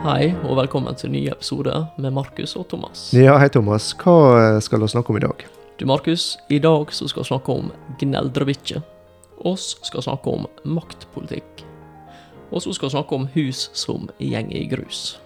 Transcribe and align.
Hei, 0.00 0.30
og 0.48 0.54
velkommen 0.56 0.96
til 0.96 1.10
nye 1.12 1.28
episoder 1.28 1.82
med 2.00 2.14
Markus 2.16 2.54
og 2.56 2.62
Thomas. 2.70 3.10
Ja, 3.12 3.34
hei 3.36 3.50
Thomas. 3.52 3.90
Hva 4.00 4.14
eh, 4.38 4.60
skal 4.64 4.80
vi 4.80 4.86
snakke 4.88 5.12
om 5.12 5.18
i 5.18 5.20
dag? 5.20 5.42
Du, 5.76 5.84
Markus, 5.84 6.38
i 6.48 6.56
dag 6.56 6.88
så 6.96 7.04
skal 7.10 7.20
vi 7.20 7.28
snakke 7.28 7.52
om 7.52 7.68
gneldrebikkje. 8.00 8.80
Oss 9.44 9.74
skal 9.84 10.06
snakke 10.06 10.32
om 10.32 10.46
maktpolitikk. 10.64 11.66
Og 12.48 12.64
så 12.64 12.72
skal 12.72 12.88
vi 12.88 12.94
snakke 12.94 13.18
om 13.18 13.28
hus 13.34 13.66
som 13.76 14.08
gjeng 14.16 14.48
i 14.56 14.64
grus. 14.72 15.18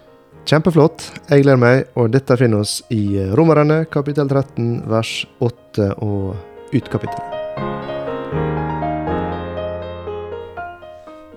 Kjempeflott. 0.43 1.07
Jeg 1.29 1.47
gleder 1.47 1.63
meg, 1.63 1.87
og 1.95 2.11
dette 2.11 2.35
finner 2.35 2.67
oss 2.67 2.81
i 2.91 3.15
Romerne 3.39 3.85
kapittel 3.87 4.27
13 4.27 4.83
vers 4.91 5.21
8 5.39 5.87
og 6.03 6.35
ut 6.75 6.91
kapittelet. 6.91 7.31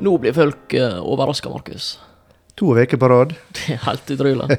Nå 0.02 0.18
blir 0.18 0.34
folk 0.34 0.74
uh, 0.74 0.98
overraska, 1.06 1.54
Markus. 1.54 1.94
To 2.58 2.74
uker 2.74 3.00
på 3.00 3.08
rad. 3.08 3.34
Det 3.56 3.76
er 3.76 3.84
helt 3.86 4.16
utrolig. 4.16 4.58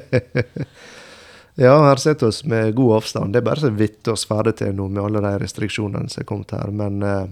Ja, 1.60 1.74
her 1.84 1.98
sitter 2.00 2.30
vi 2.30 2.48
med 2.48 2.74
god 2.78 2.94
avstand. 2.96 3.34
Det 3.34 3.40
er 3.42 3.44
bare 3.44 3.60
så 3.60 3.68
vidt 3.74 4.08
oss 4.08 4.22
ferdig 4.24 4.54
til 4.56 4.70
nå 4.72 4.86
med 4.88 5.02
alle 5.02 5.20
de 5.20 5.32
restriksjonene 5.42 6.08
som 6.08 6.22
er 6.22 6.26
kommet 6.28 6.54
her. 6.56 6.70
Men 6.72 7.02
uh, 7.04 7.26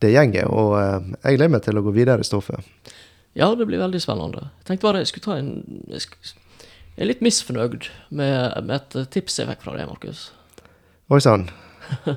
det 0.00 0.14
gjenger, 0.14 0.48
og 0.48 0.70
uh, 0.78 1.10
jeg 1.18 1.36
gleder 1.36 1.52
meg 1.52 1.64
til 1.66 1.76
å 1.76 1.82
gå 1.84 1.92
videre 1.92 2.24
i 2.24 2.28
stoffet. 2.28 2.64
Ja, 3.36 3.50
det 3.58 3.66
blir 3.68 3.82
veldig 3.82 4.00
spennende. 4.00 4.46
Jeg 4.62 4.70
tenkte 4.70 4.88
bare 4.88 5.02
jeg 5.02 5.10
skulle 5.10 5.26
ta 5.26 5.36
en 5.42 5.50
Jeg, 5.90 6.06
er 6.96 7.10
litt 7.10 7.20
misfornøyd 7.20 7.90
med, 8.08 8.56
med 8.70 8.74
et 8.78 9.12
tips 9.12 9.36
jeg 9.42 9.50
fikk 9.50 9.66
fra 9.66 9.76
deg, 9.76 9.90
Markus. 9.90 10.30
Oi 11.12 11.20
sann. 11.26 11.50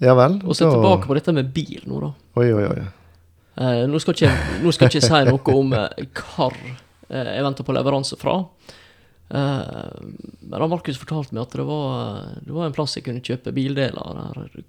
Ja 0.00 0.14
vel. 0.16 0.38
Og 0.48 0.56
se 0.56 0.64
tilbake 0.64 1.04
på 1.04 1.16
dette 1.18 1.32
med 1.36 1.50
bil 1.52 1.82
nå, 1.84 1.98
da. 2.00 2.14
Oi, 2.40 2.46
oi, 2.56 2.64
oi. 2.70 2.84
Eh, 3.60 3.82
nå, 3.90 3.98
skal 4.00 4.16
ikke, 4.16 4.30
nå 4.64 4.72
skal 4.72 4.88
jeg 4.88 4.94
ikke 4.96 5.08
si 5.10 5.18
noe 5.28 5.56
om 5.60 5.74
eh, 5.76 5.90
eh, 6.00 6.06
jeg 7.10 7.44
venter 7.46 7.66
på 7.66 7.74
leveranse 7.76 8.18
fra. 8.20 8.36
Eh, 9.30 10.00
men 10.40 10.66
Markus 10.70 10.98
fortalte 10.98 11.36
meg 11.36 11.44
at 11.44 11.58
det 11.58 11.66
var, 11.68 12.24
det 12.42 12.56
var 12.56 12.66
en 12.66 12.74
plass 12.74 12.96
jeg 12.98 13.06
kunne 13.06 13.22
kjøpe 13.24 13.54
bildeler. 13.54 14.18
Der. 14.20 14.64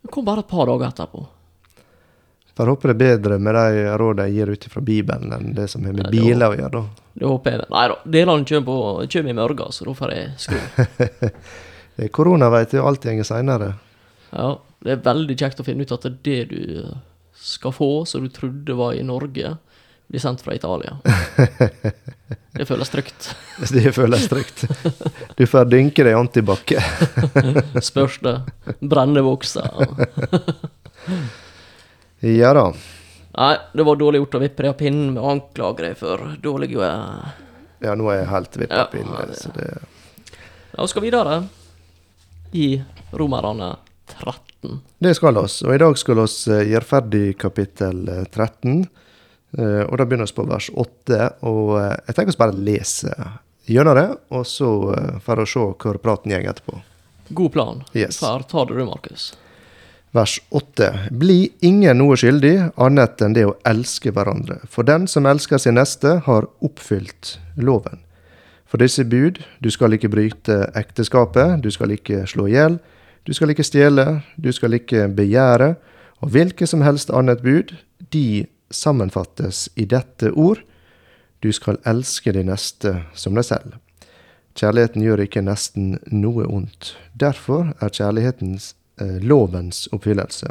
Det 0.00 0.12
kom 0.12 0.24
bare 0.28 0.44
et 0.44 0.50
par 0.50 0.70
dager 0.70 0.88
etterpå. 0.88 1.26
Får 2.60 2.68
håpe 2.68 2.90
det 2.90 2.92
er 2.92 3.00
bedre 3.00 3.36
med 3.40 3.56
de 3.56 3.84
rådene 3.96 4.26
jeg 4.28 4.36
gir 4.36 4.50
ut 4.52 4.64
fra 4.68 4.80
Bibelen, 4.84 5.30
enn 5.32 5.52
det 5.56 5.64
som 5.72 5.84
har 5.86 5.94
med 5.96 6.10
biler 6.12 6.52
å 6.52 6.56
gjøre. 6.58 6.80
da. 6.80 7.12
Det 7.14 7.28
håper 7.30 7.54
jeg. 7.54 7.68
Nei 7.72 7.84
da, 7.88 7.94
delene 8.16 8.48
kommer, 8.50 8.66
på, 8.66 8.78
kommer 9.14 9.32
i 9.32 9.36
morgen, 9.38 9.72
så 9.72 9.86
da 9.88 9.94
får 9.96 10.12
jeg 10.16 10.32
skru. 10.44 10.58
Det 12.00 12.06
er 12.06 12.12
Korona 12.14 12.46
vet 12.52 12.72
jo 12.72 12.84
alt 12.88 13.04
går 13.04 13.24
seinere. 13.26 13.72
Ja, 14.30 14.54
det 14.80 14.92
er 14.92 15.00
veldig 15.04 15.34
kjekt 15.36 15.58
å 15.60 15.64
finne 15.66 15.84
ut 15.84 15.90
at 15.92 16.06
det 16.24 16.38
du 16.48 16.60
skal 17.36 17.74
få, 17.76 17.88
som 18.08 18.24
du 18.24 18.30
trodde 18.32 18.76
var 18.78 18.94
i 18.96 19.02
Norge, 19.04 19.50
blir 20.10 20.20
sendt 20.22 20.42
fra 20.44 20.54
Italia. 20.58 20.96
Det 22.52 22.64
føles 22.66 22.90
trygt. 22.90 23.28
Det 23.72 23.92
føles 23.94 24.24
trygt. 24.28 24.64
Du 25.38 25.44
får 25.46 25.68
dynke 25.70 26.02
deg 26.04 26.16
antibac. 26.18 26.72
Spørs 27.90 28.16
det. 28.26 28.34
Brennebokser. 28.82 29.70
Ja 32.26 32.50
da. 32.58 32.64
Nei, 33.38 33.54
det 33.72 33.86
var 33.86 33.96
dårlig 34.00 34.20
gjort 34.24 34.34
å 34.36 34.40
vippe 34.42 34.64
deg 34.66 34.72
av 34.72 34.78
pinnen 34.80 35.12
med 35.14 35.22
anklager 35.22 35.30
anklage 35.30 35.84
deg 35.86 35.94
for 36.00 36.24
dårlige 36.42 36.74
Ja, 36.82 37.30
Ja, 37.80 37.94
nå 37.96 38.10
er 38.12 38.18
jeg 38.24 38.28
helt 38.34 38.56
Ja, 38.58 38.60
vippa 38.64 38.84
pinne. 38.92 39.14
ja, 39.20 39.26
det- 39.30 39.38
Så 39.40 39.52
det 39.54 39.68
vi 40.74 40.86
skal 40.90 41.02
videre 41.02 41.38
i 42.52 42.82
Romerne 43.12 43.76
13. 44.10 44.80
Det 44.98 45.14
skal 45.16 45.36
oss. 45.38 45.62
Og 45.62 45.74
i 45.74 45.78
dag 45.78 45.96
skal 45.98 46.18
oss 46.18 46.48
eh, 46.48 46.64
gjøre 46.66 46.84
ferdig 46.84 47.38
kapittel 47.38 48.08
eh, 48.08 48.24
13. 48.26 48.84
eh, 49.58 49.82
Og 49.86 49.98
da 49.98 50.06
begynner 50.06 50.28
vi 50.28 50.36
på 50.36 50.46
vers 50.48 50.70
8. 50.74 51.20
Og 51.48 51.76
eh, 51.80 51.94
jeg 52.08 52.16
tenker 52.16 52.34
oss 52.34 52.40
bare 52.40 52.56
lese 52.56 53.14
gjennom 53.70 53.94
det, 53.98 54.08
og 54.34 54.46
så 54.48 54.70
får 54.92 55.20
for 55.26 55.42
å 55.42 55.46
se 55.46 55.66
hvor 55.84 56.00
praten 56.02 56.32
går 56.32 56.48
etterpå. 56.50 56.80
God 57.30 57.52
plan. 57.54 57.84
Yes. 57.94 58.18
Her 58.24 58.42
tar 58.50 58.66
du 58.66 58.74
det, 58.74 58.84
Markus. 58.88 59.30
Vers 60.10 60.40
8. 60.48 61.10
Bli 61.14 61.52
ingen 61.62 62.00
noe 62.00 62.16
skyldig 62.18 62.72
annet 62.82 63.22
enn 63.22 63.36
det 63.36 63.44
å 63.46 63.54
elske 63.68 64.10
hverandre. 64.10 64.58
For 64.66 64.82
den 64.82 65.06
som 65.06 65.28
elsker 65.30 65.60
sin 65.62 65.78
neste, 65.78 66.16
har 66.26 66.48
oppfylt 66.58 67.36
loven. 67.54 68.02
For 68.66 68.82
disse 68.82 69.04
bud, 69.06 69.38
du 69.62 69.70
skal 69.70 69.94
ikke 69.94 70.10
bryte 70.10 70.64
ekteskapet, 70.78 71.60
du 71.62 71.70
skal 71.74 71.94
ikke 71.94 72.24
slå 72.30 72.48
i 72.50 72.56
hjel, 72.56 72.80
du 73.26 73.32
skal 73.34 73.54
ikke 73.54 73.66
stjele, 73.66 74.20
du 74.34 74.50
skal 74.54 74.74
ikke 74.78 75.06
begjære, 75.14 75.74
og 76.20 76.34
hvilket 76.34 76.70
som 76.70 76.82
helst 76.82 77.10
annet 77.14 77.42
bud, 77.42 77.74
de 78.14 78.46
sammenfattes 78.70 79.68
i 79.74 79.84
dette 79.84 80.32
ord, 80.32 80.62
du 81.40 81.52
skal 81.52 81.80
elske 81.88 82.32
de 82.36 82.44
neste 82.44 82.94
som 83.16 83.36
deg 83.38 83.46
selv. 83.48 83.76
Kjærligheten 84.58 85.04
gjør 85.04 85.22
ikke 85.24 85.44
nesten 85.46 85.94
noe 86.12 86.44
ondt. 86.50 86.94
Derfor 87.14 87.72
er 87.80 87.94
kjærlighetens 87.94 88.74
eh, 89.00 89.20
lovens 89.22 89.86
oppfyllelse. 89.94 90.50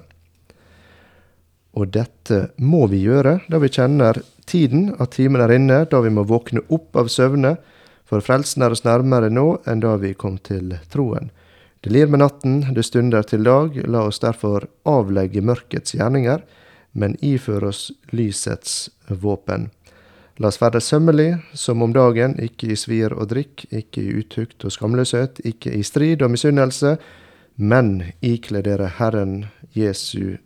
Og 1.78 1.91
dette 1.94 2.40
må 2.57 2.88
vi 2.90 3.03
gjøre 3.03 3.40
da 3.52 3.59
vi 3.62 3.69
kjenner 3.69 4.22
tiden, 4.50 4.94
at 4.97 5.13
timen 5.13 5.44
er 5.44 5.53
inne, 5.53 5.84
da 5.86 6.01
vi 6.01 6.12
må 6.13 6.25
våkne 6.25 6.63
opp 6.74 6.97
av 6.97 7.12
søvne, 7.13 7.57
for 8.09 8.25
frelsen 8.25 8.66
er 8.66 8.74
oss 8.74 8.86
nærmere 8.88 9.30
nå 9.30 9.59
enn 9.69 9.84
da 9.84 9.94
vi 10.01 10.16
kom 10.18 10.40
til 10.41 10.74
troen. 10.90 11.30
Det 11.86 11.94
lir 11.94 12.09
med 12.09 12.24
natten, 12.24 12.63
det 12.75 12.88
stunder 12.88 13.24
til 13.24 13.46
dag, 13.46 13.78
la 13.88 14.07
oss 14.09 14.19
derfor 14.24 14.66
avlegge 14.90 15.44
mørkets 15.46 15.94
gjerninger, 15.96 16.41
men 16.92 17.16
ifør 17.26 17.70
oss 17.70 17.90
lysets 18.12 18.90
våpen. 19.08 19.70
La 20.40 20.48
oss 20.48 20.62
være 20.62 20.80
sømmelig 20.80 21.34
som 21.58 21.84
om 21.84 21.94
dagen, 21.94 22.38
ikke 22.40 22.72
i 22.72 22.78
svir 22.80 23.12
og 23.12 23.28
drikk, 23.34 23.66
ikke 23.76 24.02
i 24.02 24.14
utukt 24.22 24.64
og 24.64 24.72
skamløshet, 24.72 25.42
ikke 25.44 25.74
i 25.76 25.84
strid 25.84 26.24
og 26.24 26.32
misunnelse, 26.32 26.96
men 27.60 28.14
ikle 28.24 28.62
dere 28.64 28.88
Herren 29.00 29.50
Jesu, 29.76 30.38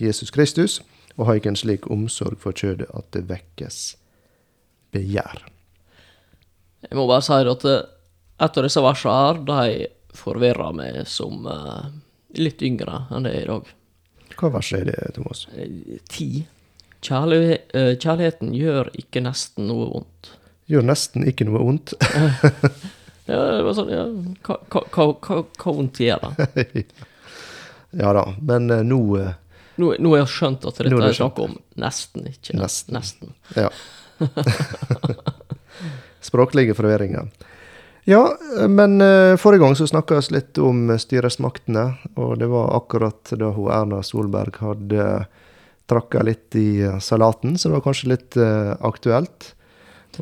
Jesus 0.00 0.32
Kristus, 0.32 0.80
og 1.18 1.28
ha 1.28 1.36
ikke 1.36 1.52
en 1.52 1.60
slik 1.60 1.90
omsorg 1.92 2.40
for 2.40 2.56
kjødet 2.56 2.88
at 2.96 3.10
det 3.12 3.26
vekkes 3.28 3.80
begjær. 4.96 5.44
Jeg 6.88 6.96
må 6.98 7.04
bare 7.06 7.24
si 7.24 7.36
at 7.36 7.66
eh, 7.68 7.84
et 8.42 8.56
av 8.58 8.66
disse 8.66 8.82
versene 8.82 9.18
her, 9.18 9.42
de 9.46 10.16
forvirrer 10.16 10.74
meg 10.76 11.02
som 11.08 11.46
eh, 11.46 11.92
litt 12.40 12.64
yngre 12.64 13.04
enn 13.12 13.28
det 13.28 13.36
er 13.36 13.44
i 13.44 13.50
dag. 13.52 13.70
Hva 14.42 14.50
vers 14.56 14.72
er 14.74 14.88
det, 14.90 14.96
Thomas? 15.14 15.44
Eh, 15.54 16.00
Ti. 16.10 16.28
Eh, 17.02 17.94
kjærligheten 17.98 18.50
gjør 18.54 18.90
ikke 18.98 19.22
nesten 19.22 19.66
noe 19.70 19.86
vondt. 19.90 20.32
Gjør 20.70 20.84
nesten 20.86 21.26
ikke 21.30 21.46
noe 21.48 21.62
vondt. 21.62 21.94
Ja, 23.30 23.36
det 23.38 23.60
var 23.62 23.74
sånn, 23.78 23.90
ja, 23.94 24.00
hva, 24.42 25.70
vondt 25.76 26.00
gjør 26.02 26.24
det? 26.34 26.82
ja 28.02 28.10
da, 28.16 28.24
men 28.42 28.66
eh, 28.74 28.80
nå 28.82 28.98
Nå, 29.78 29.92
nå 30.02 30.10
har 30.12 30.18
jeg 30.24 30.32
skjønt 30.34 30.66
at 30.68 30.80
dette 30.82 30.98
er 31.06 31.14
snakk 31.16 31.38
om 31.40 31.54
nesten, 31.80 32.26
ikke 32.28 32.58
Nesten. 32.58 32.98
nesten. 32.98 33.30
Ja. 33.56 33.70
Språklige 36.28 36.74
forvirringer. 36.76 37.30
Ja, 38.04 38.36
men 38.68 39.00
eh, 39.00 39.36
forrige 39.36 39.62
gang 39.62 39.76
så 39.78 39.86
snakka 39.86 40.18
vi 40.18 40.34
litt 40.34 40.58
om 40.58 40.90
styresmaktene, 40.98 41.84
og 42.18 42.34
det 42.40 42.48
var 42.50 42.74
akkurat 42.80 43.30
da 43.38 43.52
hun 43.54 43.70
Erna 43.70 44.00
Solberg 44.02 44.58
hadde 44.58 45.04
trakka 45.86 46.24
litt 46.26 46.56
i 46.58 46.82
eh, 46.82 46.98
salaten, 46.98 47.54
så 47.58 47.68
det 47.68 47.76
var 47.78 47.84
kanskje 47.84 48.10
litt 48.10 48.36
eh, 48.36 48.72
aktuelt. 48.82 49.52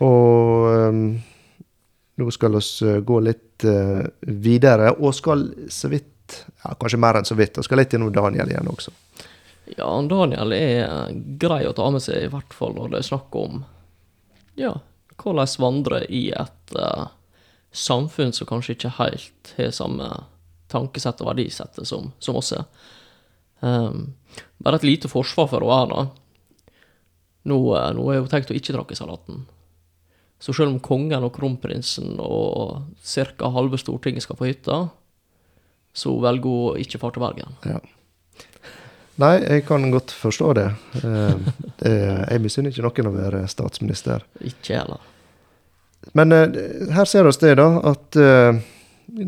Og 0.04 0.68
eh, 0.74 0.98
nå 2.20 2.34
skal 2.36 2.58
vi 2.60 2.92
gå 3.08 3.20
litt 3.24 3.64
eh, 3.64 4.02
videre, 4.28 4.92
og 4.98 5.16
skal 5.16 5.46
så 5.72 5.88
vidt, 5.88 6.42
ja, 6.60 6.74
kanskje 6.76 7.00
mer 7.00 7.20
enn 7.20 7.28
så 7.28 7.38
vidt, 7.38 7.56
og 7.56 7.64
skal 7.64 7.80
litt 7.80 7.96
innom 7.96 8.12
Daniel 8.12 8.52
igjen 8.52 8.68
også. 8.68 8.92
Ja, 9.78 9.88
Daniel 10.04 10.52
er 10.52 11.14
grei 11.40 11.62
å 11.64 11.72
ta 11.72 11.88
med 11.94 12.04
seg, 12.04 12.26
i 12.26 12.32
hvert 12.32 12.52
fall 12.52 12.76
når 12.76 12.92
det 12.92 13.00
er 13.00 13.08
snakk 13.08 13.40
om 13.40 13.62
ja, 14.58 14.74
hvordan 15.20 15.48
vandre 15.62 16.02
i 16.12 16.26
et 16.36 16.76
eh, 16.76 17.08
samfunn 17.72 18.32
som 18.32 18.48
kanskje 18.50 18.76
ikke 18.76 18.94
helt 18.98 19.52
har 19.56 19.70
samme 19.74 20.08
tankesett 20.70 21.20
og 21.22 21.32
verdisettet 21.32 21.88
som, 21.88 22.12
som 22.22 22.38
oss 22.38 22.52
er. 22.54 22.66
Um, 23.60 24.14
bare 24.62 24.80
et 24.80 24.86
lite 24.86 25.10
forsvar 25.10 25.50
for 25.50 25.64
Erna. 25.64 26.08
Nå, 27.48 27.58
eh, 27.76 27.90
nå 27.96 28.06
er 28.12 28.20
hun 28.20 28.30
tenkt 28.30 28.52
å 28.52 28.56
ikke 28.56 28.74
drakke 28.76 28.96
salaten. 28.98 29.44
Så 30.40 30.54
selv 30.56 30.72
om 30.72 30.80
kongen 30.80 31.24
og 31.24 31.34
kronprinsen 31.36 32.16
og 32.22 32.94
ca. 33.04 33.50
halve 33.52 33.80
Stortinget 33.80 34.24
skal 34.24 34.38
på 34.38 34.48
hytta, 34.48 34.82
så 35.92 36.14
velger 36.22 36.48
hun 36.48 36.80
ikke 36.80 37.00
far 37.02 37.12
til 37.12 37.24
Bergen. 37.24 37.56
Ja. 37.66 37.80
Nei, 39.20 39.34
jeg 39.42 39.66
kan 39.68 39.84
godt 39.92 40.14
forstå 40.16 40.52
det. 40.56 40.68
Eh, 41.02 41.48
det 41.82 41.94
jeg 41.96 42.40
misunner 42.44 42.72
ikke 42.72 42.86
noen 42.86 43.10
å 43.10 43.16
være 43.18 43.42
statsminister. 43.52 44.24
Ikke 44.40 44.78
heller. 44.78 45.02
Men 46.12 46.32
eh, 46.32 46.60
her 46.94 47.04
ser 47.04 47.24
vi 47.24 47.32
det, 47.40 47.54
da, 47.60 47.68
at 47.92 48.16
eh, 48.16 48.60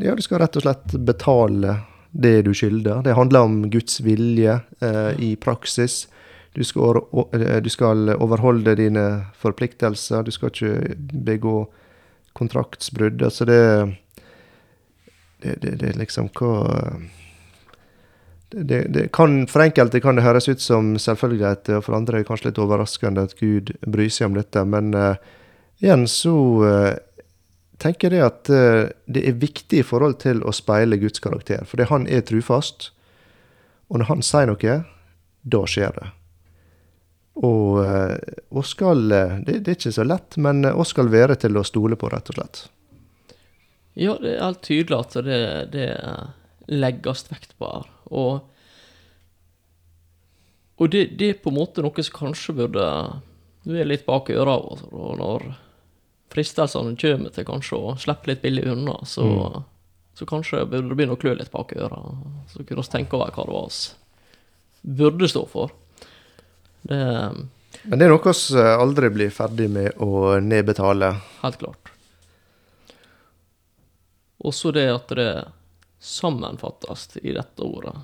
ja, 0.02 0.14
du 0.16 0.22
skal 0.22 0.42
rett 0.42 0.56
og 0.56 0.64
slett 0.64 0.96
betale 1.06 1.76
det 2.12 2.42
du 2.42 2.52
skylder. 2.54 3.02
Det 3.04 3.16
handler 3.16 3.46
om 3.48 3.62
Guds 3.70 4.00
vilje 4.04 4.60
eh, 4.80 5.12
i 5.20 5.36
praksis. 5.36 6.06
Du 6.52 6.64
skal, 6.64 7.00
eh, 7.32 7.56
du 7.64 7.70
skal 7.72 8.12
overholde 8.18 8.76
dine 8.76 9.06
forpliktelser. 9.40 10.22
Du 10.22 10.30
skal 10.30 10.52
ikke 10.52 10.96
begå 11.12 11.56
kontraktsbrudd. 12.32 13.22
Altså 13.22 13.44
det 13.44 13.62
Det, 15.42 15.82
er 15.82 15.98
liksom 15.98 16.28
hva 16.38 16.70
det, 18.52 18.84
det 18.94 19.08
kan, 19.12 19.46
For 19.48 19.64
enkelte 19.64 20.00
kan 20.00 20.14
det 20.14 20.22
høres 20.22 20.48
ut 20.48 20.60
som 20.60 20.98
selvfølgelighet, 20.98 21.68
og 21.68 21.84
for 21.84 21.96
andre 21.96 22.18
er 22.18 22.22
det 22.22 22.28
kanskje 22.28 22.50
litt 22.50 22.60
overraskende 22.62 23.24
at 23.26 23.34
Gud 23.40 23.72
bryr 23.86 24.12
seg 24.12 24.28
om 24.28 24.36
dette. 24.36 24.64
Men 24.64 24.92
eh, 24.94 25.16
igjen 25.82 26.06
så 26.08 26.34
eh, 26.68 26.94
tenker 27.82 28.14
jeg 28.14 28.24
at 28.24 28.50
eh, 28.52 28.90
det 29.10 29.24
er 29.26 29.38
viktig 29.42 29.82
i 29.82 29.86
forhold 29.86 30.20
til 30.22 30.42
å 30.46 30.54
speile 30.54 30.98
Guds 31.02 31.22
karakter. 31.22 31.64
Fordi 31.68 31.88
han 31.90 32.06
er 32.06 32.24
trufast. 32.26 32.92
Og 33.90 34.00
når 34.00 34.08
han 34.08 34.22
sier 34.24 34.48
noe, 34.48 34.76
da 35.42 35.62
skjer 35.68 35.96
det. 35.98 36.10
Og 37.42 37.80
vi 37.80 38.60
oss 38.60 38.74
skal 38.76 39.10
eh, 39.12 39.40
det, 39.46 39.62
det 39.64 39.74
er 39.74 39.80
ikke 39.80 39.96
så 39.98 40.06
lett, 40.06 40.36
men 40.36 40.62
vi 40.66 40.86
skal 40.88 41.10
være 41.12 41.38
til 41.42 41.58
å 41.58 41.66
stole 41.66 41.98
på, 41.98 42.12
rett 42.12 42.30
og 42.30 42.38
slett. 42.38 42.62
Ja, 43.98 44.14
det 44.20 44.36
er 44.36 44.46
helt 44.46 44.62
tydelig 44.64 44.98
at 45.02 45.18
det, 45.26 45.42
det 45.74 45.88
legges 46.72 47.26
vekt 47.28 47.56
på 47.58 47.68
her. 47.68 47.90
Og, 48.12 48.46
og 50.78 50.94
det, 50.94 51.08
det 51.20 51.28
er 51.32 51.42
på 51.42 51.52
en 51.52 51.58
måte 51.58 51.84
noe 51.84 52.04
som 52.04 52.16
kanskje 52.22 52.56
burde 52.56 52.86
Du 53.64 53.76
er 53.78 53.86
litt 53.86 54.06
bak 54.06 54.30
øra, 54.32 54.56
når 54.92 55.50
fristelsene 56.32 56.96
kommer 56.98 57.34
til 57.34 57.46
kanskje 57.48 57.78
å 57.78 57.94
slippe 58.00 58.32
litt 58.32 58.42
billig 58.42 58.66
unna, 58.72 58.96
så, 59.08 59.26
så 60.18 60.28
kanskje 60.28 60.64
burde 60.66 60.90
det 60.90 60.98
begynne 60.98 61.16
å 61.16 61.20
klø 61.20 61.34
litt 61.38 61.52
bak 61.52 61.74
øra. 61.76 62.00
Så 62.52 62.64
kunne 62.64 62.82
vi 62.82 62.92
tenke 62.92 63.18
over 63.18 63.34
hva 63.34 63.46
det 63.48 63.56
var 63.56 63.68
vi 64.82 64.96
burde 64.96 65.28
stå 65.28 65.46
for. 65.46 65.70
Det 66.82 66.98
Men 67.82 67.98
det 67.98 68.06
er 68.06 68.12
noe 68.12 68.34
vi 68.34 68.62
aldri 68.62 69.10
blir 69.10 69.30
ferdig 69.34 69.68
med 69.70 69.98
å 70.02 70.38
nedbetale. 70.42 71.14
Helt 71.42 71.58
klart. 71.58 71.90
Også 74.42 74.72
det 74.74 74.88
at 74.90 75.14
det 75.16 75.30
sammenfattes 76.02 77.16
i 77.22 77.32
dette 77.32 77.62
ordet. 77.62 77.94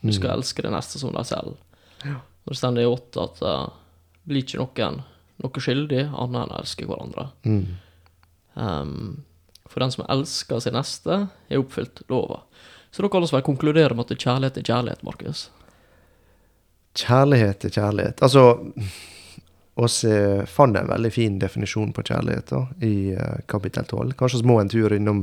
Du 0.00 0.12
skal 0.12 0.36
elske 0.36 0.62
det 0.62 0.72
neste 0.72 1.00
som 1.00 1.12
deg 1.12 1.26
selv. 1.26 1.56
Og 2.04 2.52
det 2.52 2.58
står 2.60 2.80
i 2.80 2.88
åtte 2.88 3.24
at 3.24 3.40
det 3.42 3.56
blir 4.28 4.44
ikke 4.44 4.60
noen 4.60 5.02
noe 5.42 5.62
skyldig 5.62 6.04
annet 6.08 6.42
enn 6.42 6.54
å 6.54 6.60
elske 6.60 6.88
hverandre. 6.88 7.28
Mm. 7.46 7.64
Um, 8.54 8.96
for 9.68 9.84
den 9.84 9.92
som 9.94 10.06
elsker 10.08 10.64
sin 10.64 10.76
neste, 10.78 11.26
er 11.48 11.60
oppfylt 11.60 12.02
lova. 12.10 12.42
Så 12.90 13.04
da 13.04 13.10
kan 13.12 13.22
vi 13.22 13.30
vel 13.32 13.44
konkludere 13.46 13.94
med 13.94 14.08
at 14.08 14.24
kjærlighet 14.24 14.58
er 14.58 14.66
kjærlighet, 14.66 15.04
Markus. 15.06 15.48
Kjærlighet 16.98 17.68
er 17.68 17.74
kjærlighet. 17.76 18.22
Altså 18.24 18.56
oss 19.78 20.00
fant 20.50 20.76
en 20.76 20.88
veldig 20.90 21.10
fin 21.14 21.36
definisjon 21.38 21.92
på 21.94 22.02
kjærlighet 22.08 22.50
da, 22.50 22.64
i 22.82 23.12
eh, 23.14 23.44
kapittel 23.46 23.86
12. 23.86 24.16
Kanskje 24.18 24.40
vi 24.42 24.50
må 24.50 24.56
en 24.58 24.72
tur 24.72 24.94
innom, 24.96 25.20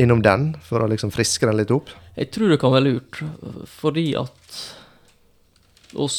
innom 0.00 0.24
den, 0.24 0.48
for 0.66 0.82
å 0.82 0.88
liksom 0.90 1.12
friske 1.14 1.46
den 1.46 1.60
litt 1.60 1.70
opp. 1.74 1.92
Jeg 2.18 2.32
tror 2.34 2.50
det 2.50 2.58
kan 2.58 2.74
være 2.74 2.88
lurt, 2.88 3.20
fordi 3.70 4.08
at 4.18 4.58
oss 5.94 6.18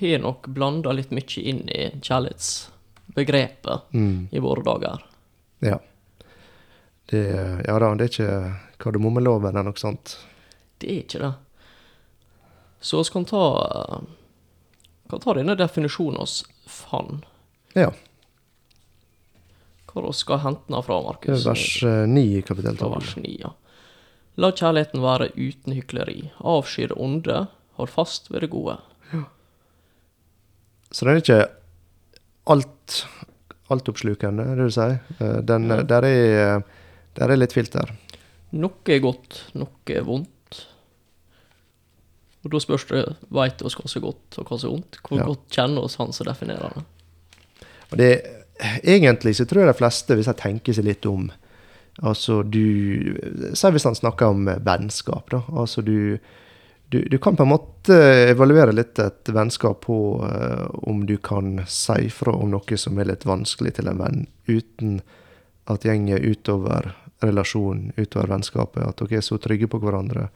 har 0.00 0.18
nok 0.22 0.46
blanda 0.54 0.92
litt 0.92 1.10
mye 1.14 1.42
inn 1.42 1.64
i 1.68 1.90
kjærlighetsbegrepet 2.02 3.80
Mm. 3.92 4.28
i 4.32 4.38
våre 4.38 4.62
dager. 4.66 5.02
Ja. 5.60 5.78
Det, 7.06 7.22
ja 7.66 7.78
da, 7.78 7.94
det 7.94 8.04
er 8.04 8.10
ikke 8.10 8.56
kardemommeloven 8.82 9.52
eller 9.54 9.70
noe 9.70 9.78
sånt. 9.80 10.16
Det 10.78 10.88
er 10.90 11.02
ikke 11.04 11.20
det. 11.22 11.32
Så 12.80 12.98
vi 13.02 13.10
kan 13.12 13.24
ta, 13.24 13.42
kan 15.10 15.20
ta 15.22 15.34
denne 15.38 15.54
definisjonen 15.56 16.18
oss 16.22 16.40
«fan». 16.66 17.22
Ja. 17.74 17.90
Hva 19.86 20.02
vi 20.04 20.12
skal 20.18 20.42
hente 20.44 20.66
den 20.68 20.82
fra, 20.84 20.98
Markus? 21.02 21.46
er 21.46 21.50
vers 21.54 21.82
eh, 21.88 22.02
9 22.10 22.24
i 22.38 22.42
kapittel 22.44 22.76
Fra 22.76 22.90
12. 22.90 22.94
vers 22.98 23.14
9, 23.16 23.36
ja. 23.40 23.52
La 24.36 24.50
kjærligheten 24.52 25.00
være 25.00 25.30
uten 25.40 25.72
hykleri. 25.72 26.18
Avsky 26.44 26.88
det 26.90 26.98
onde, 27.00 27.46
hold 27.78 27.88
fast 27.88 28.28
ved 28.30 28.44
det 28.44 28.50
gode. 28.52 28.76
Så 30.92 31.04
den 31.06 31.16
er 31.16 31.22
ikke 31.22 31.40
alt 32.52 33.00
altoppslukende, 33.74 34.44
det 34.54 34.68
du 34.68 34.70
sier. 34.70 35.00
Eh, 35.20 35.40
Den, 35.42 35.66
Ja. 35.68 35.82
der, 35.82 36.04
er, 36.06 36.62
der 37.18 37.30
er 37.32 37.36
litt 37.36 37.52
filter. 37.52 37.90
Noe 38.52 38.70
er 38.94 39.00
godt, 39.02 39.40
noe 39.58 39.68
er 39.90 40.02
vondt. 40.06 40.60
Og 42.46 42.52
da 42.52 42.60
spørs 42.62 42.84
det, 42.86 43.00
veit 43.34 43.62
oss 43.66 43.74
hva 43.74 43.88
som 43.90 43.98
er 44.02 44.06
godt 44.06 44.38
og 44.38 44.46
hva 44.46 44.58
som 44.60 44.68
er 44.70 44.76
vondt? 44.76 44.98
Hvor 45.02 45.18
Ja. 45.18 45.24
godt 45.26 45.48
kjenner 45.50 45.82
oss 45.82 45.96
han 45.98 46.12
som 46.12 46.26
definerer 46.28 46.76
det? 46.76 46.84
Og 47.90 47.98
det, 47.98 48.10
egentlig 48.84 49.34
så 49.36 49.44
tror 49.46 49.64
jeg 49.64 49.72
de 49.74 49.78
fleste, 49.80 50.14
hvis 50.14 50.26
jeg 50.30 50.36
tenker 50.36 50.72
seg 50.72 50.84
litt 50.84 51.06
om 51.06 51.30
Altså 52.04 52.42
du 52.44 53.16
Si 53.54 53.70
hvis 53.72 53.84
han 53.88 53.94
snakker 53.96 54.26
om 54.28 54.44
vennskap, 54.44 55.30
da. 55.30 55.38
Altså 55.56 55.82
du, 55.82 56.18
du, 56.88 57.02
du 57.10 57.18
kan 57.18 57.36
på 57.36 57.42
en 57.42 57.50
måte 57.50 57.96
evaluere 58.30 58.72
litt 58.72 58.98
et 59.02 59.28
vennskap 59.34 59.80
på 59.86 59.98
uh, 60.22 60.66
om 60.86 61.06
du 61.06 61.16
kan 61.16 61.60
si 61.66 62.10
fra 62.14 62.34
om 62.36 62.52
noe 62.52 62.78
som 62.78 62.98
er 62.98 63.10
litt 63.10 63.26
vanskelig 63.26 63.76
til 63.78 63.90
en 63.90 64.02
venn, 64.02 64.26
uten 64.46 65.00
at 65.66 65.82
går 65.82 66.22
utover 66.22 66.92
relasjonen, 67.24 67.90
utover 67.96 68.30
vennskapet. 68.30 68.84
At 68.86 69.02
dere 69.02 69.18
er 69.18 69.24
så 69.24 69.38
trygge 69.42 69.66
på 69.72 69.80
hverandre. 69.82 70.28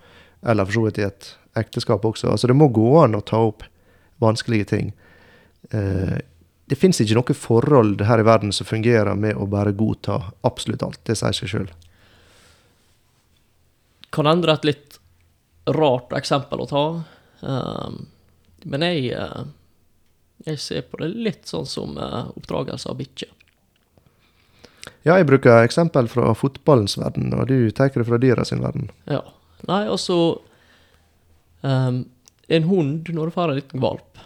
Eller 0.42 0.66
for 0.66 0.78
så 0.78 0.86
vidt 0.88 0.98
i 0.98 1.06
et 1.06 1.28
ekteskap 1.60 2.04
også. 2.04 2.32
Altså 2.32 2.50
det 2.50 2.56
må 2.58 2.70
gå 2.74 2.88
an 3.02 3.14
å 3.14 3.22
ta 3.22 3.38
opp 3.46 3.62
vanskelige 4.18 4.70
ting. 4.72 4.90
Uh, 5.70 6.18
det 6.70 6.78
fins 6.78 6.98
ikke 7.02 7.18
noe 7.18 7.34
forhold 7.34 8.02
her 8.06 8.22
i 8.22 8.26
verden 8.26 8.50
som 8.54 8.66
fungerer 8.66 9.14
med 9.18 9.38
å 9.38 9.46
bare 9.50 9.74
godta 9.76 10.18
absolutt 10.46 10.82
alt. 10.86 11.00
Det 11.06 11.14
sier 11.18 11.34
seg 11.36 11.50
sjøl. 11.52 11.70
Kan 14.10 14.26
endre 14.26 14.58
et 14.58 14.66
litt 14.66 14.89
rart 15.76 16.14
eksempel 16.16 16.64
å 16.64 16.68
ta. 16.70 16.84
Um, 17.40 18.02
men 18.68 18.84
jeg, 18.84 19.12
eh, 19.16 19.42
jeg 20.46 20.60
ser 20.60 20.88
på 20.88 21.00
det 21.00 21.12
litt 21.14 21.48
sånn 21.48 21.68
som 21.68 21.96
eh, 21.98 22.32
oppdragelse 22.36 22.90
av 22.90 22.98
bikkjer. 23.00 23.32
Ja, 25.04 25.16
jeg 25.16 25.28
bruker 25.28 25.64
eksempel 25.64 26.08
fra 26.12 26.32
fotballens 26.36 26.98
verden, 27.00 27.32
og 27.36 27.48
du 27.48 27.70
tar 27.72 27.92
det 27.94 28.04
fra 28.08 28.20
dyra 28.20 28.44
sin 28.44 28.62
verden. 28.64 28.90
Ja. 29.08 29.22
Nei, 29.68 29.82
altså 29.92 30.40
um, 31.60 32.06
En 32.48 32.64
hund, 32.64 33.10
når 33.12 33.28
du 33.28 33.34
får 33.34 33.50
en 33.50 33.58
liten 33.58 33.82
valp, 33.84 34.20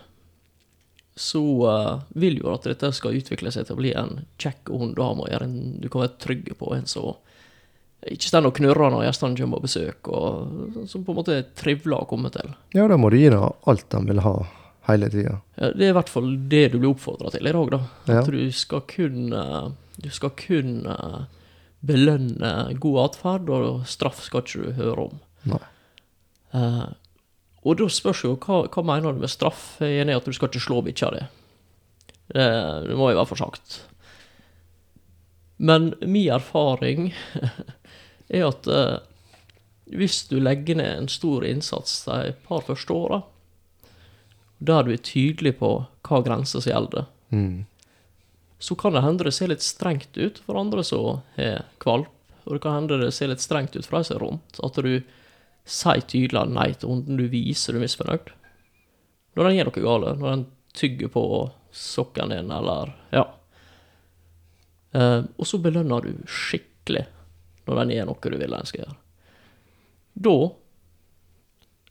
så 1.19 1.43
uh, 1.67 2.05
vil 2.19 2.39
jo 2.41 2.53
at 2.55 2.67
dette 2.67 2.91
skal 2.95 3.19
utvikle 3.19 3.51
seg 3.55 3.67
til 3.67 3.77
å 3.77 3.81
bli 3.83 3.93
en 3.99 4.25
kjekk 4.43 4.71
hund 4.71 4.95
du 4.97 5.03
har 5.03 5.15
med 5.19 5.27
å 5.27 5.33
gjøre. 5.33 5.49
En 5.51 5.83
du 5.83 5.89
kan 5.91 6.05
være 6.05 6.19
trygg 6.23 6.49
på. 6.59 6.71
En 6.75 6.87
som 6.91 7.15
ikke 8.13 8.29
står 8.29 8.49
og 8.49 8.57
knurrer 8.59 8.93
når 8.93 9.07
gjestene 9.07 9.39
kommer 9.39 9.63
på 9.63 9.69
besøk, 9.69 10.11
og 10.13 10.89
som 10.91 11.05
på 11.05 11.15
en 11.15 11.19
måte 11.21 11.39
er 11.39 11.47
trivelig 11.57 11.97
å 11.97 12.09
komme 12.09 12.31
til. 12.35 12.53
Ja, 12.77 12.89
da 12.91 12.99
må 13.01 13.11
du 13.13 13.19
gi 13.19 13.31
dem 13.33 13.47
alt 13.71 13.87
de 13.95 14.01
vil 14.11 14.21
ha, 14.25 14.35
hele 14.91 15.09
tida. 15.13 15.39
Ja, 15.57 15.71
det 15.73 15.87
er 15.87 15.95
i 15.95 15.97
hvert 15.97 16.13
fall 16.13 16.35
det 16.53 16.65
du 16.75 16.79
blir 16.81 16.91
oppfordra 16.93 17.33
til 17.33 17.49
i 17.49 17.55
dag, 17.57 17.71
da. 17.77 17.81
Ja. 18.11 18.19
At 18.21 18.29
du 18.35 18.43
skal 18.53 18.85
kun 18.91 19.33
eh, 19.33 19.71
Du 20.05 20.11
skal 20.11 20.33
kun 20.37 20.83
eh, 20.91 21.21
belønne 21.87 22.51
god 22.83 23.01
atferd, 23.05 23.49
og 23.53 23.87
straff 23.89 24.25
skal 24.27 24.45
ikke 24.45 24.67
du 24.67 24.83
høre 24.83 25.09
om. 25.09 25.17
Nei. 25.53 25.63
Uh, 26.55 26.87
og 27.65 27.81
da 27.81 27.89
spørs 27.91 28.23
jo 28.25 28.35
hva, 28.39 28.65
hva 28.71 28.85
mener 28.87 29.15
du 29.15 29.23
med 29.25 29.33
straff? 29.33 29.77
Jeg 29.83 29.97
er 29.97 30.05
enig 30.05 30.15
i 30.15 30.19
at 30.21 30.29
du 30.29 30.37
skal 30.37 30.51
ikke 30.51 30.63
slå 30.63 30.81
bikkja 30.87 31.11
di. 31.15 31.25
Det, 32.35 32.47
det 32.89 32.97
må 32.99 33.11
i 33.11 33.17
hvert 33.17 33.31
fall 33.31 33.41
sagt. 33.41 33.81
Men 35.57 35.93
min 36.01 36.33
erfaring 36.35 37.13
er 38.29 38.47
at 38.49 38.67
eh, 38.67 38.99
hvis 39.95 40.23
du 40.31 40.39
legger 40.41 40.79
ned 40.81 40.99
en 41.03 41.09
stor 41.13 41.45
innsats 41.45 42.05
de 42.09 42.33
par 42.47 42.63
første 42.65 42.93
åra, 42.97 43.23
der 44.65 44.83
du 44.87 44.93
er 44.95 45.03
tydelig 45.05 45.59
på 45.59 45.73
hva 46.09 46.23
grenser 46.25 46.61
som 46.65 46.73
gjelder, 46.73 47.07
Mm. 47.35 47.65
så 48.61 48.77
kan 48.79 48.93
det 48.95 49.01
hende 49.03 49.25
det 49.25 49.33
ser 49.35 49.49
litt 49.51 49.63
strengt 49.65 50.15
ut 50.17 50.39
for 50.47 50.55
andre 50.61 50.85
som 50.87 51.21
har 51.37 51.65
kvalp. 51.83 52.07
Og 52.47 52.53
det 52.55 52.61
kan 52.63 52.75
hende 52.77 52.99
det 53.01 53.13
ser 53.17 53.29
litt 53.33 53.41
strengt 53.43 53.75
ut 53.75 53.85
for 53.87 53.99
de 53.99 54.05
som 54.05 54.17
er 54.17 54.23
rundt. 54.23 54.61
At 54.63 54.75
du 54.85 55.03
sier 55.67 56.01
tydelig 56.07 56.45
nei 56.53 56.69
til 56.75 56.89
hunden, 56.93 57.17
du 57.19 57.27
viser 57.33 57.73
du 57.73 57.79
er 57.81 57.85
misfornøyd. 57.87 58.31
Når 59.35 59.49
den 59.49 59.57
gjør 59.57 59.71
noe 59.73 59.83
galt, 59.89 60.21
når 60.21 60.31
den 60.37 60.47
tygger 60.79 61.09
på 61.09 61.25
sokken 61.73 62.31
din, 62.31 62.53
eller 62.55 62.95
Ja. 63.13 63.25
Eh, 64.95 65.23
og 65.39 65.47
så 65.49 65.59
belønner 65.59 66.05
du 66.05 66.13
skikkelig 66.31 67.07
når 67.67 67.81
den 67.81 67.95
gjør 67.97 68.07
noe 68.11 68.31
du 68.35 68.37
vil 68.41 68.55
den 68.57 68.69
skal 68.69 68.85
gjøre. 68.85 68.97
Da, 70.25 70.35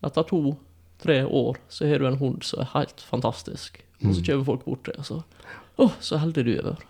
etter 0.07 0.27
to-tre 0.29 1.17
år, 1.25 1.57
så 1.71 1.87
har 1.89 1.99
du 2.03 2.07
en 2.07 2.19
hund 2.21 2.43
som 2.47 2.63
er 2.63 2.71
helt 2.73 3.01
fantastisk. 3.07 3.81
Og 4.03 4.15
så 4.17 4.23
kommer 4.25 4.47
folk 4.49 4.65
bort 4.67 4.83
til 4.83 4.97
deg 4.97 5.03
og 5.03 5.07
så 5.07 5.21
Å, 5.81 5.87
så 6.05 6.19
heldig 6.21 6.43
du 6.45 6.51
har 6.57 6.65
vært. 6.67 6.83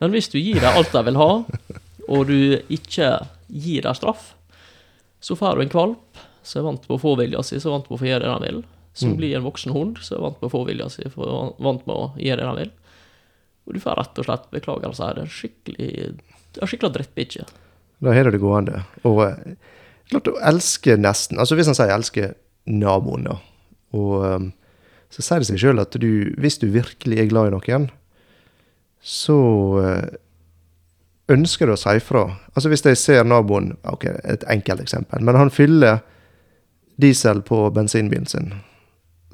Men 0.00 0.14
hvis 0.14 0.30
du 0.32 0.38
gir 0.40 0.62
dem 0.62 0.78
alt 0.78 0.92
de 0.94 1.02
vil 1.06 1.18
ha, 1.20 1.26
og 2.08 2.22
du 2.30 2.38
ikke 2.72 3.08
gir 3.52 3.84
dem 3.84 3.96
straff, 3.98 4.30
så 5.20 5.36
får 5.36 5.56
du 5.60 5.64
en 5.66 5.72
kvalp 5.74 6.22
som 6.44 6.60
er 6.62 6.66
vant 6.70 6.86
på 6.88 6.96
å 6.96 7.00
få 7.02 7.12
vilja 7.20 7.42
si, 7.44 7.58
som 7.60 7.70
er 7.72 7.76
vant 7.78 7.86
på 7.90 7.98
å 7.98 8.00
få 8.00 8.08
gjøre 8.08 8.24
det 8.24 8.32
den 8.32 8.46
vil. 8.48 8.62
som 8.94 9.10
Mm. 9.10 9.16
blir 9.18 9.36
en 9.36 9.42
voksen 9.44 9.72
hund, 9.74 9.98
som 9.98 10.16
er 10.16 10.22
vant 10.22 10.36
på 10.40 10.46
å 10.46 10.52
få 10.52 10.64
vilja 10.68 10.88
si, 10.88 11.02
for 11.10 11.54
vant 11.58 11.86
med 11.86 11.96
å 11.96 12.12
gjøre 12.16 12.36
det 12.40 12.46
den 12.46 12.58
vil. 12.62 12.70
Og 13.66 13.74
du 13.74 13.80
får 13.80 13.96
rett 13.98 14.18
og 14.18 14.24
slett 14.28 14.50
beklager 14.52 14.88
å 14.88 14.94
si 14.94 15.08
det, 15.18 15.24
skikkelig 15.34 16.20
skikkelig 16.62 16.94
drittbikkje. 16.94 17.46
Da 18.04 18.14
har 18.14 18.26
du 18.26 18.34
det 18.34 18.42
gående. 18.42 18.82
Og 19.08 19.22
eh, 19.26 19.54
klart 20.10 20.30
å 20.30 20.36
elske 20.44 20.96
nesten 21.00 21.40
Altså 21.40 21.56
hvis 21.58 21.70
han 21.70 21.78
sier 21.78 21.92
'elsker 21.94 22.34
naboen', 22.66 23.26
da, 23.28 23.38
og 23.96 24.12
eh, 24.24 24.50
så 25.14 25.22
sier 25.22 25.42
det 25.42 25.48
seg 25.50 25.60
sjøl 25.62 25.82
at 25.82 25.94
du, 26.00 26.34
hvis 26.40 26.58
du 26.58 26.66
virkelig 26.74 27.20
er 27.20 27.30
glad 27.30 27.50
i 27.50 27.54
noen, 27.54 27.88
så 29.04 29.38
eh, 29.82 30.16
ønsker 31.30 31.68
du 31.68 31.74
å 31.76 31.80
si 31.80 32.00
fra. 32.02 32.24
Altså 32.54 32.72
hvis 32.72 32.84
jeg 32.84 33.00
ser 33.00 33.24
naboen 33.24 33.76
Ok, 33.84 34.08
et 34.24 34.44
enkelt 34.50 34.80
eksempel. 34.80 35.22
Men 35.22 35.38
han 35.38 35.52
fyller 35.54 36.02
diesel 37.00 37.42
på 37.42 37.70
bensinbilen 37.74 38.26
sin. 38.26 38.52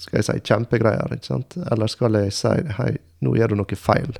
Skal 0.00 0.20
jeg 0.20 0.28
si 0.28 0.52
kjempegreier, 0.52 1.12
ikke 1.14 1.28
sant? 1.32 1.56
Eller 1.70 1.90
skal 1.92 2.16
jeg 2.16 2.32
si 2.32 2.52
hei, 2.78 2.92
nå 3.20 3.34
gjør 3.36 3.52
du 3.52 3.60
noe 3.60 3.76
feil? 3.78 4.16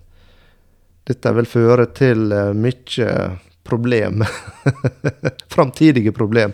Dette 1.09 1.33
vil 1.37 1.49
føre 1.49 1.87
til 1.97 2.33
eh, 2.35 2.53
mye 2.57 3.15
problem. 3.67 4.25
Framtidige 5.55 6.13
problem. 6.13 6.53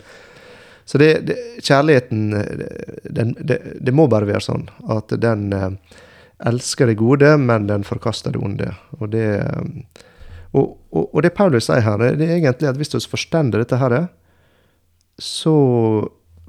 Så 0.87 0.99
det, 1.03 1.11
det, 1.27 1.37
kjærligheten 1.67 2.35
eh, 2.39 2.67
den, 3.11 3.35
det, 3.41 3.61
det 3.81 3.95
må 3.95 4.07
bare 4.11 4.29
være 4.29 4.45
sånn 4.45 4.69
at 4.93 5.17
den 5.23 5.49
eh, 5.57 5.71
elsker 6.47 6.91
det 6.91 6.99
gode, 7.01 7.33
men 7.43 7.67
den 7.71 7.87
forkaster 7.87 8.35
det 8.35 8.43
onde. 8.45 8.71
Og 9.01 9.11
det, 9.13 9.29
og, 10.53 10.77
og, 10.93 11.05
og 11.09 11.23
det 11.25 11.35
Paulus 11.37 11.69
sier 11.69 11.85
her, 11.85 12.07
det 12.19 12.29
er 12.29 12.39
egentlig 12.39 12.71
at 12.71 12.81
hvis 12.81 12.93
du 12.93 13.01
forstår 13.01 13.51
dette 13.57 13.81
her, 13.81 13.99
så 15.17 15.57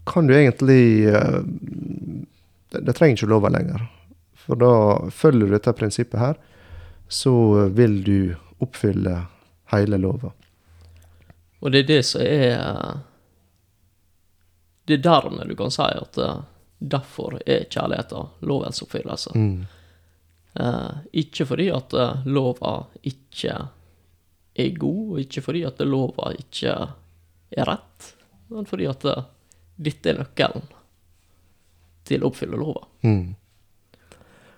kan 0.07 0.27
du 0.27 0.35
egentlig 0.35 1.07
det 2.71 2.95
trenger 2.95 3.15
ikke 3.15 3.31
lova 3.31 3.51
lenger. 3.51 3.83
For 4.47 4.59
da 4.59 4.71
følger 5.13 5.47
du 5.47 5.55
dette 5.55 5.73
prinsippet 5.75 6.19
her, 6.19 6.37
så 7.07 7.67
vil 7.73 8.03
du 8.03 8.35
oppfylle 8.63 9.21
hele 9.71 9.97
lova. 9.97 10.31
Og 11.59 11.71
det 11.71 11.83
er 11.83 11.87
det 11.87 12.03
som 12.05 12.21
er 12.21 12.99
Det 14.87 14.93
er 14.99 15.03
dermed 15.03 15.49
du 15.49 15.55
kan 15.59 15.71
si 15.73 15.83
at 15.83 16.17
eh, 16.17 16.37
derfor 16.79 17.41
er 17.45 17.65
kjærligheten 17.67 18.29
lovens 18.47 18.81
oppfyllelse. 18.85 19.33
Mm. 19.35 19.65
Eh, 20.59 20.91
ikke 21.11 21.45
fordi 21.45 21.67
at 21.73 21.93
eh, 21.93 22.21
lova 22.25 22.77
ikke 23.03 23.57
er 24.57 24.77
god, 24.79 25.01
og 25.11 25.19
ikke 25.21 25.43
fordi 25.45 25.65
at 25.67 25.81
lova 25.85 26.31
ikke 26.37 26.75
er 27.51 27.69
rett, 27.69 28.13
men 28.47 28.69
fordi 28.69 28.87
at 28.89 29.05
eh, 29.05 29.27
dette 29.75 30.13
er 30.13 30.21
nøkkelen 30.21 30.65
til 32.07 32.23
å 32.23 32.31
oppfylle 32.31 32.57
lova. 32.57 32.87
Mm. 33.03 33.35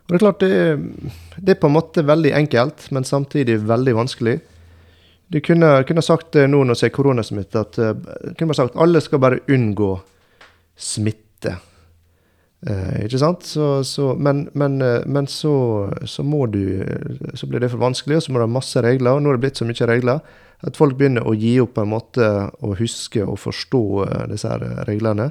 Og 0.09 0.15
det 0.15 0.17
er 0.17 0.25
klart, 0.25 0.41
det, 0.41 1.13
det 1.37 1.53
er 1.53 1.59
på 1.61 1.69
en 1.69 1.75
måte 1.75 2.01
veldig 2.01 2.33
enkelt, 2.33 2.87
men 2.95 3.05
samtidig 3.05 3.59
veldig 3.69 3.93
vanskelig. 3.93 4.39
Du 5.29 5.37
kunne, 5.45 5.83
kunne 5.85 6.01
sagt 6.01 6.31
det 6.33 6.47
nå 6.49 6.63
når 6.65 6.79
det 6.79 6.87
er 6.87 6.95
koronasmitte, 6.95 7.61
at 7.61 7.77
uh, 7.77 8.33
kunne 8.39 8.57
sagt 8.57 8.79
alle 8.81 9.01
skal 9.05 9.21
bare 9.21 9.43
unngå 9.53 9.91
smitte. 10.79 11.59
Eh, 12.67 13.05
ikke 13.05 13.19
sant? 13.21 13.45
Så, 13.47 13.67
så, 13.87 14.13
men 14.19 14.49
men, 14.53 14.81
eh, 14.83 15.05
men 15.07 15.27
så, 15.31 15.87
så 16.03 16.25
må 16.27 16.43
du 16.51 16.83
Så 17.35 17.47
blir 17.47 17.59
det 17.63 17.69
for 17.71 17.79
vanskelig, 17.79 18.17
og 18.17 18.23
så 18.23 18.33
må 18.33 18.39
du 18.39 18.47
ha 18.47 18.51
masse 18.51 18.81
regler. 18.83 19.15
Og 19.15 19.23
nå 19.23 19.31
er 19.31 19.37
det 19.37 19.45
blitt 19.45 19.61
så 19.61 19.67
mye 19.67 19.87
regler 19.87 20.19
at 20.59 20.75
folk 20.75 20.97
begynner 20.99 21.23
å 21.23 21.37
gi 21.39 21.53
opp 21.63 21.77
på 21.77 21.85
en 21.85 21.93
måte 21.93 22.25
å 22.59 22.73
huske 22.75 23.23
og 23.23 23.39
forstå 23.39 23.83
eh, 24.07 24.25
disse 24.33 24.51
her 24.51 24.65
reglene. 24.89 25.29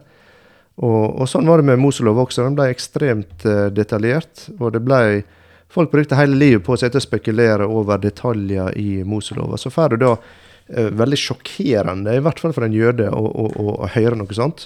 Og, 0.78 1.18
og 1.18 1.26
sånn 1.26 1.49
var 1.50 1.58
det 1.58 1.66
med 1.73 1.80
Moselov 1.82 2.20
også. 2.23 2.44
Den 2.47 2.56
ble 2.58 2.68
ekstremt 2.70 3.47
eh, 3.49 3.66
detaljert. 3.75 4.47
Og 4.58 4.73
det 4.76 4.85
ble 4.87 5.02
Folk 5.68 5.90
brukte 5.92 6.16
hele 6.16 6.32
livet 6.32 6.62
på 6.64 6.73
å 6.73 6.78
sitte 6.80 6.97
og 6.97 7.04
spekulere 7.04 7.66
over 7.68 7.99
detaljer 8.00 8.73
i 8.80 9.02
Moselova. 9.04 9.58
Så 9.61 9.68
får 9.68 9.92
du 9.92 9.97
da 10.00 10.14
eh, 10.16 10.88
veldig 10.97 11.18
sjokkerende, 11.20 12.14
i 12.16 12.23
hvert 12.25 12.40
fall 12.40 12.54
for 12.56 12.64
en 12.64 12.73
jøde, 12.73 13.11
å, 13.12 13.20
å, 13.28 13.44
å, 13.52 13.75
å 13.85 13.90
høre 13.92 14.16
noe 14.16 14.32
sånt. 14.32 14.64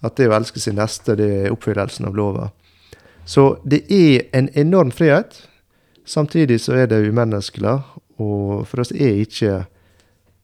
At 0.00 0.16
det 0.16 0.30
å 0.30 0.36
elske 0.38 0.62
sin 0.62 0.78
neste, 0.80 1.18
det 1.20 1.28
er 1.34 1.52
oppfyllelsen 1.52 2.08
av 2.08 2.16
lova. 2.16 2.48
Så 3.28 3.58
det 3.68 3.84
er 3.92 4.24
en 4.32 4.48
enorm 4.56 4.90
frihet. 4.90 5.36
Samtidig 6.08 6.62
så 6.64 6.80
er 6.80 6.88
det 6.88 7.04
umenneskelig. 7.04 7.76
Og 8.16 8.64
for 8.70 8.82
oss 8.86 8.92
er 8.96 9.20
ikke 9.22 9.66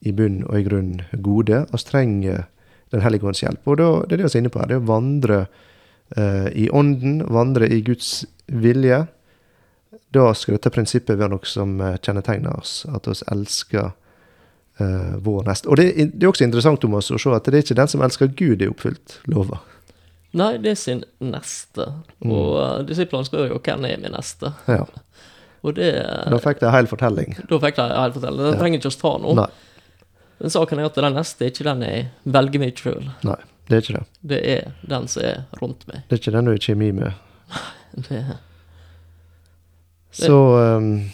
i 0.04 0.12
bunn 0.12 0.42
og 0.46 0.60
i 0.60 0.66
grunn 0.68 0.94
gode. 1.24 1.64
Vi 1.72 1.84
trenger 1.88 2.44
Den 2.92 3.04
hellige 3.04 3.28
ånds 3.28 3.42
hjelp. 3.42 3.62
Og 3.68 3.78
da, 3.80 3.88
det 4.06 4.16
er 4.16 4.22
det 4.22 4.28
vi 4.28 4.34
er 4.38 4.42
inne 4.42 4.52
på 4.52 4.62
her. 4.62 4.70
Det 4.70 4.78
er 4.78 4.82
å 4.82 4.88
vandre 4.88 5.38
eh, 6.16 6.48
i 6.64 6.66
ånden, 6.70 7.22
vandre 7.28 7.68
i 7.68 7.80
Guds 7.84 8.24
vilje. 8.46 9.04
Da 10.14 10.28
skal 10.34 10.56
dette 10.56 10.72
prinsippet 10.72 11.18
være 11.18 11.34
noe 11.34 11.48
som 11.48 11.78
eh, 11.84 11.98
kjennetegner 12.00 12.56
oss. 12.56 12.80
At 12.88 13.08
vi 13.10 13.16
elsker 13.34 13.90
eh, 14.80 15.16
vår 15.24 15.48
neste. 15.50 15.68
Og 15.68 15.80
det, 15.80 15.90
det 16.14 16.24
er 16.24 16.30
også 16.32 16.48
interessant 16.48 16.86
om 16.88 16.96
oss 17.00 17.12
å 17.12 17.20
se 17.20 17.34
at 17.36 17.48
det 17.48 17.60
er 17.60 17.66
ikke 17.66 17.80
den 17.80 17.92
som 17.92 18.04
elsker 18.04 18.32
Gud, 18.32 18.62
er 18.62 18.72
oppfylt 18.72 19.20
lova. 19.28 19.60
Nei, 20.36 20.54
det 20.60 20.74
er 20.74 20.78
sin 20.78 21.04
neste. 21.24 21.86
Og 22.20 22.58
uh, 22.60 22.80
disiplene 22.86 23.24
spør 23.24 23.54
jo 23.54 23.60
hvem 23.64 23.86
er 23.88 24.00
min 24.00 24.12
neste. 24.12 24.52
Ja. 24.68 24.84
Og 25.64 25.74
det 25.78 25.88
Da 26.30 26.38
fikk 26.42 26.60
de 26.60 26.68
en 26.68 26.74
hel 26.76 26.88
fortelling. 26.90 27.34
Da 27.48 27.60
fikk 27.62 27.80
de 27.80 27.86
hel 27.88 28.12
fortelling, 28.14 28.52
Det 28.52 28.60
trenger 28.60 28.80
ikke 28.80 28.92
oss 28.92 29.00
ta 29.00 29.14
nå. 29.18 29.32
Nei, 29.38 29.48
Men 30.38 30.54
saken 30.54 30.80
er 30.80 30.88
at 30.88 30.98
den 30.98 31.16
neste 31.18 31.46
er 31.46 31.52
ikke 31.52 31.66
den 31.66 31.86
jeg 31.86 32.08
velger 32.38 32.62
meg 32.62 32.82
sjøl. 32.82 33.08
nei, 33.26 33.38
det 33.68 33.76
er 33.76 33.84
ikke 33.84 33.96
det. 33.96 34.04
Det 34.32 34.40
er 34.54 34.74
den 34.90 35.08
som 35.10 35.24
er 35.26 35.40
rundt 35.60 35.86
meg. 35.90 36.04
Det 36.08 36.16
er 36.16 36.22
ikke 36.22 36.36
den 36.36 36.50
du 36.50 36.52
er 36.54 36.62
kjemi 36.68 36.92
med. 37.00 37.24
Det, 38.08 38.20
Så 40.14 40.34
um, 40.36 41.08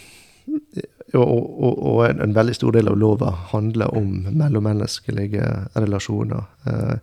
og, 1.15 1.23
og, 1.23 1.79
og 1.79 1.99
en, 2.05 2.21
en 2.21 2.33
veldig 2.35 2.55
stor 2.57 2.75
del 2.75 2.89
av 2.91 2.97
lova 2.99 3.31
handler 3.51 3.93
om 3.95 4.25
mellommenneskelige 4.27 5.45
relasjoner. 5.73 6.43
Uh, 6.67 6.97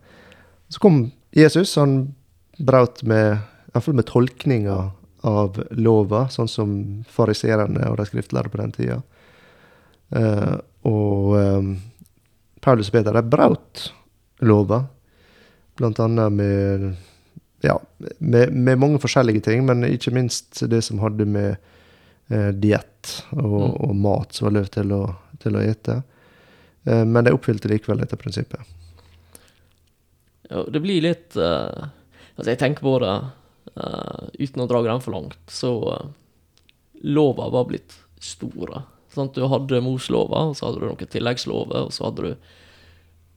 så 0.69 0.81
kom 0.83 0.99
Jesus, 1.35 1.75
han 1.75 2.13
brøt 2.57 3.01
med 3.09 3.39
Iallfall 3.73 3.97
med 3.97 4.07
tolkninga 4.09 4.77
av 5.25 5.57
lova, 5.71 6.27
sånn 6.29 6.51
som 6.51 6.75
fariserene 7.09 7.87
og 7.89 7.97
de 7.99 8.05
skriftlærde 8.09 8.51
på 8.53 8.61
den 8.61 8.75
tida. 8.75 8.99
Uh, 10.13 10.59
og 10.85 11.33
um, 11.39 11.73
Paulus 12.63 12.89
og 12.89 12.95
Peter 12.97 13.15
de 13.15 13.23
brøt 13.27 13.89
lova, 14.43 14.85
blant 15.79 15.99
annet 16.03 16.31
med 16.35 16.87
ja, 17.63 17.77
med, 18.17 18.51
med 18.51 18.79
mange 18.79 18.99
forskjellige 18.99 19.45
ting, 19.45 19.63
men 19.65 19.85
ikke 19.87 20.11
minst 20.11 20.59
det 20.69 20.81
som 20.83 20.99
hadde 20.99 21.25
med 21.25 21.55
eh, 22.29 22.49
diett 22.51 22.89
og, 23.31 23.61
Mm. 23.63 23.75
og 23.87 23.95
mat 23.95 24.33
som 24.35 24.47
var 24.47 24.57
lov 24.57 24.67
til 24.73 24.91
å, 24.95 25.01
til 25.43 25.55
å 25.55 25.63
ete. 25.63 26.01
Eh, 26.83 27.03
men 27.07 27.23
de 27.23 27.33
oppfylte 27.35 27.71
likevel 27.71 28.03
dette 28.03 28.19
prinsippet. 28.19 28.59
ja, 30.49 30.63
det 30.67 30.81
blir 30.83 31.01
litt 31.01 31.37
uh, 31.39 31.87
Altså, 32.35 32.49
jeg 32.49 32.59
tenker 32.59 32.81
på 32.81 32.97
det 33.03 33.13
uh, 33.77 34.23
uten 34.39 34.63
å 34.63 34.67
dra 34.67 34.81
den 34.81 35.01
for 35.03 35.13
langt, 35.13 35.37
så 35.47 35.71
uh, 35.93 36.07
lova 37.05 37.45
var 37.53 37.67
blitt 37.69 37.93
store. 38.19 38.81
Sant? 39.13 39.37
Du 39.37 39.47
hadde 39.49 39.81
Moslova, 39.85 40.49
og 40.49 40.57
så 40.57 40.67
hadde 40.67 40.81
du 40.81 40.87
noen 40.89 41.13
tilleggslover, 41.15 41.87
og 41.87 41.95
så 41.95 42.07
hadde 42.09 42.27
du 42.27 42.51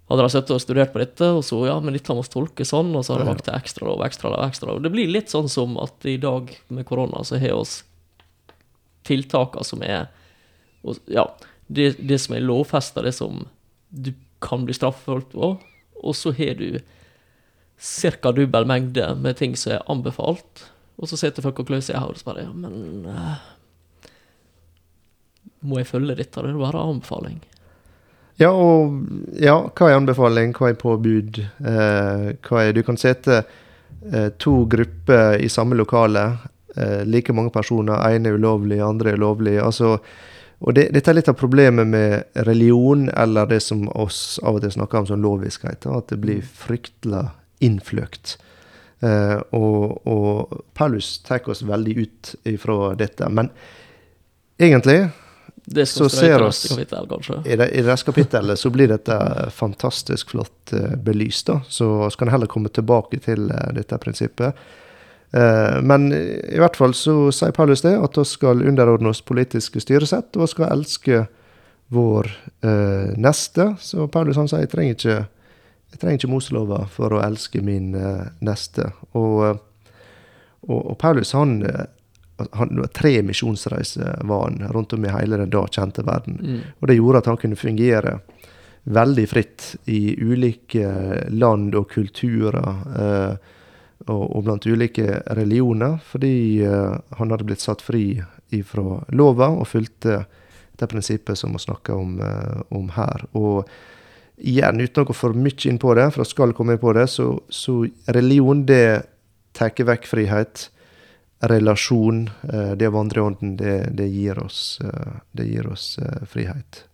hadde 0.06 0.22
de 0.22 0.30
sittet 0.30 0.54
og 0.54 0.62
studert 0.62 0.92
på 0.94 1.00
dette, 1.02 1.28
og 1.34 1.42
så 1.42 1.64
ja, 1.66 1.74
men 1.82 1.96
dette 1.96 2.14
må 2.14 2.22
tolkes 2.30 2.70
sånn, 2.70 2.92
og 2.94 3.02
så 3.02 3.16
har 3.16 3.24
de 3.24 3.30
lagt 3.32 3.46
til 3.48 3.56
ekstra 3.56 3.88
lov, 3.88 4.04
ekstra 4.06 4.30
lov, 4.30 4.44
ekstra 4.46 4.70
lov. 4.70 4.84
Det 4.84 4.92
blir 4.94 5.10
litt 5.10 5.32
sånn 5.32 5.48
som 5.50 5.74
at 5.82 6.06
i 6.06 6.14
dag 6.22 6.52
med 6.70 6.86
korona 6.86 7.24
så 7.26 7.40
har 7.42 7.56
oss 7.58 7.80
tiltakene 9.06 9.66
som 9.66 9.82
er 9.86 10.06
og, 10.86 11.00
Ja, 11.10 11.26
det, 11.66 11.96
det 11.98 12.20
som 12.22 12.36
er 12.36 12.46
lovfesta, 12.46 13.02
det 13.02 13.16
som 13.16 13.42
du 13.90 14.12
kan 14.44 14.62
bli 14.66 14.76
straffeforholdt 14.76 15.32
på, 15.34 15.50
og 16.06 16.14
så 16.14 16.30
har 16.38 16.54
du 16.60 16.78
ca. 17.76 18.30
dobbel 18.30 18.68
mengde 18.68 19.08
med 19.18 19.40
ting 19.40 19.56
som 19.58 19.74
er 19.74 19.90
anbefalt, 19.90 20.68
og 20.96 21.10
så 21.10 21.18
sitter 21.18 21.42
folk 21.44 21.58
og 21.60 21.68
klør 21.68 21.82
seg 21.82 21.98
i 21.98 22.04
hodet 22.04 22.22
og 22.22 22.30
bare 22.30 22.46
Ja, 22.46 22.52
men 22.54 23.10
eh, 23.10 23.42
Må 25.60 25.80
jeg 25.80 25.88
følge 25.88 26.16
dette? 26.18 26.42
Det 26.42 26.52
er 26.52 26.58
bare 26.60 26.84
anbefaling. 26.84 27.38
Ja, 28.36 28.50
og 28.52 28.98
ja, 29.40 29.56
hva 29.72 29.88
er 29.88 29.96
anbefaling, 29.96 30.52
hva 30.56 30.68
er 30.70 30.80
påbud? 30.80 31.40
Eh, 31.40 32.26
hva 32.44 32.62
er 32.62 32.76
Du 32.76 32.82
kan 32.84 32.98
sette 33.00 33.40
eh, 33.40 34.28
to 34.36 34.66
grupper 34.68 35.40
i 35.40 35.48
samme 35.48 35.78
lokale. 35.78 36.26
Eh, 36.76 37.04
like 37.08 37.32
mange 37.32 37.50
personer. 37.54 37.96
Ene 38.10 38.28
er 38.28 38.36
ulovlig, 38.36 38.80
andre 38.84 39.14
er 39.14 39.22
lovlig. 39.22 39.56
Altså, 39.62 39.96
og 40.60 40.76
det, 40.76 40.90
dette 40.92 41.12
er 41.12 41.18
litt 41.18 41.32
av 41.32 41.38
problemet 41.40 41.88
med 41.88 42.44
religion, 42.48 43.08
eller 43.08 43.48
det 43.48 43.62
som 43.64 43.86
oss 43.96 44.38
av 44.44 44.58
og 44.58 44.64
til 44.64 44.76
snakker 44.76 45.00
om 45.00 45.08
som 45.08 45.24
loviskhet. 45.24 45.88
At 45.88 46.12
det 46.12 46.20
blir 46.20 46.44
fryktelig 46.44 47.24
innfløkt. 47.64 48.36
Eh, 49.00 49.38
og, 49.56 50.00
og 50.08 50.60
Paulus 50.76 51.16
tar 51.24 51.48
oss 51.48 51.64
veldig 51.64 51.96
ut 52.02 52.34
ifra 52.48 52.94
dette. 53.00 53.28
Men 53.32 53.48
egentlig 54.60 55.06
Det 55.68 55.86
Så 55.90 56.06
som 56.08 56.18
ser 56.20 56.42
oss- 56.46 56.68
kapittel, 56.70 57.06
kanskje. 57.10 57.40
i 57.46 57.56
det, 57.58 57.66
i 57.74 57.82
det 57.82 57.96
kapittelet 58.06 58.58
så 58.58 58.70
blir 58.70 58.88
dette 58.92 59.16
fantastisk 59.50 60.30
flott 60.30 60.72
eh, 60.72 60.94
belyst. 60.96 61.46
da, 61.46 61.60
Så 61.68 61.88
vi 62.06 62.10
en 62.26 62.30
heller 62.30 62.46
komme 62.46 62.68
tilbake 62.70 63.18
til 63.24 63.50
eh, 63.50 63.72
dette 63.74 63.98
prinsippet. 63.98 64.54
Eh, 65.34 65.80
men 65.82 66.12
i 66.14 66.58
hvert 66.62 66.76
fall 66.78 66.94
så 66.94 67.32
sier 67.34 67.50
Paulus 67.56 67.82
det, 67.82 67.96
at 67.98 68.14
vi 68.16 68.24
skal 68.24 68.62
underordne 68.62 69.10
oss 69.10 69.20
politiske 69.26 69.82
styresett, 69.82 70.36
og 70.36 70.46
vi 70.46 70.52
skal 70.54 70.70
elske 70.76 71.24
vår 71.90 72.30
eh, 72.62 73.10
neste. 73.18 73.72
Så 73.82 74.06
Paulus 74.10 74.36
han 74.38 74.46
sier 74.50 74.62
jeg 74.64 74.70
trenger 74.70 74.94
ikke, 74.94 75.18
jeg 75.90 75.98
trenger 76.02 76.20
ikke 76.20 76.30
Moselova 76.30 76.84
for 76.94 77.10
å 77.18 77.22
elske 77.26 77.58
min 77.66 77.90
eh, 77.98 78.22
neste. 78.40 78.92
Og, 79.18 79.58
og, 80.68 80.78
og 80.92 80.96
Paulus 81.02 81.34
han, 81.34 81.58
han 82.36 82.82
Tre 82.92 83.22
misjonsreiser 83.24 84.20
var 84.28 84.50
han 84.50 84.60
rundt 84.74 84.92
om 84.92 85.04
i 85.04 85.12
hele 85.12 85.40
den 85.40 85.52
da 85.52 85.64
kjente 85.72 86.04
verden. 86.04 86.40
Mm. 86.42 86.60
Og 86.80 86.88
det 86.88 86.98
gjorde 86.98 87.22
at 87.22 87.30
han 87.30 87.40
kunne 87.40 87.56
fungere 87.56 88.18
veldig 88.86 89.26
fritt 89.28 89.72
i 89.90 90.14
ulike 90.20 90.90
land 91.32 91.74
og 91.74 91.88
kulturer. 91.90 92.72
Eh, 93.00 93.52
og, 94.06 94.24
og 94.36 94.44
blant 94.46 94.66
ulike 94.68 95.20
religioner, 95.34 95.96
fordi 96.04 96.62
eh, 96.62 96.96
han 97.18 97.32
hadde 97.32 97.46
blitt 97.48 97.64
satt 97.64 97.82
fri 97.82 98.20
fra 98.66 99.00
lova 99.16 99.48
og 99.56 99.66
fulgte 99.66 100.20
det 100.76 100.88
prinsippet 100.90 101.38
som 101.38 101.56
vi 101.56 101.62
snakker 101.64 101.96
om, 101.96 102.20
eh, 102.20 102.60
om 102.76 102.90
her. 102.94 103.24
Og 103.38 103.66
igjen, 104.36 104.80
uten 104.84 105.02
å 105.02 105.08
gå 105.08 105.16
for 105.16 105.34
mye 105.34 105.70
inn 105.70 105.80
på 105.82 105.94
det, 105.98 106.10
for 106.12 106.22
jeg 106.22 106.34
skal 106.34 106.54
komme 106.56 106.76
inn 106.76 106.82
på 106.82 106.92
det, 106.96 107.08
så, 107.10 107.32
så 107.48 107.80
religion 108.14 108.64
det 108.68 109.08
tar 109.56 109.72
vekk 109.88 110.06
frihet. 110.06 110.68
Relasjon, 111.40 112.30
eh, 112.52 112.72
det 112.72 112.88
å 112.88 112.94
vandre 112.94 113.20
i 113.20 113.24
ånden, 113.24 113.56
det, 113.60 113.76
det 113.96 114.06
gir 114.08 114.38
oss, 114.40 114.78
eh, 114.84 115.16
det 115.36 115.44
gir 115.50 115.66
oss 115.68 115.98
eh, 116.00 116.22
frihet. 116.28 116.84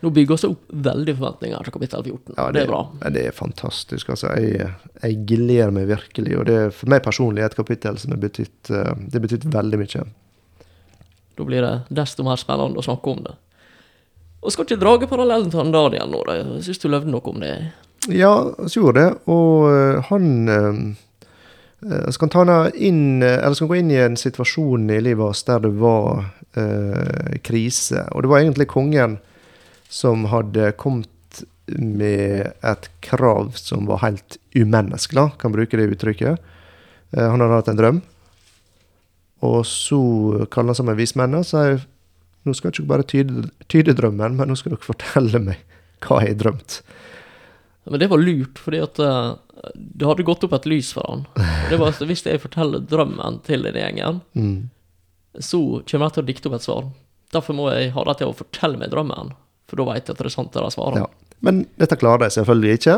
Nå 0.00 0.12
bygger 0.14 0.38
vi 0.40 0.48
opp 0.48 0.70
veldig 0.86 1.14
forventninger 1.18 1.66
til 1.66 1.74
kapittel 1.74 2.04
14. 2.06 2.36
Ja, 2.38 2.46
det, 2.54 2.62
er 2.62 2.70
bra. 2.70 2.80
Det 3.10 3.24
er 3.28 3.34
fantastisk. 3.34 4.12
Altså, 4.14 4.30
jeg, 4.38 4.70
jeg 5.02 5.18
gleder 5.28 5.74
meg 5.74 5.88
virkelig. 5.90 6.36
Og 6.38 6.46
det 6.48 6.54
er 6.54 6.70
for 6.72 6.92
meg 6.92 7.02
personlig 7.04 7.42
et 7.44 7.56
kapittel 7.58 7.98
som 7.98 8.14
har 8.14 8.20
betydd 8.22 8.70
Det 9.10 9.22
betydd 9.24 9.48
veldig 9.50 9.80
mye. 9.82 10.04
Da 11.34 11.46
blir 11.50 11.66
det 11.66 11.74
desto 11.98 12.22
mer 12.26 12.38
spennende 12.38 12.78
å 12.78 12.86
snakke 12.86 13.10
om 13.10 13.26
det. 13.26 13.34
Og 14.38 14.54
skal 14.54 14.68
ikke 14.68 14.78
drage 14.78 15.10
parallellen 15.10 15.50
til 15.50 15.64
han 15.64 15.74
Daniel 15.74 16.14
nå. 16.14 16.22
Jeg 16.30 16.62
syns 16.68 16.80
du 16.84 16.88
løvde 16.94 17.10
noe 17.10 17.34
om 17.34 17.42
det. 17.42 17.52
Ja, 18.06 18.32
vi 18.54 18.70
gjorde 18.78 19.02
det. 19.02 19.10
Og 19.34 20.06
han 20.12 20.30
eh, 21.84 21.92
eh, 21.92 22.10
skal 22.14 22.30
ta 22.32 22.42
inn 22.74 23.22
Eller 23.22 23.54
skal 23.54 23.70
gå 23.70 23.78
inn 23.80 23.90
i 23.90 24.00
en 24.02 24.16
situasjon 24.16 24.90
i 24.90 25.00
livet 25.00 25.22
vårt 25.22 25.46
der 25.46 25.62
det 25.66 25.74
var 25.78 26.24
eh, 26.58 27.38
krise. 27.44 28.06
Og 28.12 28.22
det 28.22 28.32
var 28.32 28.42
egentlig 28.42 28.68
kongen 28.70 29.18
som 29.88 30.26
hadde 30.28 30.72
kommet 30.76 31.08
med 31.76 32.52
et 32.64 32.88
krav 33.04 33.52
som 33.60 33.86
var 33.88 34.02
helt 34.04 34.38
umenneskelig, 34.56 35.30
kan 35.38 35.52
bruke 35.52 35.76
det 35.76 35.90
uttrykket. 35.92 36.38
Eh, 37.12 37.24
han 37.24 37.40
hadde 37.40 37.60
hatt 37.60 37.70
en 37.72 37.80
drøm. 37.80 38.00
Og 39.44 39.62
så 39.66 40.00
kaller 40.50 40.72
han 40.72 40.80
sammen 40.80 40.98
vismennene 40.98 41.44
og 41.44 41.46
sier 41.46 41.84
nå 42.46 42.54
skal 42.56 42.72
ikke 42.72 42.88
bare 42.88 43.04
tyde, 43.06 43.50
tyde 43.68 43.94
drømmen, 43.98 44.38
men 44.38 44.48
nå 44.48 44.56
skal 44.56 44.72
dere 44.72 44.86
fortelle 44.86 45.40
meg 45.42 45.60
hva 46.04 46.22
jeg 46.22 46.36
har 46.36 46.40
drømt. 46.42 46.80
Men 47.90 48.00
det 48.00 48.08
var 48.10 48.20
lurt, 48.22 48.58
fordi 48.60 48.80
at 48.84 48.98
uh, 49.00 49.34
det 49.74 50.06
hadde 50.06 50.26
gått 50.26 50.44
opp 50.46 50.52
et 50.58 50.66
lys 50.70 50.92
for 50.94 51.06
han. 51.08 51.26
Det 51.70 51.78
var 51.80 51.94
at 51.94 52.02
Hvis 52.06 52.24
jeg 52.26 52.40
forteller 52.42 52.84
drømmen 52.84 53.40
til 53.46 53.64
denne 53.66 53.80
gjengen, 53.82 54.20
Mm. 54.34 54.68
så 55.40 55.82
kommer 55.88 56.08
jeg 56.08 56.12
til 56.18 56.22
å 56.22 56.26
dikte 56.26 56.48
opp 56.50 56.54
et 56.58 56.66
svar. 56.66 56.84
Derfor 57.32 57.54
må 57.54 57.68
jeg 57.74 57.92
ha 57.92 58.04
det 58.04 58.16
til 58.18 58.30
å 58.30 58.36
fortelle 58.36 58.78
meg 58.80 58.90
drømmen, 58.90 59.32
for 59.68 59.76
da 59.76 59.84
vet 59.92 60.06
jeg 60.08 60.14
at 60.14 60.22
det 60.22 60.26
er 60.30 60.36
sant 60.36 60.52
det 60.52 60.62
de 60.64 60.70
svarer. 60.72 61.02
Ja. 61.02 61.06
Men 61.40 61.66
dette 61.78 61.98
klarer 62.00 62.24
de 62.26 62.30
selvfølgelig 62.34 62.78
ikke. 62.78 62.96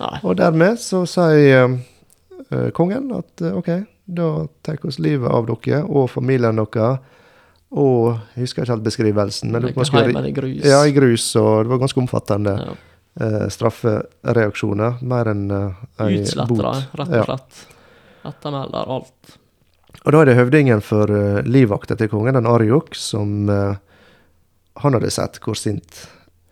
Nei. 0.00 0.14
Og 0.24 0.36
dermed 0.36 0.80
så 0.82 1.04
sier 1.08 1.76
uh, 1.76 2.70
kongen 2.76 3.12
at 3.16 3.44
uh, 3.44 3.58
OK, 3.58 3.70
da 4.06 4.46
tar 4.62 4.78
vi 4.82 4.94
livet 5.02 5.30
av 5.30 5.46
dere 5.50 5.84
og 5.84 6.10
familien 6.10 6.56
deres. 6.56 6.98
Og 7.76 8.14
jeg 8.36 8.44
husker 8.46 8.62
ikke 8.62 8.72
helt 8.76 8.84
beskrivelsen, 8.86 9.50
men 9.50 9.64
det 9.66 9.72
i 10.30 10.32
grus. 10.32 10.64
ja, 10.64 10.84
i 10.86 10.92
grus, 10.94 11.24
og 11.36 11.64
det 11.64 11.72
var 11.72 11.80
ganske 11.82 12.00
omfattende 12.00 12.54
Ja. 12.62 12.74
Eh, 13.20 13.46
straffereaksjoner. 13.52 14.98
Mer 15.02 15.30
enn 15.32 15.46
uh, 15.50 15.72
ei 16.04 16.20
Utslette 16.20 16.48
bot. 16.48 16.62
dem, 16.62 16.84
rett 17.00 17.08
og 17.08 17.16
Ja. 17.16 17.24
slett. 17.30 17.64
Ettermelder 18.26 18.92
alt. 18.96 19.36
Og 20.06 20.12
da 20.12 20.20
er 20.22 20.28
det 20.30 20.36
høvdingen 20.38 20.82
for 20.82 21.10
uh, 21.10 21.40
livvakta 21.46 21.96
til 21.98 22.08
kongen, 22.12 22.34
den 22.34 22.46
Ariok, 22.46 22.94
som 22.94 23.48
eh, 23.50 23.76
Han 24.82 24.92
hadde 24.92 25.10
sett 25.10 25.38
hvor 25.40 25.56
sint 25.56 26.02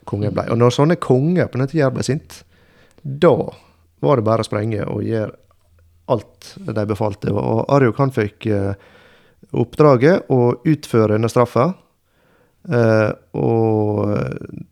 kongen 0.08 0.32
ble. 0.32 0.46
Og 0.50 0.56
når 0.58 0.72
sånne 0.72 0.96
konger 0.96 1.46
på 1.52 1.58
den 1.60 1.68
tida 1.68 1.90
ble 1.92 2.02
sint, 2.02 2.42
da 3.04 3.34
var 4.00 4.16
det 4.16 4.24
bare 4.24 4.40
å 4.40 4.48
sprenge 4.48 4.80
og 4.88 5.02
gjøre 5.04 5.34
alt 6.08 6.54
de 6.64 6.84
befalte. 6.88 7.28
Og 7.32 7.66
Ariok 7.72 7.98
han 8.00 8.10
fikk 8.16 8.46
eh, 8.48 8.74
oppdraget 9.52 10.30
å 10.32 10.54
utføre 10.64 11.14
denne 11.18 11.28
straffa. 11.28 11.74
Eh, 12.68 13.10
og 13.36 14.08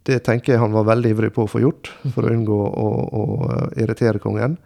det 0.02 0.18
tenker 0.24 0.54
jeg 0.54 0.62
han 0.62 0.72
var 0.72 0.88
veldig 0.88 1.10
ivrig 1.12 1.32
på 1.34 1.44
å 1.44 1.50
få 1.50 1.60
gjort, 1.62 1.92
for 2.14 2.26
å 2.26 2.32
unngå 2.32 2.60
å, 2.60 2.88
å 3.22 3.24
irritere 3.76 4.22
kongen. 4.22 4.58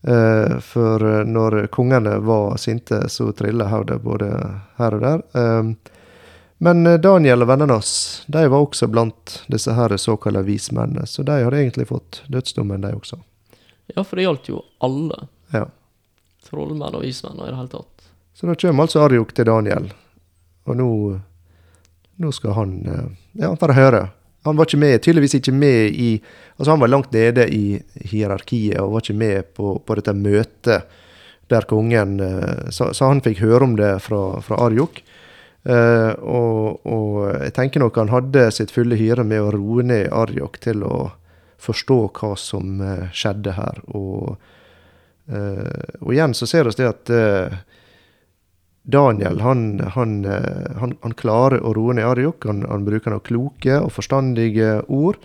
Uh, 0.00 0.56
for 0.64 1.02
når 1.28 1.66
kongene 1.76 2.14
var 2.24 2.54
sinte, 2.56 3.02
så 3.12 3.26
trilla 3.36 3.66
hodet 3.68 3.98
både 4.00 4.30
her 4.78 4.96
og 4.96 5.02
der. 5.04 5.24
Uh, 5.36 5.90
men 6.64 6.84
Daniel 7.00 7.44
og 7.44 7.50
vennene 7.50 7.76
hans 7.76 7.92
de 8.28 8.46
var 8.48 8.64
også 8.64 8.88
blant 8.88 9.34
disse 9.52 9.72
her 9.76 9.92
såkalte 10.00 10.40
vismennene, 10.44 11.04
så 11.04 11.24
de 11.24 11.36
hadde 11.44 11.60
egentlig 11.60 11.90
fått 11.92 12.22
dødsdommen, 12.32 12.80
de 12.80 12.94
også. 12.96 13.20
Ja, 13.92 14.04
for 14.04 14.16
det 14.16 14.24
gjaldt 14.24 14.48
jo 14.48 14.62
alle. 14.84 15.26
Ja. 15.52 15.66
Trollmenn 16.48 16.96
og 16.96 17.04
vismenn 17.04 17.40
og 17.40 17.48
i 17.48 17.52
det 17.52 17.58
hele 17.60 17.72
tatt. 17.72 18.10
Så 18.36 18.48
da 18.48 18.56
kommer 18.56 18.88
altså 18.88 19.04
Ariok 19.04 19.32
til 19.36 19.48
Daniel, 19.48 19.90
og 20.64 20.80
nå, 20.80 20.90
nå 22.20 22.32
skal 22.36 22.56
han 22.56 22.72
eh, 22.86 23.06
ja, 23.42 23.52
bare 23.58 23.76
høre. 23.76 24.02
Han 24.48 24.56
var 24.56 24.68
ikke 24.68 24.80
med, 24.80 25.02
tydeligvis 25.04 25.36
ikke 25.36 25.52
med 25.52 25.96
i 26.00 26.10
Altså 26.56 26.70
Han 26.72 26.80
var 26.80 26.88
langt 26.88 27.12
nede 27.12 27.44
i 27.52 27.80
hierarkiet 28.08 28.80
og 28.80 28.94
var 28.94 29.04
ikke 29.04 29.20
med 29.20 29.50
på, 29.56 29.74
på 29.84 29.96
dette 29.96 30.14
møtet 30.16 30.98
der 31.50 31.66
kongen 31.68 32.20
eh, 32.20 32.68
så, 32.70 32.92
så 32.96 33.10
han 33.10 33.22
fikk 33.24 33.40
høre 33.42 33.66
om 33.66 33.78
det 33.80 33.94
fra, 34.04 34.40
fra 34.44 34.60
Ariok. 34.68 35.02
Uh, 35.60 36.16
og, 36.24 36.86
og 36.88 37.16
jeg 37.34 37.52
tenker 37.52 37.82
nok 37.82 37.98
han 38.00 38.08
hadde 38.08 38.46
sitt 38.56 38.70
fulle 38.72 38.96
hyre 38.96 39.26
med 39.28 39.42
å 39.44 39.50
roe 39.52 39.82
ned 39.84 40.06
Ariok 40.08 40.56
til 40.64 40.86
å 40.88 41.10
forstå 41.60 41.98
hva 42.16 42.30
som 42.40 42.80
eh, 42.80 43.10
skjedde 43.12 43.54
her. 43.56 43.80
Og, 43.96 44.38
uh, 45.32 45.90
og 46.00 46.14
igjen 46.14 46.34
så 46.36 46.48
ser 46.48 46.68
vi 46.68 46.76
det 46.78 46.88
at 46.88 47.12
eh, 47.12 47.58
Daniel 48.82 49.40
han, 49.40 49.80
han, 49.94 50.24
eh, 50.24 50.76
han, 50.80 50.96
han 51.02 51.14
klarer 51.14 51.62
å 51.64 51.74
roe 51.76 51.94
ned 51.96 52.06
Ariok. 52.06 52.46
Han, 52.48 52.86
bruker 52.86 53.12
noen 53.12 53.26
kloke 53.26 53.80
og 53.80 53.92
forstandige 53.92 54.80
ord. 54.88 55.20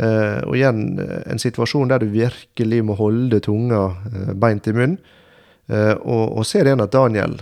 Eh, 0.00 0.38
og 0.46 0.56
igjen 0.56 1.00
eh, 1.02 1.18
en 1.32 1.42
situasjon 1.42 1.90
der 1.90 2.02
du 2.02 2.12
virkelig 2.14 2.82
må 2.86 2.96
holde 2.98 3.42
tunga 3.44 3.82
eh, 4.12 4.32
beint 4.38 4.70
i 4.70 4.76
munnen. 4.76 5.00
Eh, 5.70 5.94
og, 5.98 6.38
og 6.38 6.46
ser 6.46 6.68
igjen 6.68 6.84
at 6.84 6.94
Daniel 6.94 7.36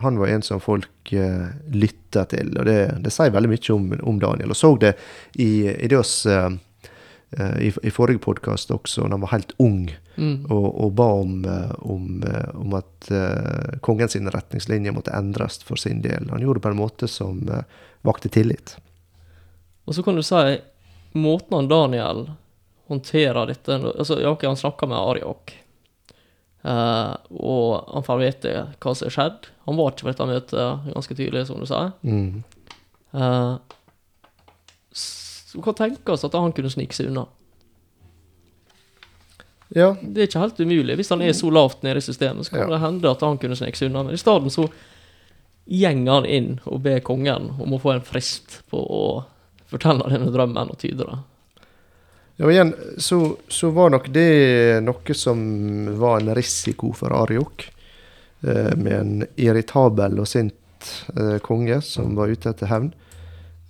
han 0.00 0.16
var 0.16 0.30
en 0.32 0.42
som 0.42 0.62
folk 0.64 1.12
eh, 1.12 1.50
lytta 1.74 2.24
til. 2.30 2.54
Og 2.56 2.64
det, 2.68 2.78
det 3.04 3.12
sier 3.12 3.34
veldig 3.34 3.50
mye 3.52 3.74
om, 3.74 3.92
om 4.14 4.20
Daniel. 4.22 4.54
Og 4.54 4.58
så 4.58 4.72
det 4.80 4.94
i, 5.36 5.66
i 5.68 5.90
det 5.90 5.98
oss 5.98 6.22
i, 7.38 7.68
i 7.70 7.90
forrige 7.94 8.18
podkast 8.24 8.72
også, 8.74 9.04
når 9.04 9.14
han 9.14 9.22
var 9.22 9.30
helt 9.36 9.52
ung 9.62 9.84
Mm. 10.20 10.44
og, 10.52 10.66
og 10.84 10.92
ba 10.92 11.06
om, 11.22 11.44
eh, 11.44 11.70
om, 11.80 12.22
eh, 12.26 12.48
om 12.60 12.74
at 12.76 13.08
uh, 13.08 13.78
kongens 13.80 14.16
retningslinjer 14.16 14.92
måtte 14.92 15.14
endres 15.16 15.62
for 15.64 15.80
sin 15.80 16.02
del. 16.04 16.28
Han 16.28 16.42
gjorde 16.42 16.60
det 16.60 16.64
på 16.66 16.72
en 16.74 16.80
måte 16.80 17.08
som 17.08 17.40
uh, 17.48 17.62
vakte 18.04 18.28
tillit. 18.28 18.74
Og 19.88 19.96
så 19.96 20.04
kan 20.04 20.18
du 20.18 20.24
si 20.26 20.58
måten 21.16 21.56
han 21.56 21.70
Daniel 21.70 22.26
håndterer 22.90 23.48
dette 23.48 23.78
altså, 23.78 24.18
ja, 24.20 24.34
ok, 24.34 24.44
Han 24.50 24.60
snakker 24.60 24.90
med 24.90 24.98
Ariok, 24.98 25.54
uh, 26.68 27.16
og 27.30 27.88
han 27.88 28.04
får 28.04 28.22
vite 28.26 28.54
hva 28.76 28.94
som 28.94 29.08
har 29.08 29.16
skjedd. 29.16 29.50
Han 29.70 29.80
var 29.80 29.94
ikke 29.94 30.08
på 30.08 30.12
dette 30.12 30.30
møtet, 30.34 30.88
ganske 30.92 31.16
tydelig, 31.16 31.46
som 31.48 31.62
du 31.62 31.68
sier. 31.70 31.94
Mm. 32.04 32.42
Eh, 33.10 33.52
så 35.50 35.58
vi 35.58 35.64
kan 35.66 35.74
tenke 35.74 36.14
oss 36.14 36.22
at 36.24 36.36
han 36.38 36.52
kunne 36.54 36.70
snike 36.70 36.94
seg 36.94 37.10
unna. 37.10 37.26
Ja, 39.74 39.92
Det 40.02 40.18
er 40.22 40.26
ikke 40.26 40.42
helt 40.42 40.60
umulig. 40.60 40.96
Hvis 40.98 41.10
han 41.14 41.22
er 41.22 41.34
så 41.36 41.50
lavt 41.54 41.82
nede 41.86 42.00
i 42.00 42.02
systemet, 42.02 42.46
så 42.46 42.50
kan 42.56 42.64
Ja. 42.66 42.70
det 42.74 42.80
hende 42.82 43.10
at 43.10 43.20
han 43.20 43.38
kunne 43.38 43.56
snike 43.56 43.76
seg 43.78 43.90
unna. 43.90 44.02
Men 44.02 44.14
i 44.14 44.18
stedet 44.18 44.50
så 44.52 44.68
gjenger 45.70 46.12
han 46.12 46.26
inn 46.26 46.60
og 46.66 46.82
ber 46.82 46.98
kongen 47.00 47.50
om 47.60 47.72
å 47.74 47.80
få 47.80 47.92
en 47.94 48.00
frist 48.02 48.62
på 48.70 48.78
å 48.82 49.24
fortelle 49.70 50.08
denne 50.10 50.32
drømmen 50.34 50.70
og 50.70 50.78
tyde 50.78 51.04
det. 51.06 51.18
ja 52.40 52.46
men 52.46 52.54
igjen 52.54 52.74
så, 52.98 53.36
så 53.48 53.70
var 53.70 53.90
nok 53.90 54.08
det 54.12 54.82
noe 54.82 55.14
som 55.14 55.98
var 56.00 56.20
en 56.20 56.34
risiko 56.34 56.92
for 56.92 57.10
Ariok. 57.12 57.68
Eh, 58.42 58.74
med 58.74 58.92
en 58.92 59.26
irritabel 59.36 60.18
og 60.18 60.26
sint 60.26 60.54
eh, 61.16 61.38
konge 61.38 61.80
som 61.82 62.16
var 62.16 62.28
ute 62.32 62.48
etter 62.50 62.66
hevn. 62.66 62.92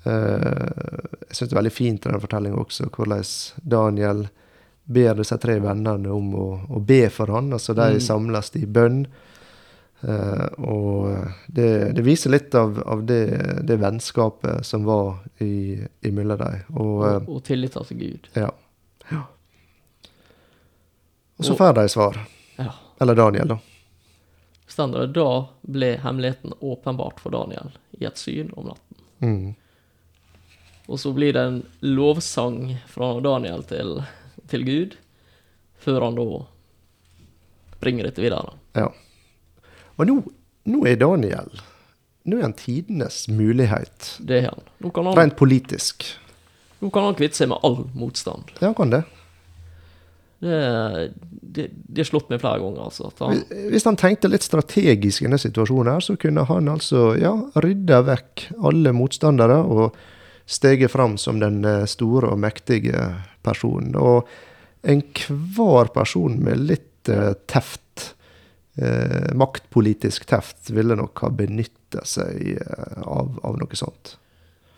Eh, 0.05 1.19
jeg 1.29 1.37
syns 1.37 1.49
det 1.51 1.53
er 1.53 1.61
veldig 1.63 1.73
fint 1.77 2.07
i 2.07 2.11
den 2.13 2.21
fortellinga 2.23 2.57
også, 2.63 2.89
hvordan 2.95 3.25
Daniel 3.69 4.23
ber 4.91 5.15
disse 5.21 5.37
tre 5.39 5.59
vennene 5.61 6.09
om 6.11 6.31
å, 6.35 6.47
å 6.73 6.81
be 6.83 7.03
for 7.13 7.27
han. 7.35 7.53
Altså 7.53 7.75
de 7.77 7.91
Mm. 7.95 8.01
samles 8.01 8.51
i 8.57 8.67
bønn. 8.67 9.07
Uh, 10.03 10.49
og 10.65 11.27
det, 11.53 11.93
det 11.93 12.03
viser 12.03 12.31
litt 12.33 12.55
av, 12.57 12.79
av 12.89 13.03
det, 13.05 13.19
det 13.69 13.77
vennskapet 13.77 14.65
som 14.65 14.87
var 14.89 15.19
i, 15.45 15.77
imellom 16.09 16.39
dem. 16.41 16.63
Og, 16.73 17.03
eh, 17.05 17.17
Og, 17.21 17.29
og 17.37 17.43
tillit 17.45 17.73
til 17.77 17.99
Gud. 18.01 18.29
ja. 18.35 18.49
ja. 19.11 19.21
Og 21.37 21.45
så 21.45 21.53
Og- 21.53 21.59
får 21.59 21.75
de 21.75 21.89
svar. 21.89 22.17
Ja. 22.57 22.73
Eller 23.01 23.15
Daniel, 23.15 23.49
da. 23.49 23.59
Stender 24.67 25.01
det, 25.07 25.13
da 25.21 25.49
ble 25.69 25.97
hemmeligheten 26.01 26.53
åpenbart 26.61 27.21
for 27.21 27.31
Daniel 27.31 27.71
i 28.01 28.05
et 28.07 28.17
syn 28.19 28.51
om 28.57 28.67
natten. 28.73 28.97
Mm. 29.21 29.55
Og 30.91 30.99
så 30.99 31.13
blir 31.15 31.37
det 31.37 31.43
en 31.47 31.61
lovsang 31.87 32.75
fra 32.91 33.13
Daniel 33.23 33.63
til, 33.69 34.01
til 34.51 34.65
Gud, 34.67 34.97
før 35.79 36.09
han 36.09 36.19
da 36.19 36.27
bringer 37.81 38.09
dette 38.09 38.23
videre. 38.25 38.57
Ja. 38.75 38.89
Og 39.97 40.09
nå, 40.09 40.17
nå 40.71 40.87
er 40.89 40.99
Daniel 41.01 41.53
Nå 42.29 42.37
er 42.37 42.45
han 42.45 42.53
tidenes 42.53 43.23
mulighet. 43.33 44.11
Det 44.21 44.43
er 44.43 44.51
han. 44.51 44.67
Han, 44.93 45.07
Rent 45.17 45.39
politisk. 45.41 46.05
nå 46.83 46.91
kan 46.93 47.07
han 47.09 47.17
kvitte 47.17 47.39
seg 47.41 47.49
med 47.49 47.65
all 47.65 47.79
motstand. 47.97 48.53
Ja, 48.59 48.67
han 48.69 48.77
kan 48.77 48.93
det. 48.93 49.01
Det, 50.41 50.59
det, 51.41 51.67
det 51.73 52.03
har 52.03 52.09
slått 52.11 52.29
meg 52.33 52.43
flere 52.43 52.61
ganger, 52.61 52.91
altså. 52.91 53.09
Han, 53.25 53.41
Hvis 53.73 53.89
han 53.89 53.97
tenkte 54.01 54.29
litt 54.29 54.45
strategisk 54.45 55.25
i 55.25 55.31
denne 55.31 55.41
situasjonen, 55.41 55.95
her, 55.95 56.05
så 56.05 56.19
kunne 56.21 56.45
han 56.49 56.69
altså 56.73 57.15
ja, 57.21 57.33
rydde 57.61 58.03
vekk 58.13 58.47
alle 58.69 58.93
motstandere 58.97 59.63
og 59.65 59.97
steget 60.51 60.91
fram 60.91 61.15
som 61.21 61.39
den 61.43 61.61
eh, 61.65 61.85
store 61.87 62.33
og 62.35 62.41
mektige 62.43 63.05
personen. 63.47 63.95
Og 63.97 64.27
enhver 64.83 65.91
person 65.95 66.39
med 66.43 66.59
litt 66.67 67.09
eh, 67.13 67.33
teft, 67.51 68.15
eh, 68.81 69.31
maktpolitisk 69.39 70.27
teft, 70.31 70.71
ville 70.75 70.97
nok 70.99 71.23
ha 71.25 71.31
benytta 71.31 72.03
seg 72.09 72.57
eh, 72.57 73.03
av, 73.05 73.37
av 73.47 73.59
noe 73.61 73.79
sånt. 73.79 74.17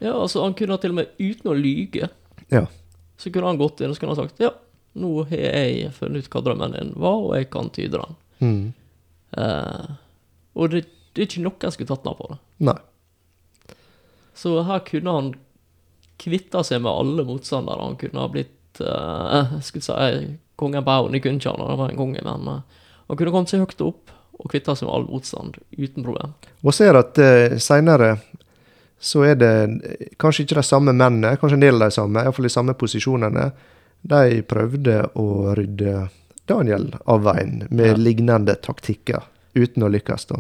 ja, 0.02 0.12
altså, 0.18 0.42
han 0.42 0.54
kunne 0.58 0.76
til 0.82 0.92
og 0.94 1.00
med, 1.00 1.12
uten 1.22 1.52
å 1.52 1.56
lyge, 1.56 2.08
Ja. 2.52 2.66
så 3.16 3.30
kunne 3.32 3.46
han 3.52 3.61
gått 3.61 3.80
inn 3.80 3.92
og 3.92 3.96
så 3.96 4.02
kunne 4.02 4.16
han 4.16 4.24
sagt 4.26 4.40
ja, 4.42 4.50
nå 4.98 5.12
har 5.30 5.38
jeg 5.46 5.92
funnet 5.96 6.26
ut 6.26 6.32
hva 6.35 6.42
drømmen 6.44 6.74
din 6.76 6.90
var, 7.00 7.20
og 7.22 7.37
jeg 7.38 7.46
kan 7.54 7.70
tyde 7.72 7.96
den. 8.02 8.16
Mm. 8.42 8.64
Eh, 9.40 9.87
og 10.58 10.74
det, 10.74 10.82
det 11.14 11.22
er 11.22 11.28
ikke 11.30 11.44
noen 11.46 11.62
som 11.64 11.72
skulle 11.78 11.92
tatt 11.94 12.04
ned 12.04 12.18
på 12.18 12.26
det. 12.32 12.38
Nei. 12.68 12.74
Så 14.37 14.58
her 14.66 14.82
kunne 14.85 15.14
han 15.16 15.30
kvitta 16.22 16.62
seg 16.66 16.82
med 16.85 16.92
alle 16.92 17.26
motstandere. 17.26 17.82
Han 17.82 17.98
kunne 18.00 18.22
ha 18.22 18.30
blitt 18.32 18.80
uh, 18.80 19.58
skulle 19.61 19.85
si 19.85 20.37
kongen 20.56 20.85
på 20.87 20.96
haugen. 20.96 21.20
Kunne 21.20 21.40
ikke 21.42 21.54
han, 21.54 21.78
var 21.78 21.90
en 21.90 21.98
konge, 22.00 22.22
men 22.24 22.48
uh, 22.48 22.61
han 23.08 23.18
kunne 23.18 23.35
kommet 23.35 23.52
seg 23.52 23.64
høyt 23.64 23.82
opp 23.85 24.12
og 24.42 24.50
kvitta 24.50 24.74
seg 24.78 24.88
med 24.88 24.94
all 24.96 25.08
motstand 25.11 25.58
uten 25.76 26.06
problem. 26.06 26.32
Og 26.62 26.74
ser 26.74 26.98
at 26.98 27.18
uh, 27.18 27.58
seinere 27.62 28.16
så 29.02 29.24
er 29.26 29.35
det 29.35 29.54
eh, 29.82 30.11
kanskje 30.22 30.44
ikke 30.44 30.61
de 30.61 30.62
samme 30.62 30.92
mennene, 30.94 31.35
kanskje 31.40 31.56
en 31.58 31.64
del 31.64 31.80
av 31.80 31.90
de 31.90 31.94
samme, 31.96 32.22
iallfall 32.22 32.46
de 32.46 32.52
samme 32.54 32.74
posisjonene. 32.78 33.48
De 34.06 34.42
prøvde 34.46 35.00
å 35.18 35.26
rydde 35.58 36.04
Daniel 36.46 36.92
av 37.11 37.24
veien 37.26 37.64
med 37.70 37.96
Ja. 37.96 37.98
lignende 37.98 38.54
taktikker, 38.62 39.26
uten 39.58 39.82
å 39.82 39.90
lykkes, 39.90 40.28
da. 40.30 40.38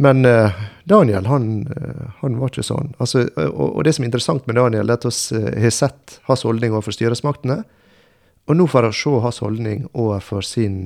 Men 0.00 0.24
eh, 0.24 0.60
Daniel, 0.88 1.26
han, 1.28 1.50
eh, 1.76 2.06
han 2.22 2.38
var 2.40 2.48
ikke 2.48 2.64
sånn. 2.64 2.94
Altså, 2.98 3.26
og, 3.36 3.66
og 3.66 3.84
det 3.84 3.92
som 3.92 4.06
er 4.06 4.08
interessant 4.08 4.46
med 4.48 4.56
Daniel, 4.56 4.88
er 4.88 4.96
at 4.96 5.04
vi 5.04 5.66
har 5.66 5.74
sett 5.76 6.16
hans 6.28 6.44
holdning 6.48 6.72
overfor 6.72 6.96
styresmaktene, 6.96 7.58
og 8.48 8.56
nå 8.56 8.64
får 8.66 8.88
vi 8.88 8.96
se 8.96 9.12
hans 9.22 9.40
holdning 9.44 9.84
overfor 9.92 10.46
sin 10.46 10.78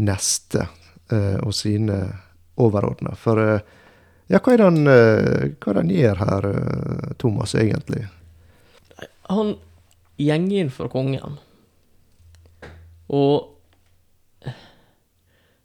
neste 0.00 0.66
eh, 1.10 1.38
og 1.40 1.54
sine 1.56 2.02
overordna. 2.60 3.14
For 3.18 3.40
eh, 3.40 3.64
ja, 4.30 4.38
hva 4.38 4.52
er 4.52 4.60
det 4.60 4.68
han, 4.68 4.90
eh, 4.92 5.46
hva 5.56 5.76
han 5.80 5.90
gjør 5.90 6.20
her, 6.20 6.48
eh, 6.50 7.14
Thomas, 7.18 7.56
egentlig? 7.58 8.04
Han 9.32 9.56
gjenger 10.20 10.66
inn 10.66 10.74
for 10.74 10.92
kongen. 10.92 11.40
Og 13.10 13.48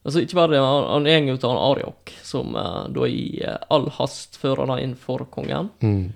Altså, 0.06 0.22
ikke 0.22 0.38
bare 0.38 0.54
det, 0.54 0.62
han, 0.62 1.08
går 1.26 1.39
ut 1.39 1.48
av 1.48 1.58
Ariok, 1.72 2.13
som 2.24 2.54
uh, 2.54 2.86
da 2.94 3.08
i 3.10 3.41
uh, 3.41 3.58
all 3.74 3.89
hast 3.98 4.38
fører 4.38 4.70
han 4.70 4.84
inn 4.84 4.94
for 5.00 5.26
kongen. 5.34 5.72
Mm. 5.82 6.13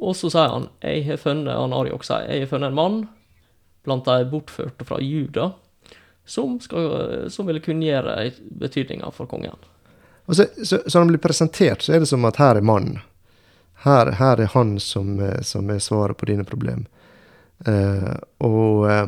Og 0.00 0.16
så 0.16 0.30
sier 0.32 0.52
han 0.52 0.70
jeg 0.80 1.04
har 1.10 1.20
funnet 1.20 1.56
han 1.56 1.76
Ariok 1.76 2.06
sier, 2.08 2.24
jeg 2.30 2.46
har 2.46 2.52
funnet 2.54 2.72
en 2.72 2.78
mann 2.78 2.98
blant 3.86 4.08
de 4.08 4.24
bortførte 4.32 4.84
fra 4.88 4.98
Juda 5.04 5.50
som, 6.26 6.56
skal, 6.60 7.30
som 7.30 7.46
vil 7.46 7.60
kunngjøre 7.62 8.16
betydninga 8.60 9.12
for 9.14 9.30
kongen. 9.30 9.60
Og 10.26 10.36
så, 10.36 10.48
så, 10.64 10.80
så 10.86 10.98
han 10.98 11.12
blir 11.12 11.22
presentert, 11.22 11.82
så 11.82 11.94
er 11.94 12.02
det 12.02 12.10
som 12.10 12.24
at 12.26 12.40
her 12.42 12.58
er 12.58 12.66
mannen. 12.66 12.98
Her, 13.84 14.10
her 14.18 14.40
er 14.42 14.50
han 14.56 14.74
som, 14.82 15.20
eh, 15.22 15.40
som 15.46 15.70
er 15.70 15.78
svaret 15.78 16.18
på 16.18 16.26
dine 16.26 16.44
problem. 16.44 16.86
Uh, 17.66 18.12
og 18.44 18.82
eh, 18.90 19.06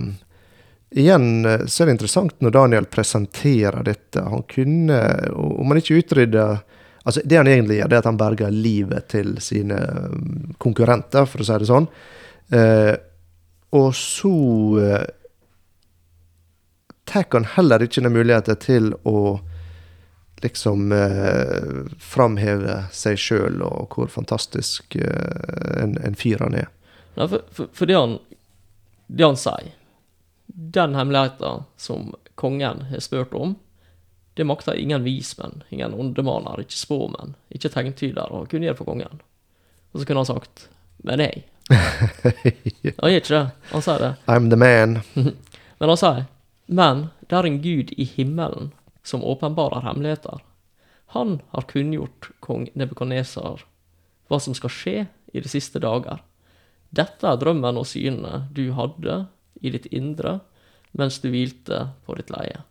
igjen 0.90 1.44
eh, 1.44 1.66
så 1.66 1.82
er 1.82 1.90
det 1.90 1.98
interessant 1.98 2.40
når 2.44 2.54
Daniel 2.56 2.88
presenterer 2.90 3.84
dette. 3.86 4.24
Han 4.24 4.44
kunne, 4.48 4.98
om 5.34 5.72
han 5.72 5.82
ikke 5.82 6.02
utrydder 6.02 6.58
Altså, 7.08 7.22
det 7.24 7.38
han 7.38 7.48
egentlig 7.48 7.78
gjør, 7.78 7.88
det 7.88 7.96
er 7.96 8.02
at 8.02 8.06
han 8.10 8.18
berger 8.20 8.50
livet 8.52 9.06
til 9.08 9.30
sine 9.40 9.78
mm, 10.12 10.56
konkurrenter, 10.60 11.24
for 11.24 11.40
å 11.40 11.46
si 11.46 11.54
det 11.62 11.68
sånn. 11.70 11.86
Eh, 12.52 12.96
og 13.78 13.86
så 13.96 14.32
eh, 14.82 15.06
tar 17.08 17.24
han 17.32 17.48
heller 17.54 17.86
ikke 17.86 18.04
den 18.04 18.12
muligheten 18.12 18.60
til 18.60 18.90
å 19.08 19.38
liksom 20.44 20.92
eh, 20.92 21.88
framheve 21.96 22.82
seg 22.92 23.16
sjøl 23.16 23.62
og 23.64 23.96
hvor 23.96 24.12
fantastisk 24.12 24.98
eh, 25.00 25.80
en, 25.80 25.96
en 26.04 26.18
fyr 26.18 26.44
han 26.44 26.60
er. 26.60 26.68
Nei, 27.16 27.24
for, 27.24 27.48
for, 27.56 27.72
for 27.72 27.90
det, 27.90 27.96
han, 27.96 28.18
det 29.08 29.26
han 29.30 29.40
sier 29.40 29.72
Den 30.58 30.96
hemmeligheten 30.98 31.62
som 31.78 32.14
kongen 32.34 32.80
har 32.90 33.00
spurt 33.00 33.34
om, 33.34 33.54
det 34.34 34.46
makter 34.46 34.74
ingen 34.74 35.04
vismenn, 35.04 35.62
ingen 35.68 35.94
åndemaler, 35.94 36.64
ikke 36.64 36.78
spåmenn, 36.78 37.36
ikke 37.54 37.70
tegntyder 37.70 38.32
å 38.34 38.40
kunne 38.50 38.66
gjøre 38.66 38.78
for 38.80 38.90
kongen. 38.90 39.20
Og 39.92 40.00
så 40.00 40.08
kunne 40.08 40.24
han 40.24 40.30
sagt 40.32 40.68
Men 41.06 41.22
jeg. 41.22 41.44
Han 42.98 43.12
gjør 43.12 43.20
ikke 43.20 43.34
det. 43.36 43.44
Han 43.70 43.84
sier 43.86 44.02
det. 44.02 44.10
I'm 44.26 44.50
the 44.50 44.58
man. 44.58 44.98
Men 45.78 45.92
han 45.92 46.00
sier, 46.00 46.24
men 46.66 47.04
det 47.30 47.36
er 47.38 47.46
en 47.46 47.60
gud 47.62 47.92
i 47.94 48.04
himmelen 48.16 48.72
som 49.06 49.22
åpenbarer 49.22 49.84
hemmeligheter. 49.86 50.40
Han 51.14 51.38
har 51.54 51.68
kunngjort 51.70 52.32
kong 52.42 52.66
Nebukadnesar 52.74 53.62
hva 54.28 54.40
som 54.42 54.56
skal 54.58 54.74
skje 54.74 54.96
i 55.32 55.40
de 55.40 55.48
siste 55.48 55.78
dager. 55.80 56.18
Dette 56.90 57.30
er 57.30 57.38
drømmen 57.38 57.78
og 57.78 57.86
synene 57.86 58.48
du 58.52 58.72
hadde 58.76 59.20
i 59.62 59.72
ditt 59.72 59.86
indre 59.94 60.40
mens 60.96 61.18
du 61.20 61.28
hvilte 61.30 61.88
på 62.06 62.16
ditt 62.16 62.30
leie. 62.30 62.62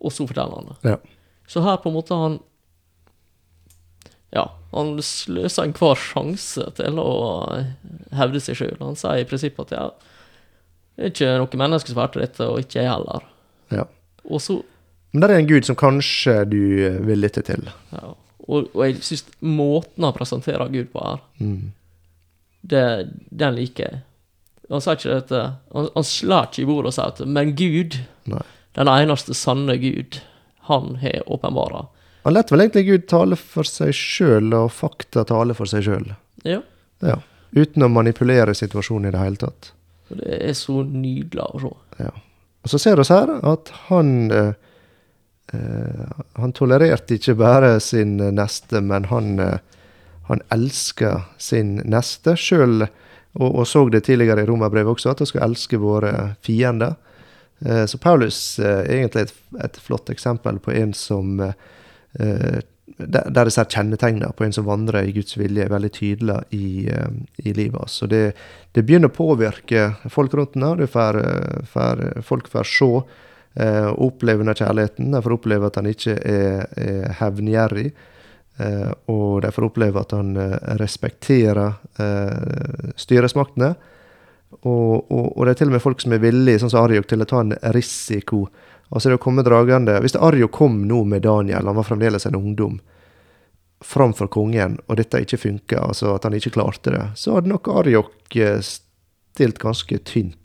Og 0.00 0.12
så 0.14 0.24
forteller 0.26 0.56
han 0.60 0.70
det. 0.70 0.90
Ja. 0.94 0.96
Så 1.50 1.60
her 1.64 1.76
på 1.82 1.90
en 1.90 1.96
måte 1.98 2.14
han 2.16 2.38
Ja, 4.30 4.44
han 4.70 4.92
sløser 5.02 5.66
enhver 5.66 5.98
sjanse 5.98 6.68
til 6.78 6.98
å 7.02 7.08
hevde 8.14 8.38
seg 8.42 8.60
sjøl. 8.60 8.76
Han 8.78 8.94
sier 8.98 9.18
i 9.18 9.26
prinsippet 9.26 9.72
at 9.72 9.74
ja, 9.74 9.86
det 11.00 11.08
er 11.08 11.10
ikke 11.10 11.30
noe 11.42 11.58
menneske 11.64 11.90
som 11.90 11.98
har 11.98 12.06
vært 12.12 12.20
dette, 12.22 12.46
og 12.46 12.60
ikke 12.62 12.78
jeg 12.84 12.90
heller. 12.92 13.26
ja. 13.74 13.86
Og 14.30 14.38
så 14.44 14.60
Men 15.12 15.22
det 15.24 15.30
er 15.30 15.38
en 15.40 15.48
gud 15.48 15.64
som 15.66 15.74
kanskje 15.74 16.34
du 16.46 16.58
vil 17.08 17.18
lytte 17.18 17.42
til. 17.42 17.64
ja, 17.92 18.12
og, 18.46 18.68
og 18.76 18.82
jeg 18.84 19.00
syns 19.02 19.24
måten 19.42 20.04
han 20.06 20.12
presenterer 20.14 20.68
Gud 20.70 20.92
på 20.92 21.02
her, 21.02 21.18
Mm. 21.40 21.72
det, 22.62 22.84
den 23.30 23.54
liker 23.56 23.84
jeg. 23.88 24.00
Han 24.70 24.82
sa 24.82 24.94
ikke 24.94 25.10
dette 25.10 25.38
Han, 25.74 25.88
han 25.96 26.06
slår 26.06 26.50
ikke 26.50 26.62
i 26.62 26.68
bordet 26.68 26.92
og 26.92 26.96
sier 26.96 27.14
at 27.14 27.22
Men 27.26 27.54
Gud, 27.58 27.96
Nei. 28.30 28.44
den 28.78 28.90
eneste 28.92 29.34
sanne 29.34 29.76
Gud, 29.82 30.20
han 30.70 30.94
har 31.02 31.24
åpenbara. 31.26 31.86
Han 32.22 32.36
lar 32.36 32.46
vel 32.50 32.66
egentlig 32.66 32.86
Gud 32.86 33.06
tale 33.10 33.36
for 33.40 33.66
seg 33.66 33.94
sjøl, 33.96 34.52
og 34.54 34.70
fakta 34.76 35.24
tale 35.26 35.56
for 35.56 35.70
seg 35.70 35.86
sjøl. 35.88 36.10
Ja. 36.46 36.60
Ja. 37.02 37.16
Uten 37.56 37.82
å 37.82 37.90
manipulere 37.90 38.54
situasjonen 38.54 39.08
i 39.08 39.14
det 39.14 39.22
hele 39.22 39.40
tatt. 39.40 39.72
Det 40.10 40.36
er 40.50 40.54
så 40.58 40.82
nydelig 40.84 41.46
å 41.46 41.62
se. 41.62 41.72
Ja. 42.04 42.12
Og 42.60 42.72
så 42.72 42.80
ser 42.82 43.00
vi 43.00 43.06
her 43.08 43.32
at 43.46 43.70
han 43.88 44.30
eh, 44.34 44.52
eh, 45.54 46.08
Han 46.36 46.52
tolererte 46.52 47.16
ikke 47.16 47.38
bare 47.40 47.78
sin 47.80 48.18
neste, 48.36 48.82
men 48.84 49.08
han, 49.08 49.38
eh, 49.40 49.58
han 50.28 50.44
elska 50.52 51.22
sin 51.38 51.78
neste 51.88 52.36
sjøl. 52.36 52.84
Og, 53.38 53.60
og 53.60 53.68
så 53.68 53.84
det 53.88 54.04
tidligere 54.08 54.42
i 54.42 54.48
Romerbrevet 54.48 54.96
også, 54.96 55.12
at 55.12 55.22
vi 55.22 55.30
skal 55.30 55.46
elske 55.46 55.78
våre 55.78 56.14
fiender. 56.42 56.96
Eh, 57.66 57.84
så 57.86 57.98
Paulus 57.98 58.58
eh, 58.58 58.82
er 58.82 58.96
egentlig 58.98 59.28
et, 59.28 59.34
et 59.64 59.80
flott 59.82 60.10
eksempel 60.10 60.58
på 60.62 60.74
en 60.74 60.94
som 60.96 61.40
eh, 61.40 62.60
der, 63.00 63.46
jeg 63.46 63.54
ser 63.54 63.70
kjennetegner 63.70 64.32
på 64.36 64.44
en 64.44 64.52
som 64.52 64.66
vandrer 64.66 65.06
i 65.08 65.12
Guds 65.16 65.38
vilje, 65.38 65.64
er 65.64 65.72
veldig 65.72 65.90
tydelig 65.94 66.36
i, 66.52 66.90
i 67.40 67.52
livet 67.56 67.78
hans. 67.78 68.00
Det, 68.10 68.34
det 68.76 68.82
begynner 68.84 69.08
å 69.08 69.14
påvirke 69.14 69.86
folk 70.12 70.34
rundt 70.36 70.58
får, 70.90 71.20
folk 72.26 72.50
får 72.50 72.68
se 72.68 72.90
og 72.90 74.02
oppleve 74.04 74.44
kjærligheten. 74.58 75.14
De 75.14 75.22
får 75.22 75.36
oppleve 75.38 75.70
at 75.70 75.78
han 75.80 75.88
ikke 75.88 76.18
er, 76.18 76.66
er 76.76 77.16
hevngjerrig. 77.22 77.86
Eh, 78.58 78.90
og 79.06 79.42
de 79.42 79.52
får 79.52 79.68
oppleve 79.70 80.00
at 80.02 80.12
han 80.12 80.34
eh, 80.36 80.56
respekterer 80.80 81.72
eh, 82.02 82.90
styresmaktene. 82.96 83.74
Og, 84.66 85.12
og, 85.12 85.26
og 85.36 85.46
det 85.46 85.54
er 85.54 85.60
til 85.60 85.70
og 85.70 85.76
med 85.76 85.84
folk 85.84 86.02
som 86.02 86.14
er 86.14 86.22
villige, 86.24 86.60
sånn 86.60 86.72
som 86.72 86.84
Arjok, 86.84 87.06
til 87.08 87.22
å 87.22 87.28
ta 87.30 87.44
en 87.44 87.54
risiko. 87.76 88.44
Altså 88.90 89.12
det 89.12 89.20
å 89.20 89.22
komme 89.22 89.44
dragende 89.46 90.00
Hvis 90.02 90.18
Arjok 90.18 90.50
kom 90.56 90.80
nå 90.88 91.04
med 91.06 91.22
Daniel, 91.22 91.70
han 91.70 91.78
var 91.78 91.86
fremdeles 91.86 92.26
en 92.26 92.38
ungdom, 92.38 92.80
framfor 93.80 94.28
kongen, 94.28 94.76
og 94.90 94.98
dette 94.98 95.22
ikke 95.24 95.38
funka, 95.40 95.78
altså 95.86 96.16
at 96.16 96.26
han 96.26 96.34
ikke 96.36 96.52
klarte 96.58 96.92
det, 96.92 97.04
så 97.16 97.38
hadde 97.38 97.48
nok 97.48 97.70
Arjok 97.80 98.36
stilt 98.66 99.62
ganske 99.62 100.02
tynt. 100.04 100.39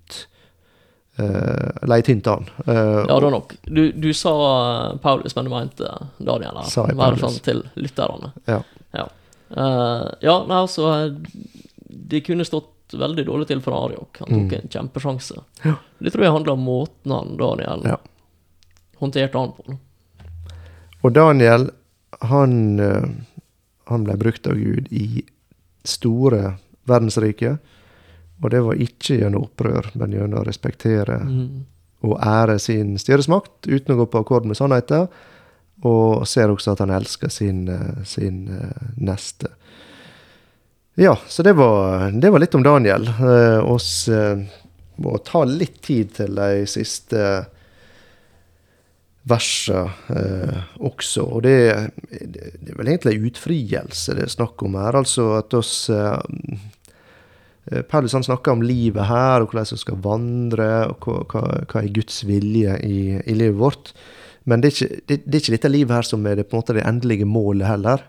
Uh, 1.19 1.87
lei 1.87 2.01
tynt 2.03 2.27
an. 2.27 2.43
Uh, 2.67 3.05
Ja, 3.07 3.19
da 3.23 3.29
nok. 3.31 3.53
Du, 3.63 3.91
du 3.91 4.09
sa 4.13 4.31
eh, 4.91 4.97
Paulus, 4.99 5.35
men 5.37 5.45
du 5.47 5.51
mente 5.53 5.91
Daniel 6.17 6.57
her. 6.59 6.67
Sa 6.67 6.83
jeg 6.89 6.97
Paulus? 6.99 7.21
sånn 7.23 7.37
til 7.45 7.61
lytterne. 7.79 8.33
Ja. 8.51 8.57
Ja. 8.91 9.05
uh, 9.55 10.09
ja, 10.21 10.35
nei, 10.49 10.57
altså 10.59 10.89
Det 11.87 12.19
kunne 12.25 12.43
stått 12.45 12.97
veldig 12.99 13.25
dårlig 13.29 13.47
til 13.47 13.61
for 13.63 13.77
Ariok. 13.77 14.19
Han 14.25 14.33
tok 14.33 14.57
en 14.59 14.67
kjempesjanse. 14.75 15.39
Mm. 15.63 15.69
Ja. 15.71 15.75
Det 16.03 16.11
tror 16.13 16.23
jeg 16.27 16.35
handler 16.35 16.53
om 16.57 16.65
måten 16.67 17.11
han 17.15 17.31
Daniel 17.39 17.87
Ja. 17.87 17.97
håndterte 18.99 19.39
han 19.39 19.53
på. 19.55 19.77
Og 21.05 21.13
Daniel, 21.13 21.69
han, 22.21 22.79
eh, 22.79 23.07
han 23.89 24.03
ble 24.03 24.17
brukt 24.17 24.47
av 24.47 24.55
Gud 24.59 24.87
i 24.91 25.23
store 25.85 26.57
verdensrike. 26.89 27.57
Og 28.43 28.51
det 28.51 28.59
var 28.65 28.75
ikke 28.83 29.19
gjennom 29.21 29.45
opprør, 29.47 29.91
men 29.95 30.11
gjennom 30.11 30.41
å 30.41 30.45
respektere 30.47 31.19
Mm. 31.23 31.63
og 32.03 32.19
ære 32.21 32.59
sin 32.59 32.97
styresmakt 32.99 33.65
uten 33.67 33.95
å 33.95 33.97
gå 34.01 34.05
på 34.11 34.19
akkord 34.21 34.45
med 34.45 34.57
sannheten. 34.57 35.07
Og 35.83 36.25
ser 36.27 36.47
også 36.53 36.71
at 36.73 36.79
han 36.79 36.91
elsker 36.91 37.29
sin, 37.29 37.67
eh, 37.69 38.03
sin 38.03 38.47
eh, 38.47 38.91
neste. 38.97 39.47
Ja, 40.95 41.17
så 41.27 41.43
det 41.43 41.53
var, 41.57 42.11
det 42.11 42.29
var 42.31 42.39
litt 42.39 42.55
om 42.55 42.63
Daniel. 42.63 43.07
Eh, 43.07 43.59
oss 43.65 44.07
eh, 44.07 44.37
må 44.97 45.17
ta 45.25 45.43
litt 45.43 45.81
tid 45.83 46.13
til 46.15 46.35
de 46.35 46.63
siste 46.65 47.45
versene 49.25 49.89
eh, 50.13 50.61
også. 50.85 51.25
Og 51.25 51.43
det, 51.43 51.57
det 52.11 52.71
er 52.71 52.77
vel 52.77 52.91
egentlig 52.93 53.17
en 53.17 53.27
utfrielse 53.31 54.15
det 54.15 54.27
er 54.27 54.33
snakk 54.35 54.61
om 54.63 54.77
her. 54.79 54.99
Altså 55.01 55.31
at 55.39 55.53
oss 55.57 55.89
eh, 55.89 56.19
Paulus 57.89 58.13
han 58.13 58.25
snakker 58.25 58.53
om 58.53 58.61
livet 58.61 59.07
her, 59.09 59.41
og 59.41 59.49
hvordan 59.49 59.71
vi 59.71 59.81
skal 59.81 60.01
vandre, 60.03 60.67
og 60.91 61.07
hva, 61.07 61.45
hva, 61.65 61.81
er 61.81 61.93
Guds 61.95 62.19
vilje 62.27 62.75
i, 62.85 62.97
i 63.25 63.37
livet 63.37 63.57
vårt. 63.57 63.93
Men 64.45 64.61
det 64.61 64.69
er, 64.69 64.75
ikke, 64.75 65.05
det, 65.09 65.17
det 65.25 65.37
er 65.37 65.41
ikke 65.41 65.55
dette 65.55 65.71
livet 65.73 65.95
her 65.97 66.05
som 66.05 66.27
er 66.29 66.37
det, 66.37 66.45
på 66.49 66.55
en 66.55 66.61
måte 66.61 66.75
det 66.77 66.85
endelige 66.85 67.25
målet 67.25 67.65
heller. 67.65 68.03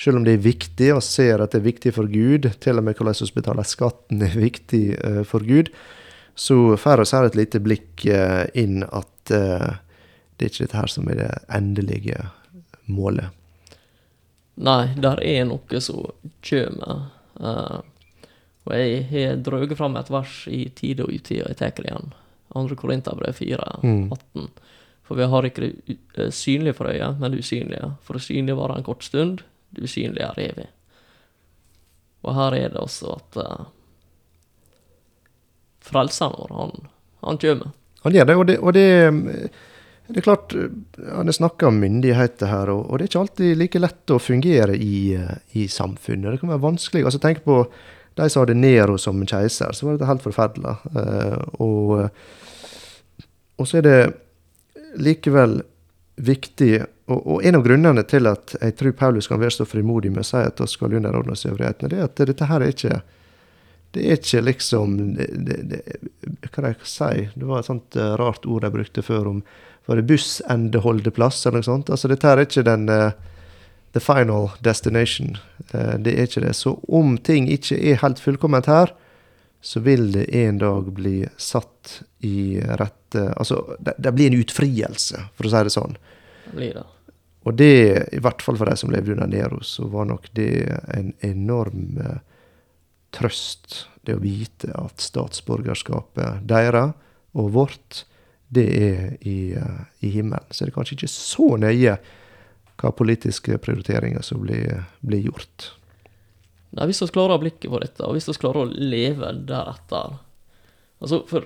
Selv 0.00 0.20
om 0.20 0.24
det 0.24 0.36
er 0.36 0.44
viktig, 0.44 0.90
og 0.94 1.04
ser 1.04 1.44
at 1.44 1.52
det 1.52 1.60
er 1.60 1.68
viktig 1.68 1.92
for 1.96 2.08
Gud, 2.08 2.48
til 2.64 2.80
og 2.80 2.84
med 2.84 2.96
hvordan 2.96 3.16
vi 3.20 3.36
betaler 3.36 3.68
skatten 3.68 4.24
er 4.24 4.36
viktig 4.36 4.84
uh, 4.96 5.22
for 5.28 5.44
Gud, 5.44 5.72
så 6.36 6.76
får 6.80 7.00
vi 7.00 7.10
her 7.12 7.28
et 7.28 7.38
lite 7.40 7.60
blikk 7.64 8.06
uh, 8.12 8.44
inn 8.56 8.82
at 8.84 9.32
uh, 9.32 9.76
det 10.36 10.48
er 10.48 10.52
ikke 10.52 10.66
dette 10.66 10.80
her 10.80 10.92
som 10.92 11.08
er 11.12 11.20
det 11.20 11.30
endelige 11.56 12.26
målet. 12.92 13.32
Nei, 14.56 14.94
der 15.00 15.20
er 15.24 15.44
noe 15.48 15.80
som 15.84 16.04
kommer. 16.44 17.08
Eh, 18.74 19.06
og 19.10 19.12
jeg 19.12 19.28
har 19.30 19.36
drøyet 19.46 19.76
fram 19.78 19.96
et 19.96 20.10
vers 20.10 20.46
i 20.48 20.64
tide 20.74 21.04
og 21.04 21.12
utide, 21.12 21.44
og 21.44 21.52
jeg 21.52 21.56
tar 21.60 21.74
det 21.76 21.84
igjen. 21.90 22.12
2. 22.56 22.76
Korinterbrev 22.78 23.34
4, 23.36 23.58
Mm. 23.82 24.12
18. 24.12 24.48
For 25.06 25.14
vi 25.14 25.26
har 25.30 25.42
ikke 25.46 25.62
det 25.62 25.98
eh, 26.16 26.30
synlige 26.34 26.74
for 26.74 26.88
øyet, 26.90 27.20
men 27.20 27.30
det 27.32 27.38
usynlige. 27.44 27.92
For 28.02 28.14
det 28.18 28.22
synlige 28.22 28.56
varer 28.56 28.78
en 28.80 28.86
kort 28.86 29.04
stund, 29.04 29.42
det 29.70 29.84
usynlige 29.84 30.24
er 30.26 30.40
evig. 30.50 30.66
Og 32.26 32.34
her 32.34 32.54
er 32.58 32.68
det 32.74 32.80
også 32.80 33.12
at 33.14 33.36
uh, 33.38 33.66
frelseren 35.86 36.34
vår, 36.38 36.54
han, 36.58 36.88
han 37.22 37.38
kommer. 37.38 37.70
Han 38.02 38.12
gjør 38.16 38.26
det, 38.26 38.36
og 38.36 38.46
det, 38.48 38.56
og 38.58 38.72
det, 38.74 38.86
det 40.08 40.20
er 40.20 40.24
klart 40.26 40.54
Han 41.12 41.32
snakka 41.32 41.68
om 41.70 41.78
myndigheter 41.82 42.50
her, 42.50 42.70
og 42.70 42.98
det 42.98 43.06
er 43.06 43.10
ikke 43.10 43.22
alltid 43.22 43.56
like 43.60 43.82
lett 43.82 44.14
å 44.14 44.18
fungere 44.22 44.74
i, 44.74 45.14
i 45.58 45.66
samfunnet. 45.70 46.32
Det 46.34 46.40
kan 46.42 46.50
være 46.54 46.64
vanskelig. 46.66 47.04
altså 47.06 47.22
Tenk 47.22 47.44
på 47.46 47.60
de 48.16 48.28
som 48.30 48.42
hadde 48.42 48.56
Nero 48.56 48.98
som 48.98 49.20
keiser, 49.28 49.72
så 49.72 49.86
var 49.86 49.98
det 50.00 50.08
helt 50.08 50.24
forferdelig. 50.24 50.76
Eh, 50.96 51.40
og, 51.64 51.96
og 53.56 53.68
så 53.68 53.80
er 53.80 53.86
det 53.86 53.98
likevel 54.96 55.60
viktig 56.16 56.72
og, 57.06 57.20
og 57.20 57.44
en 57.44 57.58
av 57.58 57.62
grunnene 57.66 58.02
til 58.08 58.26
at 58.26 58.56
jeg 58.56 58.74
tror 58.78 58.94
Paulus 58.98 59.28
kan 59.30 59.40
være 59.40 59.54
så 59.54 59.66
frimodig 59.68 60.10
med 60.10 60.24
å 60.24 60.26
si 60.26 60.40
at 60.40 60.62
vi 60.62 60.66
skal 60.70 60.96
underordne 60.96 61.36
oss 61.36 61.44
øvrighetene, 61.46 61.92
det 61.92 62.00
er 62.00 62.08
at 62.08 62.22
dette 62.32 62.48
her 62.50 62.64
er 62.64 62.72
ikke 62.72 63.02
det 63.94 64.02
er 64.02 64.18
ikke 64.18 64.42
liksom 64.44 64.96
det, 65.16 65.28
det, 65.46 65.56
det, 65.70 65.78
Hva 66.42 66.50
skal 66.50 66.66
jeg 66.66 66.88
si? 66.90 67.28
Det 67.38 67.46
var 67.48 67.62
et 67.62 67.68
sånt 67.70 67.96
eh, 67.96 68.16
rart 68.20 68.44
ord 68.44 68.66
jeg 68.66 68.74
brukte 68.74 69.04
før 69.06 69.30
om 69.30 69.38
Var 69.86 70.00
det 70.00 70.08
bussendeholdeplass 70.10 71.46
eller 71.46 71.62
noe 71.62 71.68
sånt? 71.68 71.92
Altså, 71.94 72.10
dette 72.10 72.28
her 72.28 72.42
er 72.42 72.48
ikke 72.48 72.66
den 72.66 72.90
eh, 72.92 73.14
the 73.96 74.00
final 74.00 74.50
destination. 74.60 75.38
Eh, 75.72 75.94
det 75.98 76.12
er 76.12 76.28
ikke 76.28 76.44
det. 76.44 76.52
Så 76.56 76.74
om 76.88 77.14
ting 77.16 77.48
ikke 77.48 77.78
er 77.80 78.02
helt 78.02 78.20
fullkomment 78.20 78.68
her, 78.68 78.92
så 79.64 79.80
vil 79.80 80.10
det 80.12 80.26
en 80.36 80.58
dag 80.60 80.90
bli 80.94 81.22
satt 81.40 82.02
i 82.20 82.60
rette 82.60 82.92
Altså, 83.16 83.62
det, 83.80 83.94
det 84.02 84.10
blir 84.12 84.28
en 84.28 84.42
utfrielse, 84.42 85.22
for 85.38 85.48
å 85.48 85.50
si 85.52 85.60
det 85.64 85.72
sånn. 85.72 85.94
Det 86.44 86.56
blir 86.58 86.74
det. 86.76 86.82
Og 87.46 87.54
det, 87.56 87.76
i 88.12 88.20
hvert 88.20 88.42
fall 88.44 88.58
for 88.60 88.68
de 88.68 88.74
som 88.76 88.90
levde 88.92 89.14
under 89.14 89.30
Nero, 89.30 89.62
så 89.64 89.86
var 89.88 90.08
nok 90.10 90.26
det 90.36 90.66
en 90.92 91.14
enorm 91.24 91.96
eh, 92.02 92.18
trøst. 93.16 93.86
Det 94.04 94.18
å 94.18 94.20
vite 94.20 94.74
at 94.76 95.00
statsborgerskapet 95.00 96.44
deres 96.50 96.92
og 97.38 97.48
vårt, 97.54 98.02
det 98.52 98.66
er 98.66 99.00
i, 99.22 99.54
eh, 99.56 99.80
i 100.04 100.12
himmelen. 100.18 100.44
Så 100.50 100.66
det 100.66 100.74
er 100.74 100.76
kanskje 100.76 100.98
ikke 100.98 101.12
så 101.14 101.48
nøye 101.62 101.96
hva 102.80 102.92
politiske 102.92 103.58
prioriteringer 103.62 104.24
som 104.24 104.42
blir, 104.44 104.84
blir 105.00 105.28
gjort. 105.28 105.70
Nei, 106.76 106.88
hvis 106.90 107.00
vi 107.02 107.12
klarer 107.14 107.40
blikket 107.40 107.70
på 107.72 107.80
dette, 107.80 108.04
og 108.04 108.16
hvis 108.16 108.28
vi 108.28 108.36
klarer 108.40 108.66
å 108.66 108.70
leve 108.72 109.32
deretter 109.48 110.22
Altså, 110.96 111.18
for 111.28 111.44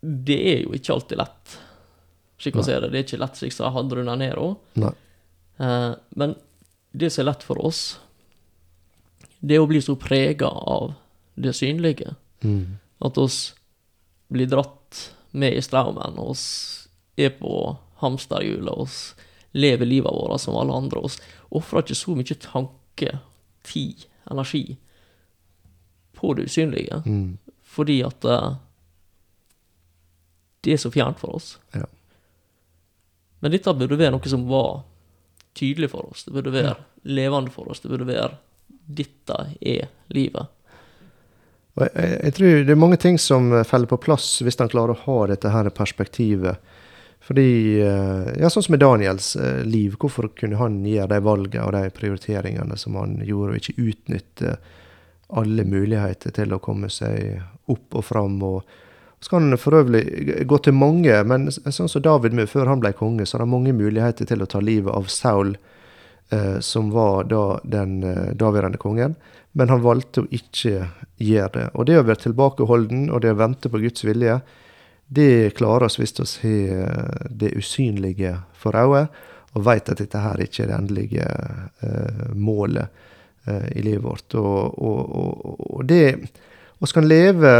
det 0.00 0.36
er 0.36 0.58
jo 0.66 0.74
ikke 0.76 0.92
alltid 0.92 1.20
lett, 1.22 1.54
slik 2.40 2.58
å 2.60 2.64
ser 2.66 2.82
det. 2.84 2.90
Det 2.92 2.98
er 2.98 3.06
ikke 3.06 3.20
lett 3.22 3.38
slik 3.40 3.54
som 3.56 3.78
under 3.80 4.16
Nero. 4.16 4.50
Nei. 4.76 4.90
Eh, 5.56 5.92
men 6.20 6.34
det 6.92 7.08
som 7.12 7.22
er 7.22 7.30
lett 7.30 7.46
for 7.48 7.60
oss, 7.64 7.98
det 9.40 9.56
er 9.56 9.64
å 9.64 9.70
bli 9.70 9.80
så 9.80 9.96
prega 10.00 10.48
av 10.48 10.92
det 11.40 11.54
synlige. 11.56 12.14
Mm. 12.44 12.76
At 13.04 13.16
oss 13.20 13.54
blir 14.28 14.48
dratt 14.52 15.00
med 15.32 15.56
i 15.56 15.64
strømmen, 15.64 16.20
oss 16.20 16.44
er 17.16 17.32
på 17.36 17.54
hamsterhjulet, 18.00 18.72
oss 18.72 19.14
lever 19.52 19.86
livet 19.86 20.12
vårt 20.12 20.40
som 20.40 20.56
alle 20.56 20.74
andre. 20.76 21.00
oss 21.00 21.18
ofrer 21.50 21.82
ikke 21.82 21.98
så 21.98 22.14
mye 22.16 22.38
tanke, 22.38 23.18
tid, 23.66 24.06
energi 24.30 24.76
på 26.16 26.34
det 26.34 26.50
usynlige. 26.50 27.02
Mm. 27.06 27.38
Fordi 27.62 28.02
at 28.04 28.24
uh, 28.24 28.54
det 30.60 30.76
er 30.76 30.82
så 30.82 30.90
fjernt 30.92 31.20
for 31.20 31.36
oss. 31.36 31.54
Ja. 31.72 31.86
Men 33.40 33.54
dette 33.54 33.74
burde 33.74 33.98
være 33.98 34.12
noe 34.14 34.30
som 34.30 34.44
var 34.50 34.82
tydelig 35.56 35.90
for 35.92 36.10
oss. 36.12 36.26
Det 36.26 36.34
burde 36.34 36.52
være 36.52 36.76
levende 37.08 37.52
for 37.54 37.70
oss. 37.72 37.80
Det 37.80 37.90
burde 37.90 38.08
være 38.08 38.34
dette 38.68 39.36
er 39.60 39.88
livet. 40.12 40.50
Jeg, 41.78 41.88
jeg, 41.94 42.16
jeg 42.24 42.36
tror 42.36 42.64
det 42.66 42.74
er 42.74 42.82
mange 42.82 42.98
ting 43.00 43.16
som 43.22 43.52
eh, 43.54 43.66
faller 43.66 43.88
på 43.88 44.00
plass 44.02 44.40
hvis 44.44 44.58
han 44.60 44.70
klarer 44.72 44.92
å 44.96 45.02
ha 45.06 45.18
dette 45.30 45.52
her 45.54 45.70
perspektivet. 45.72 46.60
Fordi, 47.20 47.80
eh, 47.84 48.28
ja, 48.40 48.50
sånn 48.50 48.64
som 48.64 48.74
med 48.74 48.82
Daniels 48.82 49.34
eh, 49.36 49.62
liv, 49.68 49.96
hvorfor 50.00 50.30
kunne 50.36 50.58
han 50.60 50.80
gjøre 50.88 51.12
de 51.12 51.24
valgene 51.24 51.66
og 51.66 51.74
de 51.76 51.90
prioriteringene 51.94 52.78
som 52.80 52.96
han 52.98 53.18
gjorde, 53.26 53.54
og 53.54 53.60
ikke 53.60 53.88
utnytte 53.90 54.54
alle 55.40 55.66
muligheter 55.68 56.34
til 56.34 56.56
å 56.56 56.62
komme 56.62 56.90
seg 56.90 57.42
opp 57.70 58.00
og 58.00 58.06
fram? 58.08 58.40
og 58.42 58.64
så 59.20 59.30
kan 59.30 59.48
han 59.48 59.58
for 59.58 59.76
øvrig 59.76 60.46
gå 60.48 60.58
til 60.64 60.72
mange, 60.72 61.12
men 61.28 61.50
sånn 61.52 61.90
som 61.92 62.02
David 62.02 62.32
med, 62.36 62.48
før 62.48 62.70
han 62.72 62.80
ble 62.80 62.94
konge, 62.96 63.26
så 63.28 63.36
har 63.36 63.44
han 63.44 63.52
mange 63.52 63.74
muligheter 63.76 64.28
til 64.28 64.40
å 64.40 64.48
ta 64.48 64.62
livet 64.64 64.94
av 64.96 65.10
Saul, 65.12 65.58
eh, 66.32 66.56
som 66.64 66.88
var 66.94 67.28
da 67.28 67.44
den 67.68 67.98
eh, 68.00 68.32
daværende 68.32 68.80
kongen. 68.80 69.18
Men 69.52 69.68
han 69.68 69.84
valgte 69.84 70.24
å 70.24 70.30
ikke 70.32 70.88
gjøre 71.20 71.52
det. 71.58 71.66
Og 71.74 71.86
det 71.90 71.98
å 72.00 72.06
være 72.06 72.24
tilbakeholden 72.24 73.10
og 73.10 73.20
det 73.20 73.34
å 73.34 73.40
vente 73.42 73.68
på 73.68 73.82
Guds 73.82 74.06
vilje, 74.08 74.38
det 75.10 75.56
klarer 75.58 75.88
oss 75.88 75.98
hvis 75.98 76.14
vi 76.44 76.54
har 76.70 77.26
det 77.30 77.56
usynlige 77.58 78.36
for 78.54 78.76
øye, 78.78 79.08
og 79.58 79.64
vet 79.66 79.90
at 79.90 79.98
dette 79.98 80.22
her 80.22 80.38
ikke 80.44 80.62
er 80.62 80.68
det 80.70 80.76
endelige 80.76 81.30
eh, 81.82 82.26
målet 82.38 82.86
eh, 83.50 83.66
i 83.74 83.82
livet 83.82 84.04
vårt. 84.04 84.36
Og, 84.38 84.78
og, 84.78 85.00
og, 85.10 85.64
og 85.74 85.88
det 85.88 86.04
Vi 86.80 86.88
kan 86.94 87.08
leve 87.08 87.50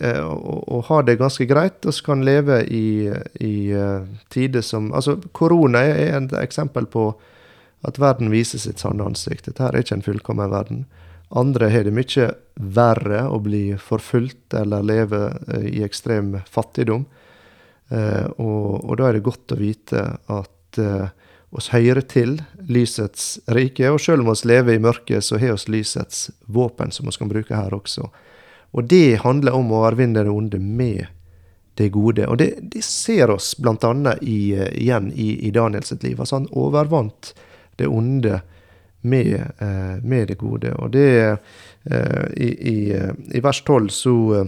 eh, 0.00 0.24
og, 0.26 0.84
har 0.88 1.02
det 1.02 1.18
ganske 1.18 1.46
greit, 1.46 1.86
Vi 1.86 1.92
kan 2.04 2.24
leve 2.24 2.64
i, 2.66 3.08
i 3.40 3.72
uh, 3.72 4.02
tider 4.30 4.60
som 4.60 4.92
Altså, 4.92 5.16
korona 5.32 5.78
er 5.78 6.18
et 6.18 6.32
eksempel 6.42 6.86
på 6.86 7.12
at 7.86 7.98
verden 7.98 8.30
viser 8.30 8.58
sitt 8.58 8.80
sanne 8.80 9.04
ansikt. 9.06 9.46
Dette 9.46 9.62
her 9.62 9.70
er 9.70 9.86
ikke 9.86 9.94
en 9.94 10.02
fullkommen 10.02 10.50
verden. 10.50 10.86
Andre 11.28 11.68
har 11.68 11.84
det 11.84 11.92
mye 11.92 12.28
verre 12.54 13.24
å 13.28 13.38
bli 13.44 13.76
forfulgt 13.76 14.54
eller 14.56 14.82
leve 14.82 15.22
eh, 15.52 15.66
i 15.78 15.82
ekstrem 15.84 16.38
fattigdom. 16.48 17.04
Eh, 17.88 18.26
og, 18.40 18.84
og 18.84 18.96
da 18.98 19.08
er 19.08 19.18
det 19.18 19.26
godt 19.26 19.52
å 19.52 19.60
vite 19.60 20.04
at 20.24 20.80
eh, 20.80 21.10
oss 21.50 21.70
hører 21.72 22.04
til 22.08 22.38
lysets 22.68 23.38
rike. 23.52 23.90
Og 23.92 24.00
selv 24.00 24.24
om 24.24 24.32
oss 24.32 24.46
lever 24.48 24.76
i 24.76 24.82
mørket, 24.82 25.24
så 25.24 25.40
har 25.40 25.54
oss 25.56 25.68
lysets 25.68 26.30
våpen, 26.46 26.92
som 26.92 27.08
vi 27.08 27.16
kan 27.20 27.30
bruke 27.30 27.56
her 27.56 27.76
også. 27.76 28.08
Og 28.76 28.88
det 28.88 29.20
handler 29.24 29.56
om 29.56 29.72
å 29.72 29.82
overvinne 29.82 30.24
det 30.24 30.32
onde 30.32 30.60
med 30.60 31.06
det 31.78 31.92
gode. 31.94 32.26
Og 32.26 32.40
det, 32.40 32.50
det 32.72 32.82
ser 32.84 33.30
oss 33.32 33.54
bl.a. 33.56 34.16
I, 34.20 34.38
igjen 34.82 35.12
i, 35.14 35.30
i 35.46 35.52
Daniel 35.54 35.84
sitt 35.86 36.02
liv. 36.04 36.18
Altså 36.20 36.40
han 36.40 36.50
overvant 36.52 37.32
det 37.78 37.88
onde 37.88 38.40
med, 39.00 39.34
eh, 39.58 39.96
med 40.02 40.28
det 40.28 40.38
gode. 40.40 40.72
Og 40.74 40.90
det 40.90 41.10
eh, 41.84 42.26
i, 42.36 42.48
i, 42.48 42.78
i, 43.34 43.40
vers 43.40 43.62
12 43.62 43.88
så, 43.88 44.46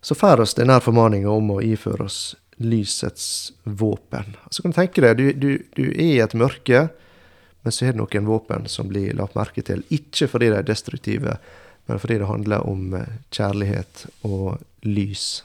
så 0.00 0.14
får 0.14 0.44
oss 0.44 0.54
denne 0.58 0.80
formaninga 0.80 1.30
om 1.30 1.56
å 1.56 1.62
iføre 1.64 2.06
oss 2.06 2.20
lysets 2.60 3.52
våpen. 3.64 4.36
Så 4.50 4.62
kan 4.62 4.74
du 4.74 4.76
tenke 4.76 5.00
deg, 5.00 5.16
du, 5.16 5.32
du, 5.32 5.50
du 5.76 5.86
er 5.90 6.04
i 6.04 6.20
et 6.20 6.36
mørke, 6.36 6.88
men 7.62 7.72
så 7.72 7.86
er 7.86 7.94
det 7.94 8.00
noen 8.00 8.28
våpen 8.28 8.68
som 8.68 8.88
blir 8.88 9.14
lagt 9.16 9.36
merke 9.36 9.64
til. 9.64 9.82
Ikke 9.92 10.28
fordi 10.28 10.50
de 10.52 10.60
er 10.60 10.68
destruktive, 10.68 11.36
men 11.88 12.00
fordi 12.00 12.20
det 12.20 12.28
handler 12.28 12.66
om 12.68 12.94
eh, 12.96 13.14
kjærlighet 13.32 14.06
og 14.28 14.60
lys. 14.84 15.42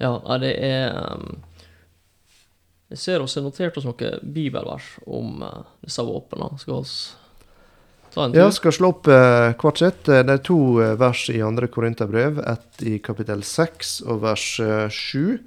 Ja, 0.00 0.14
det 0.40 0.54
er 0.64 0.94
um, 0.96 1.40
Jeg 2.90 2.98
ser 2.98 3.22
oss 3.22 3.36
har 3.38 3.44
notert 3.46 3.76
oss 3.78 3.86
noen 3.86 4.18
bibelvers 4.34 4.96
om 5.06 5.44
uh, 5.46 5.62
disse 5.84 6.02
våpnene. 6.02 6.58
Skal 6.58 6.80
vi 6.82 8.10
ta 8.10 8.24
en 8.24 8.34
tur? 8.34 8.40
Ja, 8.40 8.48
skal 8.54 8.74
slå 8.74 8.90
opp 8.96 9.10
uh, 9.10 9.52
hvert 9.54 9.78
sitt. 9.78 10.02
Det 10.10 10.34
er 10.34 10.42
to 10.42 10.58
uh, 10.80 10.96
vers 10.98 11.22
i 11.30 11.38
andre 11.46 11.70
Korinterbrev. 11.70 12.42
Ett 12.50 12.82
i 12.82 12.96
kapittel 12.98 13.44
6 13.46 14.00
og 14.10 14.24
vers 14.26 14.46
7. 14.90 15.38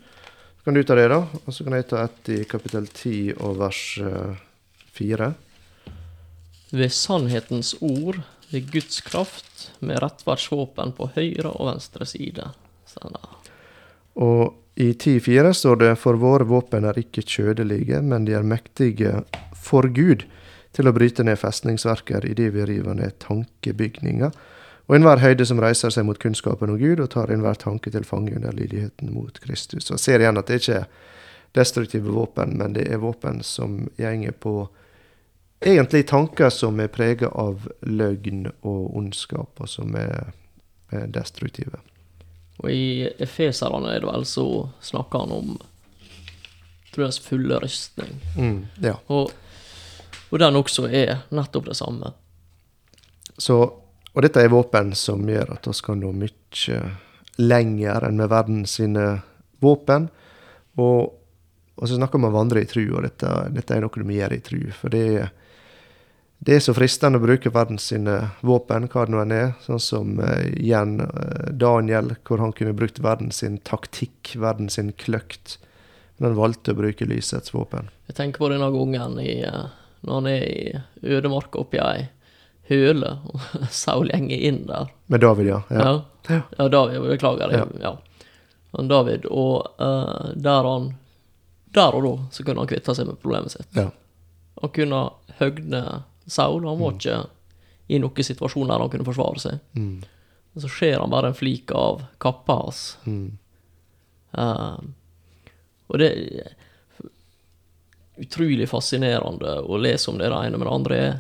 Kan 0.64 0.80
du 0.80 0.84
ta 0.88 0.96
det, 0.96 1.10
da? 1.12 1.20
Og 1.44 1.52
så 1.52 1.68
kan 1.68 1.76
jeg 1.76 1.90
ta 1.92 2.06
ett 2.08 2.32
i 2.32 2.40
kapittel 2.48 2.88
10 2.88 3.36
og 3.44 3.60
vers 3.60 3.84
4. 4.96 5.34
Ved 6.74 6.96
sannhetens 6.96 7.76
ord 7.84 8.24
ved 8.54 8.72
Guds 8.72 9.02
kraft, 9.04 9.72
med 9.84 10.00
rettferdsvåpen 10.00 10.96
på 10.96 11.12
høyre 11.18 11.52
og 11.52 11.74
venstre 11.74 12.08
side. 12.08 12.54
Sånn 12.88 13.18
og 14.14 14.54
i 14.76 14.94
10.4 14.94 15.54
står 15.54 15.76
det 15.76 15.96
for 16.02 16.18
våre 16.18 16.48
våpen 16.50 16.86
er 16.90 16.98
ikke 16.98 17.22
kjødelige, 17.22 18.02
men 18.02 18.26
de 18.26 18.34
er 18.34 18.48
mektige 18.48 19.20
for 19.54 19.86
Gud 19.94 20.26
til 20.74 20.90
å 20.90 20.94
bryte 20.96 21.26
ned 21.26 21.38
festningsverker 21.38 22.26
idet 22.26 22.50
vi 22.56 22.66
river 22.66 22.98
ned 22.98 23.20
tankebygninger, 23.22 24.34
og 24.90 24.96
enhver 24.98 25.22
høyde 25.22 25.46
som 25.46 25.62
reiser 25.62 25.94
seg 25.94 26.08
mot 26.08 26.18
kunnskapen 26.20 26.74
om 26.74 26.80
Gud, 26.82 27.00
og 27.00 27.12
tar 27.14 27.32
enhver 27.32 27.60
tanke 27.62 27.94
til 27.94 28.04
fange 28.08 28.34
under 28.36 28.52
lydigheten 28.52 29.14
mot 29.14 29.38
Kristus. 29.40 29.92
Og 29.94 30.02
ser 30.02 30.20
igjen 30.20 30.42
at 30.42 30.50
det 30.50 30.60
ikke 30.60 30.82
er 30.82 30.90
destruktive 31.56 32.12
våpen, 32.12 32.58
men 32.58 32.74
det 32.74 32.90
er 32.90 33.00
våpen 33.00 33.44
som 33.46 33.84
gjenger 34.02 34.34
på 34.34 34.58
egentlig 35.64 36.08
tanker 36.10 36.50
som 36.52 36.82
er 36.82 36.92
prega 36.92 37.30
av 37.30 37.70
løgn 37.86 38.50
og 38.66 38.98
ondskap, 38.98 39.62
og 39.62 39.70
som 39.70 39.96
er, 39.96 40.34
er 40.92 41.08
destruktive. 41.14 41.80
Og 42.64 42.72
i 42.72 43.10
Efeserne 43.22 43.92
er 43.92 44.02
det 44.02 44.10
vel 44.10 44.26
så 44.28 44.48
snakker 44.82 45.26
han 45.26 45.36
om 45.36 45.54
tror 46.94 47.08
jeg, 47.08 47.24
fulle 47.26 47.60
rystning. 47.60 48.12
Mm, 48.38 48.60
ja. 48.84 48.94
og, 49.08 49.32
og, 50.30 50.36
den 50.40 50.60
også 50.60 50.88
er 50.88 51.26
nettopp 51.34 51.72
det 51.72 51.78
samme. 51.80 52.14
Så, 53.38 53.58
og 54.14 54.22
dette 54.22 54.44
er 54.44 54.54
våpen 54.54 54.94
som 54.98 55.26
gjør 55.28 55.56
at 55.56 55.68
vi 55.68 55.74
kan 55.86 56.04
nå 56.04 56.12
mye 56.14 56.82
lenger 57.42 58.06
enn 58.06 58.20
med 58.22 58.30
verden 58.30 58.62
sine 58.70 59.08
våpen. 59.64 60.06
Og, 60.78 61.14
og 61.74 61.90
så 61.90 61.98
snakker 61.98 62.22
man 62.22 62.30
om 62.30 62.36
å 62.36 62.42
vandre 62.44 62.62
i 62.62 62.70
tru, 62.70 62.84
og 62.94 63.02
dette, 63.08 63.32
dette 63.56 63.74
er 63.74 63.82
noe 63.82 64.06
må 64.06 64.14
gjøre 64.14 64.38
i 64.38 64.46
tru. 64.46 64.62
For 64.78 64.94
det 64.94 65.04
er 65.18 65.32
det 66.46 66.58
er 66.58 66.64
så 66.64 66.74
fristende 66.76 67.22
å 67.22 67.24
bruke 67.24 67.52
verdens 67.56 67.86
sine 67.88 68.18
våpen, 68.44 68.90
hva 68.92 69.06
det 69.06 69.14
nå 69.14 69.20
enn 69.22 69.32
er. 69.36 69.52
Sånn 69.64 69.80
som 69.80 70.18
uh, 70.20 70.42
igjen 70.52 70.98
uh, 71.00 71.46
Daniel, 71.56 72.18
hvor 72.28 72.44
han 72.44 72.52
kunne 72.58 72.76
brukt 72.76 73.00
verdens 73.04 73.40
sin 73.40 73.62
taktikk, 73.64 74.34
verdens 74.42 74.76
sin 74.76 74.92
kløkt. 75.00 75.56
Men 76.18 76.32
han 76.32 76.42
valgte 76.42 76.76
å 76.76 76.82
bruke 76.82 77.08
lysets 77.08 77.56
våpen. 77.56 77.88
Jeg 78.12 78.18
tenker 78.20 78.44
på 78.44 78.52
denne 78.52 78.68
gangen 78.76 79.16
i, 79.24 79.38
uh, 79.48 79.72
når 80.04 80.20
han 80.20 80.30
er 80.34 80.46
i 80.50 81.16
ødemarka 81.16 81.64
oppi 81.64 81.80
ei 81.80 82.10
høle, 82.68 83.16
og 83.32 83.48
Saul 83.84 84.12
gjenger 84.12 84.48
inn 84.52 84.64
der. 84.68 84.92
Med 85.14 85.24
David, 85.24 85.54
ja. 85.54 85.64
Ja, 85.72 85.98
ja. 86.28 86.44
ja 86.60 86.70
David, 86.76 87.08
beklager. 87.08 87.56
Ja. 87.56 87.68
ja. 87.88 87.98
Men 88.76 88.92
David, 88.92 89.30
og 89.30 89.78
der 89.78 90.66
han 90.66 90.96
Der 91.74 91.94
og 91.94 92.04
da 92.06 92.14
så 92.34 92.44
kunne 92.46 92.64
han 92.64 92.70
kvitte 92.70 92.94
seg 92.98 93.06
med 93.08 93.20
problemet 93.22 93.54
sitt. 93.54 93.70
Ja. 93.78 93.92
Han 94.62 94.72
kunne 94.74 95.06
høgne 95.40 95.84
Saul. 96.26 96.66
Han 96.66 96.80
var 96.80 96.94
mm. 96.94 97.00
ikke 97.00 97.22
i 97.88 98.00
noen 98.00 98.28
situasjon 98.30 98.70
der 98.72 98.82
han 98.84 98.92
kunne 98.92 99.08
forsvare 99.08 99.44
seg. 99.44 99.62
Mm. 99.78 100.04
Og 100.54 100.64
så 100.64 100.70
ser 100.72 101.00
han 101.02 101.12
bare 101.12 101.32
en 101.32 101.38
flik 101.38 101.72
av 101.76 102.04
kappa 102.22 102.60
hans. 102.62 102.84
Mm. 103.06 103.38
Uh, 104.38 104.78
og 105.90 106.00
det 106.02 106.10
er 106.14 106.54
utrolig 108.24 108.68
fascinerende 108.70 109.60
å 109.66 109.78
lese 109.82 110.12
om 110.12 110.18
det 110.22 110.30
det 110.30 110.38
ene, 110.38 110.58
med 110.58 110.68
det 110.68 110.74
andre 110.74 110.98
er 110.98 111.14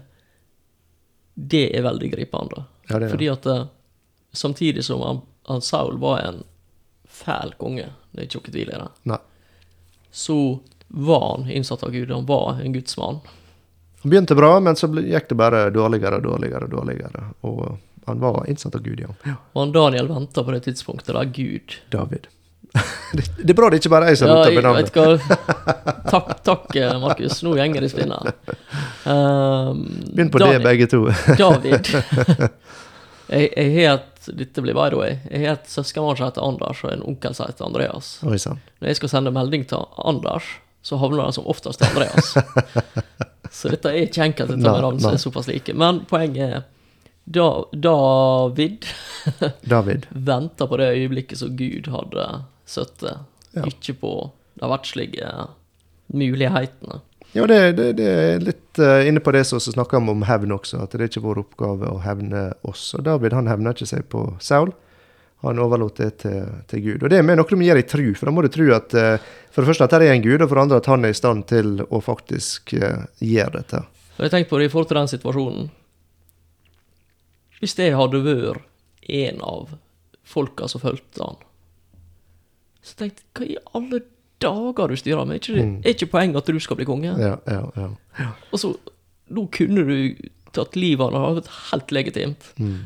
Det 1.33 1.65
er 1.73 1.81
veldig 1.81 2.11
gripende. 2.11 2.65
Ja, 2.89 2.99
det 2.99 3.07
er. 3.07 3.09
Fordi 3.09 3.29
at 3.31 3.45
uh, 3.49 3.65
samtidig 4.31 4.83
som 4.85 5.01
han, 5.01 5.21
han, 5.49 5.61
Saul 5.61 5.97
var 5.97 6.19
en 6.21 6.43
fæl 7.09 7.55
konge, 7.57 7.89
det 8.11 8.21
er 8.21 8.27
ikke 8.27 8.41
noe 8.41 8.51
tvil 8.53 8.69
i 8.69 8.81
det, 8.81 9.17
så 10.13 10.37
var 10.93 11.23
han 11.25 11.49
innsatt 11.49 11.83
av 11.83 11.89
Gud. 11.91 12.11
Han 12.11 12.29
var 12.29 12.61
en 12.61 12.73
gudsmann. 12.73 13.23
Han 14.03 14.09
begynte 14.09 14.35
bra, 14.35 14.59
men 14.59 14.75
så 14.75 14.87
gikk 14.99 15.29
det 15.29 15.35
bare 15.39 15.69
dårligere 15.71 16.19
og 16.19 16.23
dårligere. 16.23 16.67
dårligere. 16.67 17.25
Og 17.47 17.77
han 18.05 18.19
var 18.19 18.45
innsatt 18.51 18.75
av 18.75 18.81
Gud, 18.81 18.99
ja. 18.99 19.07
ja. 19.23 19.35
Og 19.53 19.61
han 19.61 19.71
Daniel 19.71 20.07
venta 20.11 20.43
på 20.43 20.51
det 20.51 20.65
tidspunktet 20.65 21.15
da 21.15 21.23
Gud 21.23 21.77
David. 21.91 22.27
det, 23.13 23.23
det, 23.37 23.49
er 23.53 23.55
bra 23.55 23.69
det 23.69 23.79
ikke 23.79 23.91
bare 23.93 24.09
er 24.09 24.15
jeg 24.15 24.19
som 24.23 24.31
roter 24.33 24.55
med 24.55 24.65
navnet. 24.65 24.91
Takk, 26.13 26.31
takk, 26.43 26.75
eh, 26.75 26.91
Markus. 26.99 27.39
Nå 27.45 27.53
gjenger 27.57 27.81
det 27.81 27.87
i 27.87 27.93
spinna. 27.93 28.17
Um, 29.07 29.85
Begynn 30.11 30.31
på 30.33 30.41
David, 30.41 30.59
det, 30.59 30.65
begge 30.67 30.87
to. 30.91 31.05
David. 31.43 31.87
Jeg, 33.31 33.47
jeg 33.55 33.71
har 33.77 33.95
et 34.01 34.09
Dette 34.23 34.61
blir 34.63 34.75
by 34.75 34.89
the 34.91 34.99
way. 34.99 35.15
Jeg 35.31 35.47
har 35.47 35.57
et 35.57 35.71
søskenbarn 35.71 36.19
som 36.19 36.29
heter 36.29 36.45
Anders, 36.45 36.83
og 36.85 36.93
en 36.93 37.01
onkel 37.07 37.33
som 37.35 37.49
heter 37.49 37.65
Andreas. 37.65 38.11
Oi. 38.23 38.37
Når 38.39 38.91
jeg 38.91 38.99
skal 38.99 39.11
sende 39.11 39.33
melding 39.35 39.65
til 39.67 39.87
Anders, 39.99 40.47
så 40.83 40.99
havner 41.01 41.25
han 41.25 41.35
som 41.35 41.47
oftest 41.51 41.81
til 41.81 41.91
Andreas. 41.91 42.35
Så 43.53 43.69
dette 43.69 43.91
er 43.91 44.07
ikke 44.07 44.23
enkelt, 44.25 44.49
dette 44.49 44.61
med 44.63 44.85
navn 44.85 45.01
som 45.01 45.13
er 45.13 45.21
såpass 45.21 45.47
like. 45.47 45.75
Men 45.77 46.01
poenget 46.09 46.57
er 46.57 46.63
da, 47.23 47.47
David 47.71 48.85
David 49.73 50.07
venta 50.09 50.67
på 50.67 50.77
det 50.81 50.89
øyeblikket 50.97 51.39
som 51.39 51.53
Gud 51.55 51.87
hadde 51.93 52.25
sittet, 52.67 53.23
ja. 53.53 53.63
ikke 53.69 53.95
på 54.01 54.13
de 54.59 54.69
verdslige 54.69 55.29
mulighetene. 56.13 56.99
Ja, 57.33 57.47
det, 57.47 57.59
det, 57.77 57.87
det, 57.97 58.09
er 58.09 58.43
litt 58.43 58.81
uh, 58.81 59.07
inne 59.07 59.21
på 59.23 59.31
det 59.33 59.45
som 59.49 59.61
snakker 59.61 59.97
om 59.97 60.11
om 60.13 60.25
hevn 60.27 60.53
også, 60.53 60.83
at 60.83 60.93
det 60.93 61.01
er 61.01 61.09
ikke 61.09 61.23
vår 61.23 61.41
oppgave 61.41 61.89
å 61.89 62.01
hevne 62.03 62.51
oss. 62.67 62.91
Og 62.97 63.05
David 63.07 63.33
han 63.33 63.49
hevner 63.49 63.73
ikke 63.73 63.89
seg 63.89 64.05
på 64.11 64.27
Saul. 64.43 64.73
Han 65.43 65.59
overlot 65.59 65.99
det 65.99 66.09
til, 66.23 66.43
til, 66.71 66.83
Gud. 66.85 67.03
Og 67.03 67.11
det 67.11 67.19
er 67.19 67.25
med 67.27 67.35
noe 67.39 67.47
du 67.49 67.59
gir 67.59 67.79
i 67.79 67.85
tru, 67.87 68.05
for 68.15 68.29
da 68.29 68.33
må 68.35 68.45
du 68.45 68.51
tro 68.51 68.69
at 68.75 68.95
uh, 68.95 69.31
for 69.51 69.63
det 69.63 69.73
første 69.73 69.87
at 69.89 69.95
det 69.99 70.07
er 70.07 70.15
en 70.15 70.23
Gud, 70.23 70.39
og 70.39 70.47
for 70.47 70.55
det 70.55 70.63
andre 70.63 70.79
at 70.79 70.91
han 70.91 71.03
er 71.03 71.11
i 71.11 71.17
stand 71.17 71.45
til 71.51 71.73
å 71.83 71.99
faktisk 72.03 72.75
uh, 72.79 73.03
gjøre 73.19 73.57
dette. 73.59 73.81
Jeg 74.19 74.31
tenker 74.31 74.51
på 74.53 74.61
det 74.61 74.69
i 74.69 74.71
forhold 74.71 74.91
til 74.91 74.99
den 75.01 75.11
situasjonen. 75.11 75.67
Hvis 77.59 77.75
jeg 77.79 77.95
hadde 77.97 78.23
vært 78.23 78.63
en 79.11 79.43
av 79.43 79.75
folka 80.23 80.69
som 80.71 80.83
fulgte 80.83 81.25
han, 81.25 81.41
så 82.83 82.97
tenkte 82.99 83.23
jeg 83.23 83.33
hva 83.35 83.47
i 83.47 83.61
alle 83.79 84.01
dager 84.43 84.91
du 84.91 84.99
styrer 84.99 85.27
med? 85.27 85.37
Er 85.37 85.43
ikke, 85.43 85.67
mm. 85.67 85.75
er 85.83 85.95
ikke 85.95 86.11
poenget 86.11 86.41
at 86.41 86.51
du 86.51 86.59
skal 86.63 86.79
bli 86.79 86.87
konge? 86.87 87.13
Ja, 87.19 87.37
ja, 87.47 87.61
ja. 87.79 87.89
ja. 88.19 88.31
Og 88.51 88.59
så, 88.59 88.73
nå 89.33 89.47
kunne 89.55 89.85
du 89.87 89.95
tatt 90.53 90.75
livet 90.77 91.03
av 91.07 91.13
ham, 91.15 91.21
det 91.21 91.27
hadde 91.27 91.41
vært 91.41 91.55
helt 91.71 91.95
legitimt. 91.95 92.49
Mm. 92.61 92.77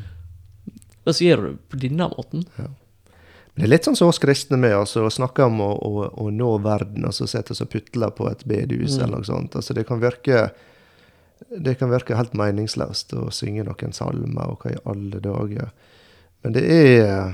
Men 1.08 1.16
så 1.16 1.24
gjør 1.24 1.40
du 1.40 1.48
det 1.48 1.56
på 1.72 1.80
denne 1.80 2.06
måten. 2.12 2.44
Ja. 2.58 2.68
Men 2.68 3.62
det 3.62 3.64
er 3.64 3.70
litt 3.72 3.86
sånn 3.88 3.96
som 3.96 4.10
oss 4.12 4.20
kristne 4.20 4.58
med, 4.60 4.74
altså, 4.76 5.06
å 5.08 5.10
snakke 5.10 5.46
om 5.48 5.62
å, 5.64 5.70
å, 5.72 6.08
å 6.20 6.28
nå 6.30 6.50
verden, 6.62 7.08
og 7.08 7.16
så 7.16 7.26
sette 7.26 7.54
oss 7.54 7.64
og 7.64 7.70
putle 7.72 8.10
på 8.12 8.28
et 8.28 8.44
bedehus 8.44 8.98
mm. 8.98 9.04
eller 9.06 9.14
noe 9.16 9.26
sånt. 9.26 9.56
Altså, 9.56 9.74
det 9.74 9.86
kan 9.88 10.02
virke 10.04 10.50
det 11.48 11.78
kan 11.80 11.88
virke 11.88 12.18
helt 12.18 12.34
meningsløst 12.36 13.14
å 13.16 13.28
synge 13.32 13.64
noen 13.64 13.94
salmer, 13.96 14.52
og 14.52 14.60
hva 14.60 14.74
i 14.74 14.80
alle 14.90 15.20
dager. 15.24 15.72
Men 16.44 16.54
det 16.54 16.64
er 16.76 17.32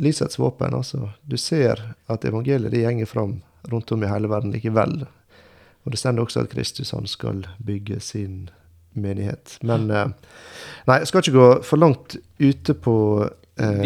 lysets 0.00 0.38
våpen. 0.40 0.74
altså. 0.74 1.10
Du 1.22 1.36
ser 1.36 1.82
at 2.06 2.24
evangeliet 2.24 2.72
det 2.72 2.86
gjenger 2.86 3.10
fram 3.10 3.40
rundt 3.68 3.92
om 3.92 4.02
i 4.02 4.10
hele 4.10 4.32
verden 4.32 4.54
likevel. 4.54 5.04
Og 5.84 5.92
det 5.92 6.00
står 6.00 6.24
også 6.24 6.46
at 6.46 6.50
Kristus 6.54 6.94
han 6.96 7.06
skal 7.10 7.44
bygge 7.60 8.00
sin 8.00 8.48
menighet. 8.98 9.56
Men 9.62 9.90
eh, 9.90 10.10
Nei, 10.88 10.98
jeg 11.02 11.10
skal 11.10 11.22
ikke 11.22 11.36
gå 11.38 11.48
for 11.66 11.80
langt 11.82 12.16
ute 12.42 12.74
på 12.74 12.96
eh, 13.22 13.84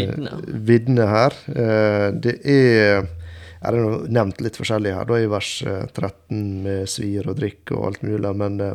Viddene. 0.66 1.06
her. 1.10 1.36
Eh, 1.52 2.08
det 2.16 2.38
er 2.46 3.72
det 3.74 3.82
nå 3.82 3.98
nevnt 4.12 4.40
litt 4.44 4.58
forskjellig 4.58 4.94
her, 4.94 5.06
da 5.08 5.18
i 5.20 5.28
vers 5.30 5.50
eh, 5.66 5.86
13 5.92 6.42
med 6.64 6.90
svir 6.90 7.28
og 7.30 7.38
drikk 7.40 7.72
og 7.76 7.86
alt 7.90 8.04
mulig, 8.06 8.32
men 8.36 8.58
det 8.60 8.72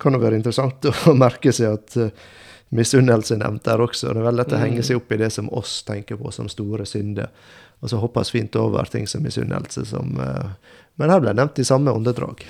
kan 0.00 0.16
jo 0.16 0.22
være 0.22 0.38
interessant 0.40 0.86
å 1.10 1.16
merke 1.16 1.52
seg 1.54 1.74
at 1.76 1.96
eh, 2.00 2.12
misunnelse 2.76 3.34
er 3.34 3.42
nevnt 3.42 3.66
der 3.66 3.82
også. 3.82 4.12
Det 4.12 4.22
er 4.22 4.28
veldig 4.28 4.42
lett 4.44 4.54
å 4.56 4.62
henge 4.62 4.84
seg 4.86 5.00
opp 5.00 5.12
i 5.12 5.20
det 5.20 5.32
som 5.34 5.50
oss 5.58 5.80
tenker 5.86 6.20
på 6.20 6.32
som 6.34 6.48
store 6.50 6.86
synder, 6.88 7.30
og 7.80 7.90
så 7.90 8.00
hoppes 8.00 8.30
fint 8.32 8.56
over 8.60 8.88
ting 8.92 9.06
som 9.10 9.24
misunnelse, 9.24 9.86
som 9.88 10.16
eh, 10.20 10.74
Men 11.00 11.10
her 11.14 11.20
ble 11.22 11.32
det 11.32 11.40
nevnt 11.40 11.58
i 11.62 11.64
samme 11.64 11.92
åndedrag. 11.96 12.42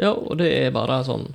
Ja, 0.00 0.12
og 0.12 0.38
det 0.40 0.48
er 0.52 0.70
bare 0.72 1.02
sånn 1.04 1.30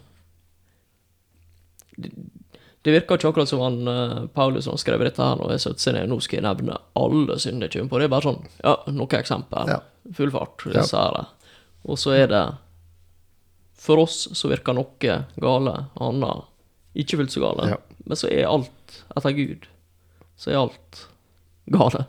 Det, 1.98 2.92
virker 2.92 3.20
ikke 3.20 3.30
akkurat 3.30 3.50
som 3.50 3.62
han 3.62 3.88
uh, 3.88 4.28
Paulus 4.34 4.66
som 4.66 4.78
skrev 4.80 5.04
dette 5.06 5.22
her 5.22 5.38
når 5.38 5.56
jeg 5.56 5.64
satte 5.66 5.84
seg 5.84 5.98
ned. 5.98 6.10
Nå 6.10 6.20
skal 6.24 6.40
jeg 6.40 6.48
nevne 6.48 6.80
alle 6.98 7.38
synder 7.42 7.68
jeg 7.68 7.76
kommer 7.76 7.94
på. 7.94 8.02
Det 8.02 8.08
er 8.08 8.14
bare 8.16 8.28
sånn 8.30 8.42
Ja, 8.64 8.76
noen 8.90 9.18
eksempel. 9.20 9.74
Ja. 9.76 9.80
Full 10.18 10.34
fart. 10.34 10.66
Ja. 10.74 10.86
Og 11.86 12.00
så 12.00 12.16
er 12.18 12.32
det 12.32 12.46
For 13.82 14.02
oss 14.02 14.28
så 14.38 14.50
virker 14.50 14.78
noe 14.78 15.20
gale, 15.42 15.76
annet 16.02 16.48
ikke 16.94 17.22
fullt 17.22 17.32
så 17.32 17.40
gale. 17.40 17.70
Ja. 17.72 17.78
Men 18.06 18.20
så 18.20 18.28
er 18.28 18.50
alt 18.50 18.98
etter 19.16 19.36
Gud. 19.36 19.68
Så 20.36 20.52
er 20.52 20.60
alt 20.60 21.06
gale. 21.72 22.06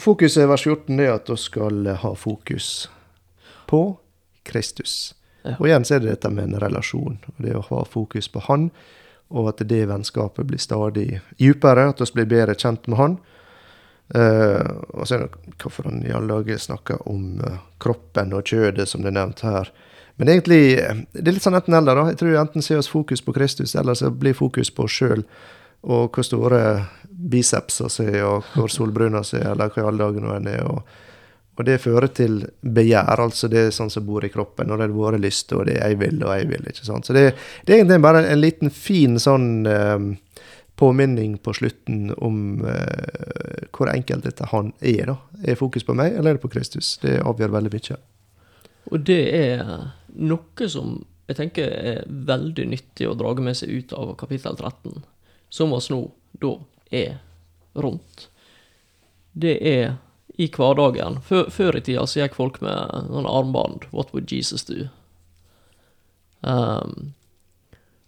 Fokuset 0.00 0.44
i 0.44 0.48
vers 0.48 0.64
14 0.64 1.00
er 1.02 1.12
at 1.18 1.28
vi 1.28 1.36
skal 1.36 1.90
ha 2.00 2.12
fokus 2.16 2.88
på 3.68 3.82
Kristus. 4.48 5.12
Og 5.58 5.68
igjen 5.68 5.86
så 5.88 5.96
er 5.96 6.02
det 6.02 6.14
dette 6.14 6.30
med 6.32 6.48
en 6.50 6.60
relasjon, 6.62 7.18
og 7.26 7.44
det 7.44 7.56
å 7.56 7.64
ha 7.70 7.84
fokus 7.88 8.28
på 8.28 8.42
Han, 8.48 8.70
og 9.30 9.52
at 9.52 9.62
det 9.70 9.84
vennskapet 9.88 10.48
blir 10.48 10.60
stadig 10.60 11.20
dypere, 11.38 11.90
at 11.92 12.02
vi 12.02 12.10
blir 12.18 12.32
bedre 12.32 12.56
kjent 12.58 12.88
med 12.90 13.00
Han. 13.00 13.18
Uh, 14.10 14.66
og 14.90 15.06
så 15.06 15.14
er 15.14 15.22
det 15.22 15.54
hvorfor 15.62 15.86
han 15.86 16.00
i 16.02 16.10
alle 16.10 16.34
dager 16.34 16.58
snakker 16.58 17.04
om 17.06 17.38
uh, 17.46 17.60
kroppen 17.78 18.32
og 18.34 18.42
kjødet, 18.42 18.88
som 18.90 19.04
det 19.04 19.12
er 19.12 19.18
nevnt 19.20 19.44
her. 19.46 19.70
Men 20.18 20.28
egentlig, 20.28 20.74
eh, 20.82 20.98
det 21.14 21.30
er 21.30 21.36
litt 21.36 21.44
sånn 21.46 21.56
enten-eller. 21.56 21.96
da. 21.96 22.10
Jeg 22.10 22.18
tror 22.20 22.34
enten 22.42 22.64
ser 22.64 22.76
oss 22.82 22.90
fokus 22.92 23.22
på 23.24 23.32
Kristus, 23.32 23.72
eller 23.78 23.94
så 23.96 24.10
blir 24.12 24.34
fokus 24.36 24.68
på 24.68 24.84
oss 24.84 24.98
sjøl. 24.98 25.22
Og 25.80 26.10
hvor 26.12 26.26
store 26.26 26.64
bicepser 27.08 27.88
er, 28.04 28.18
og 28.28 28.50
hvor 28.52 28.68
solbruna 28.68 29.22
er, 29.32 29.46
eller 29.54 29.72
hva 29.72 29.80
i 29.80 29.86
alle 29.88 30.02
dager 30.02 30.26
nå 30.26 30.34
en 30.34 30.50
er. 30.50 30.66
Og, 30.68 30.82
og 31.60 31.66
det 31.68 31.76
fører 31.82 32.08
til 32.16 32.38
begjær, 32.64 33.20
altså 33.20 33.48
det 33.52 33.66
er 33.66 33.74
sånn 33.74 33.90
som 33.92 34.06
bor 34.06 34.24
i 34.24 34.30
kroppen. 34.32 34.70
Og 34.72 34.80
det 34.80 34.86
er 34.86 34.94
våre 34.94 35.18
lyster, 35.20 35.58
og 35.60 35.66
det 35.68 35.76
er 35.76 35.90
'jeg 35.90 35.98
vil' 36.00 36.24
og 36.24 36.32
'jeg 36.32 36.48
vil'. 36.48 36.68
ikke 36.68 36.86
sant? 36.86 37.06
Så 37.06 37.12
det, 37.12 37.34
det 37.66 37.74
er 37.74 37.78
egentlig 37.84 38.02
bare 38.02 38.24
en 38.32 38.40
liten 38.40 38.70
fin 38.70 39.18
sånn 39.18 39.66
eh, 39.66 40.16
påminning 40.76 41.38
på 41.38 41.52
slutten 41.52 42.14
om 42.18 42.64
eh, 42.64 43.68
hvor 43.76 43.92
enkelt 43.92 44.24
dette 44.24 44.46
han 44.46 44.72
er. 44.80 45.06
da. 45.06 45.16
Er 45.44 45.54
fokus 45.54 45.84
på 45.84 45.94
meg, 45.94 46.14
eller 46.16 46.30
er 46.30 46.34
det 46.34 46.42
på 46.42 46.52
Kristus? 46.52 46.98
Det 47.02 47.20
avgjør 47.20 47.52
veldig 47.52 47.72
mye. 47.72 47.96
Og 48.90 49.04
det 49.04 49.34
er 49.34 49.92
noe 50.16 50.68
som 50.68 51.04
jeg 51.28 51.36
tenker 51.36 51.68
er 51.68 52.04
veldig 52.08 52.66
nyttig 52.66 53.06
å 53.06 53.14
drage 53.14 53.42
med 53.42 53.54
seg 53.54 53.68
ut 53.68 53.92
av 53.92 54.16
kapittel 54.16 54.56
13, 54.56 55.02
som 55.50 55.72
oss 55.72 55.90
nå 55.90 56.10
da 56.40 56.56
er 56.90 57.20
rundt. 57.74 58.28
Det 59.32 59.58
er 59.60 59.98
i 60.40 60.48
hverdagen. 60.48 61.20
Før, 61.26 61.50
før 61.52 61.76
i 61.76 61.82
tida 61.84 62.06
så 62.08 62.22
gikk 62.22 62.36
folk 62.38 62.60
med 62.64 63.08
sånn 63.12 63.28
armbånd. 63.28 63.84
What 63.92 64.14
would 64.14 64.32
Jesus 64.32 64.64
do? 64.64 64.86
Um, 66.40 67.12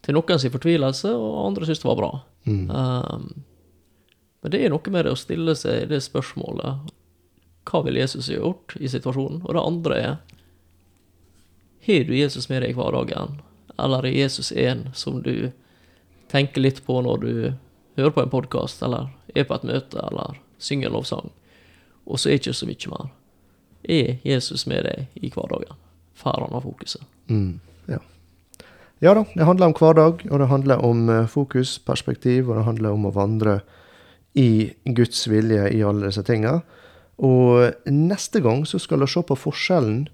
til 0.02 0.16
noen 0.16 0.40
sin 0.40 0.54
fortvilelse, 0.54 1.12
og 1.12 1.42
andre 1.46 1.68
syntes 1.68 1.82
det 1.82 1.90
var 1.90 1.98
bra. 2.00 2.12
Mm. 2.48 2.70
Um, 2.70 3.26
men 4.42 4.54
det 4.54 4.62
er 4.62 4.72
noe 4.72 4.94
med 4.94 5.04
det 5.06 5.12
å 5.12 5.20
stille 5.20 5.54
seg 5.54 5.86
det 5.92 6.00
spørsmålet 6.02 6.88
Hva 7.68 7.82
vil 7.86 8.00
Jesus 8.00 8.26
ha 8.32 8.40
gjort 8.40 8.74
i 8.80 8.88
situasjonen? 8.90 9.44
Og 9.44 9.54
det 9.54 9.62
andre 9.62 9.98
er 10.00 10.16
Har 11.86 12.08
du 12.08 12.16
Jesus 12.16 12.48
med 12.50 12.64
deg 12.64 12.72
i 12.72 12.78
hverdagen? 12.78 13.36
Eller 13.78 14.08
er 14.08 14.16
Jesus 14.24 14.50
en 14.56 14.88
som 14.98 15.20
du 15.22 15.52
tenker 16.32 16.64
litt 16.64 16.80
på 16.86 16.96
når 17.04 17.22
du 17.22 17.32
hører 18.00 18.16
på 18.16 18.24
en 18.24 18.32
podkast, 18.32 18.82
eller 18.82 19.12
er 19.36 19.44
på 19.44 19.60
et 19.60 19.68
møte, 19.68 20.00
eller 20.00 20.40
synger 20.58 20.88
en 20.88 20.96
lovsang? 20.96 21.32
Og 22.06 22.20
så 22.20 22.30
er 22.30 22.40
ikke 22.40 22.54
så 22.56 22.68
mye 22.68 22.92
mer. 22.92 23.10
Er 23.82 24.16
Jesus 24.26 24.66
med 24.70 24.86
deg 24.86 25.06
i 25.18 25.30
hverdagen? 25.32 25.78
Får 26.18 26.44
han 26.44 26.54
ha 26.54 26.62
fokuset? 26.62 27.02
Mm, 27.30 27.60
ja. 27.90 27.98
ja 29.02 29.14
da, 29.18 29.24
det 29.34 29.46
handler 29.48 29.70
om 29.70 29.76
hverdag, 29.78 30.26
og 30.28 30.42
det 30.42 30.50
handler 30.50 30.84
om 30.86 31.08
eh, 31.10 31.30
fokus, 31.30 31.78
perspektiv, 31.82 32.50
og 32.50 32.58
det 32.58 32.66
handler 32.68 32.94
om 32.94 33.08
å 33.08 33.14
vandre 33.14 33.60
i 34.38 34.72
Guds 34.84 35.26
vilje 35.28 35.68
i 35.74 35.82
alle 35.84 36.08
disse 36.08 36.24
tinga. 36.26 36.60
Og 37.22 37.88
neste 37.90 38.42
gang 38.44 38.64
så 38.68 38.80
skal 38.80 39.02
vi 39.02 39.10
se 39.10 39.22
på 39.26 39.38
forskjellen 39.38 40.06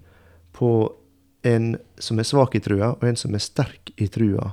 på 0.57 0.71
en 1.47 1.75
som 2.01 2.19
er 2.19 2.27
svak 2.27 2.57
i 2.57 2.63
trua, 2.63 2.93
og 2.97 3.05
en 3.07 3.19
som 3.19 3.35
er 3.35 3.43
sterk 3.43 3.93
i 3.97 4.09
trua. 4.11 4.51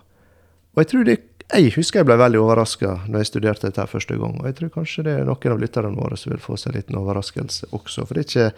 Og 0.74 0.82
jeg 0.82 0.92
tror 0.92 1.08
det 1.08 1.16
jeg 1.54 1.76
husker 1.76 2.00
jeg 2.00 2.08
ble 2.08 2.16
veldig 2.18 2.40
overraska 2.42 2.96
når 3.06 3.22
jeg 3.22 3.30
studerte 3.30 3.68
dette 3.68 3.86
første 3.90 4.16
gang. 4.18 4.34
Og 4.40 4.48
jeg 4.48 4.58
tror 4.58 4.72
kanskje 4.80 5.06
det 5.06 5.14
er 5.14 5.28
noen 5.28 5.54
av 5.54 5.62
lytterne 5.62 5.94
våre 5.94 6.18
som 6.18 6.32
vil 6.32 6.42
få 6.42 6.58
seg 6.58 6.72
en 6.72 6.80
liten 6.80 6.98
overraskelse 6.98 7.70
også. 7.76 8.06
For 8.06 8.18
det 8.18 8.26
ikke 8.26 8.50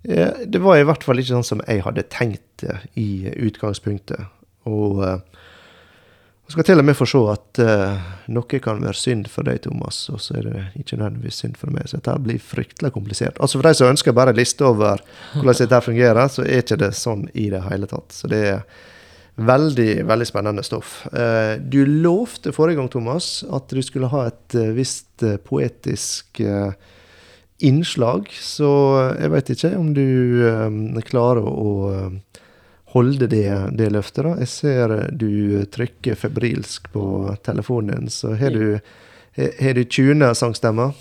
Det 0.00 0.60
var 0.64 0.78
i 0.78 0.84
hvert 0.88 1.04
fall 1.04 1.20
ikke 1.20 1.34
sånn 1.34 1.44
som 1.44 1.60
jeg 1.66 1.82
hadde 1.84 2.08
tenkt 2.08 2.62
det 2.62 2.78
i 2.96 3.28
utgangspunktet. 3.36 4.30
Og 4.64 5.02
eh, 5.04 5.18
jeg 6.50 6.54
skal 6.54 6.66
til 6.66 6.80
og 6.80 6.86
med 6.88 6.96
få 6.96 7.06
se 7.06 7.20
at 7.30 7.60
eh, 7.62 8.06
noe 8.32 8.60
kan 8.64 8.80
være 8.80 8.96
synd 8.96 9.28
for 9.28 9.44
deg, 9.46 9.60
Thomas, 9.66 9.98
og 10.08 10.22
så 10.24 10.38
er 10.40 10.48
det 10.48 10.62
ikke 10.80 10.96
nødvendigvis 10.96 11.42
synd 11.44 11.60
for 11.60 11.70
meg. 11.70 11.84
Så 11.86 12.00
dette 12.00 12.16
blir 12.24 12.40
fryktelig 12.40 12.90
komplisert. 12.96 13.36
Altså 13.44 13.60
For 13.60 13.68
de 13.68 13.76
som 13.76 13.92
ønsker 13.92 14.16
bare 14.16 14.32
en 14.32 14.40
liste 14.40 14.64
over 14.64 15.04
hvordan 15.36 15.60
dette 15.60 15.82
fungerer, 15.84 16.32
så 16.32 16.46
er 16.46 16.64
ikke 16.64 16.80
det 16.80 16.94
sånn 16.96 17.28
i 17.36 17.50
det 17.52 17.60
hele 17.68 17.90
tatt. 17.92 18.16
Så 18.16 18.32
det 18.32 18.40
er 18.54 18.64
veldig, 19.46 20.04
veldig 20.06 20.26
spennende 20.28 20.62
stoff. 20.66 21.06
Eh, 21.12 21.56
du 21.60 21.84
lovte 21.86 22.52
forrige 22.52 22.80
gang, 22.80 22.88
Thomas, 22.92 23.40
at 23.50 23.72
du 23.72 23.82
skulle 23.82 24.10
ha 24.12 24.26
et 24.28 24.56
eh, 24.58 24.72
visst 24.76 25.24
eh, 25.26 25.38
poetisk 25.42 26.42
innslag. 27.60 28.30
Så 28.40 28.70
jeg 29.20 29.32
vet 29.34 29.52
ikke 29.52 29.74
om 29.76 29.90
du 29.96 31.00
klarer 31.04 31.44
å 31.44 31.72
holde 32.94 33.28
det, 33.30 33.50
det 33.76 33.90
løftet. 33.92 34.24
da. 34.24 34.32
Jeg 34.40 34.50
ser 34.50 34.94
du 35.12 35.66
trykker 35.68 36.16
febrilsk 36.18 36.88
på 36.94 37.04
telefonen 37.44 38.06
din, 38.06 38.14
så 38.14 38.32
har 38.40 38.56
du, 38.56 38.80
har 39.36 39.76
du 39.76 39.84
tuna 39.84 40.32
sangstemmer? 40.34 40.96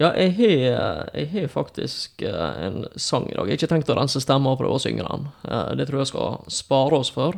Ja, 0.00 0.14
jeg 0.16 1.26
har, 1.28 1.48
faktisk 1.52 2.22
eh, 2.22 2.52
en 2.64 2.86
sang 2.96 3.26
i 3.28 3.34
dag. 3.34 3.44
Jeg 3.44 3.52
har 3.52 3.58
ikke 3.58 3.68
tenkt 3.74 3.90
å 3.92 3.96
rense 3.98 4.22
stemma 4.24 4.54
og 4.54 4.62
prøve 4.62 4.78
å 4.78 4.80
synge 4.80 5.04
den. 5.04 5.26
Eh, 5.44 5.74
Det 5.76 5.86
tror 5.90 6.00
jeg 6.00 6.08
skal 6.08 6.38
spare 6.48 7.00
oss 7.02 7.10
for. 7.12 7.36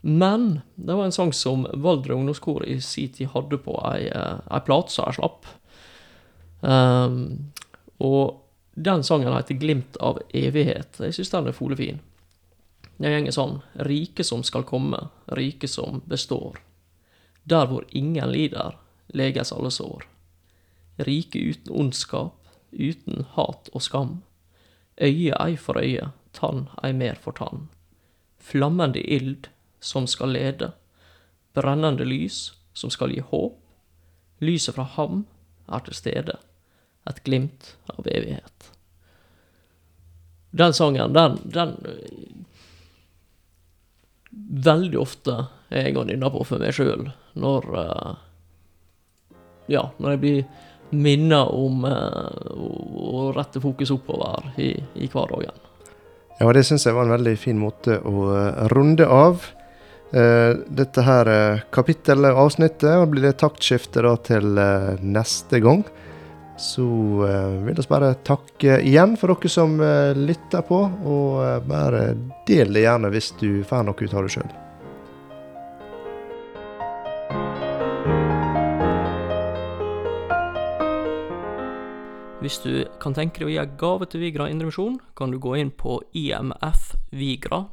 Men 0.00 0.62
det 0.76 0.96
var 0.96 1.04
en 1.04 1.12
sang 1.12 1.32
som 1.36 1.66
Valdre 1.74 2.16
ungdomskor 2.16 2.64
i 2.64 2.78
sin 2.80 3.12
tid 3.12 3.28
hadde 3.34 3.60
på 3.60 3.76
ei, 3.90 4.08
eh, 4.08 4.40
ei 4.48 4.60
plate 4.64 4.92
som 4.92 5.10
jeg 5.10 5.18
slapp. 5.18 5.44
Um, 6.64 7.52
og 8.00 8.40
den 8.74 9.02
sangen 9.02 9.36
heter 9.36 9.54
'Glimt 9.54 9.96
av 10.00 10.18
evighet'. 10.32 11.00
Jeg 11.00 11.12
syns 11.12 11.30
den 11.30 11.48
er 11.48 11.52
folefin. 11.52 12.00
Den 12.98 13.24
går 13.24 13.32
sånn 13.32 13.60
Rike 13.76 14.24
som 14.24 14.42
skal 14.42 14.62
komme, 14.62 15.10
rike 15.28 15.68
som 15.68 16.00
består. 16.08 16.56
Der 17.46 17.66
hvor 17.66 17.84
ingen 17.92 18.32
lider, 18.32 18.72
leges 19.12 19.52
alle 19.52 19.70
sår. 19.70 20.13
Rike 20.96 21.38
uten 21.38 21.72
ondskap, 21.74 22.36
uten 22.72 23.26
hat 23.34 23.68
og 23.72 23.82
skam. 23.82 24.22
Øye 25.00 25.34
ei 25.40 25.56
for 25.56 25.78
øye, 25.78 26.10
tann 26.32 26.68
ei 26.84 26.92
mer 26.92 27.18
for 27.20 27.32
tann. 27.34 27.68
Flammende 28.38 29.02
ild 29.02 29.48
som 29.80 30.06
skal 30.06 30.34
lede. 30.36 30.72
Brennende 31.54 32.04
lys 32.04 32.52
som 32.72 32.90
skal 32.90 33.10
gi 33.14 33.20
håp. 33.20 33.58
Lyset 34.40 34.74
fra 34.74 34.84
ham 34.96 35.24
er 35.68 35.84
til 35.86 35.94
stede. 35.94 36.38
Et 37.08 37.22
glimt 37.24 37.74
av 37.90 38.06
evighet. 38.06 38.70
Den 40.50 40.72
sangen, 40.72 41.12
den, 41.12 41.38
den 41.44 41.76
Veldig 44.64 44.98
ofte 44.98 45.34
er 45.70 45.88
jeg 45.88 45.96
og 45.98 46.08
nynner 46.08 46.30
på 46.34 46.42
for 46.46 46.62
meg 46.62 46.74
sjøl 46.74 47.08
når 47.38 47.66
eh, 47.78 48.14
Ja, 49.70 49.84
når 49.98 50.14
jeg 50.14 50.20
blir 50.20 50.40
minner 50.90 51.54
om 51.54 51.84
eh, 51.84 52.54
å 52.94 53.28
rette 53.36 53.62
fokus 53.62 53.92
oppover 53.94 54.52
i, 54.60 54.72
i 54.94 55.10
hverdagen. 55.10 55.60
Ja, 56.40 56.50
det 56.52 56.64
syns 56.66 56.86
jeg 56.86 56.96
var 56.96 57.06
en 57.06 57.14
veldig 57.14 57.36
fin 57.38 57.60
måte 57.60 58.00
å 58.00 58.30
eh, 58.34 58.64
runde 58.74 59.06
av. 59.06 59.46
eh, 60.12 60.54
dette 60.66 61.02
her 61.06 61.32
kapittelet 61.74 62.34
og 62.34 62.48
avsnittet, 62.48 62.90
og 62.98 63.12
blir 63.14 63.28
det 63.28 63.38
taktskifte 63.42 64.04
da 64.06 64.16
til 64.16 64.58
neste 65.02 65.62
gang. 65.64 65.84
Så 66.54 66.86
vil 67.26 67.74
vi 67.74 67.86
bare 67.90 68.12
takke 68.22 68.76
igjen 68.86 69.16
for 69.18 69.34
dere 69.34 69.50
som 69.50 69.74
lytter 70.14 70.62
på, 70.62 70.84
og 71.02 71.66
bare 71.66 72.12
del 72.46 72.70
det 72.76 72.84
gjerne 72.84 73.10
hvis 73.10 73.32
du 73.40 73.64
får 73.66 73.88
noe 73.88 73.98
ut 73.98 74.14
av 74.14 74.22
det 74.22 74.36
sjøl. 74.36 74.52
Hvis 82.44 82.58
du 82.60 82.84
kan 83.00 83.14
tenke 83.16 83.40
deg 83.40 83.48
å 83.48 83.52
gi 83.54 83.62
gave 83.80 84.04
til 84.12 84.20
Vigra 84.20 84.52
Indremisjon, 84.52 85.00
kan 85.16 85.32
du 85.32 85.40
gå 85.40 85.56
inn 85.56 85.72
på 85.72 86.04
imfvigra.no, 86.12 87.64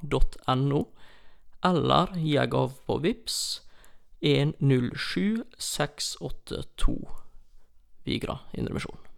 eller 1.68 2.16
gi 2.16 2.40
gave 2.54 2.72
på 2.88 2.96
VIPS 3.04 3.68
107682 4.24 6.96
Vigra 8.08 8.40
Indremisjon. 8.56 9.11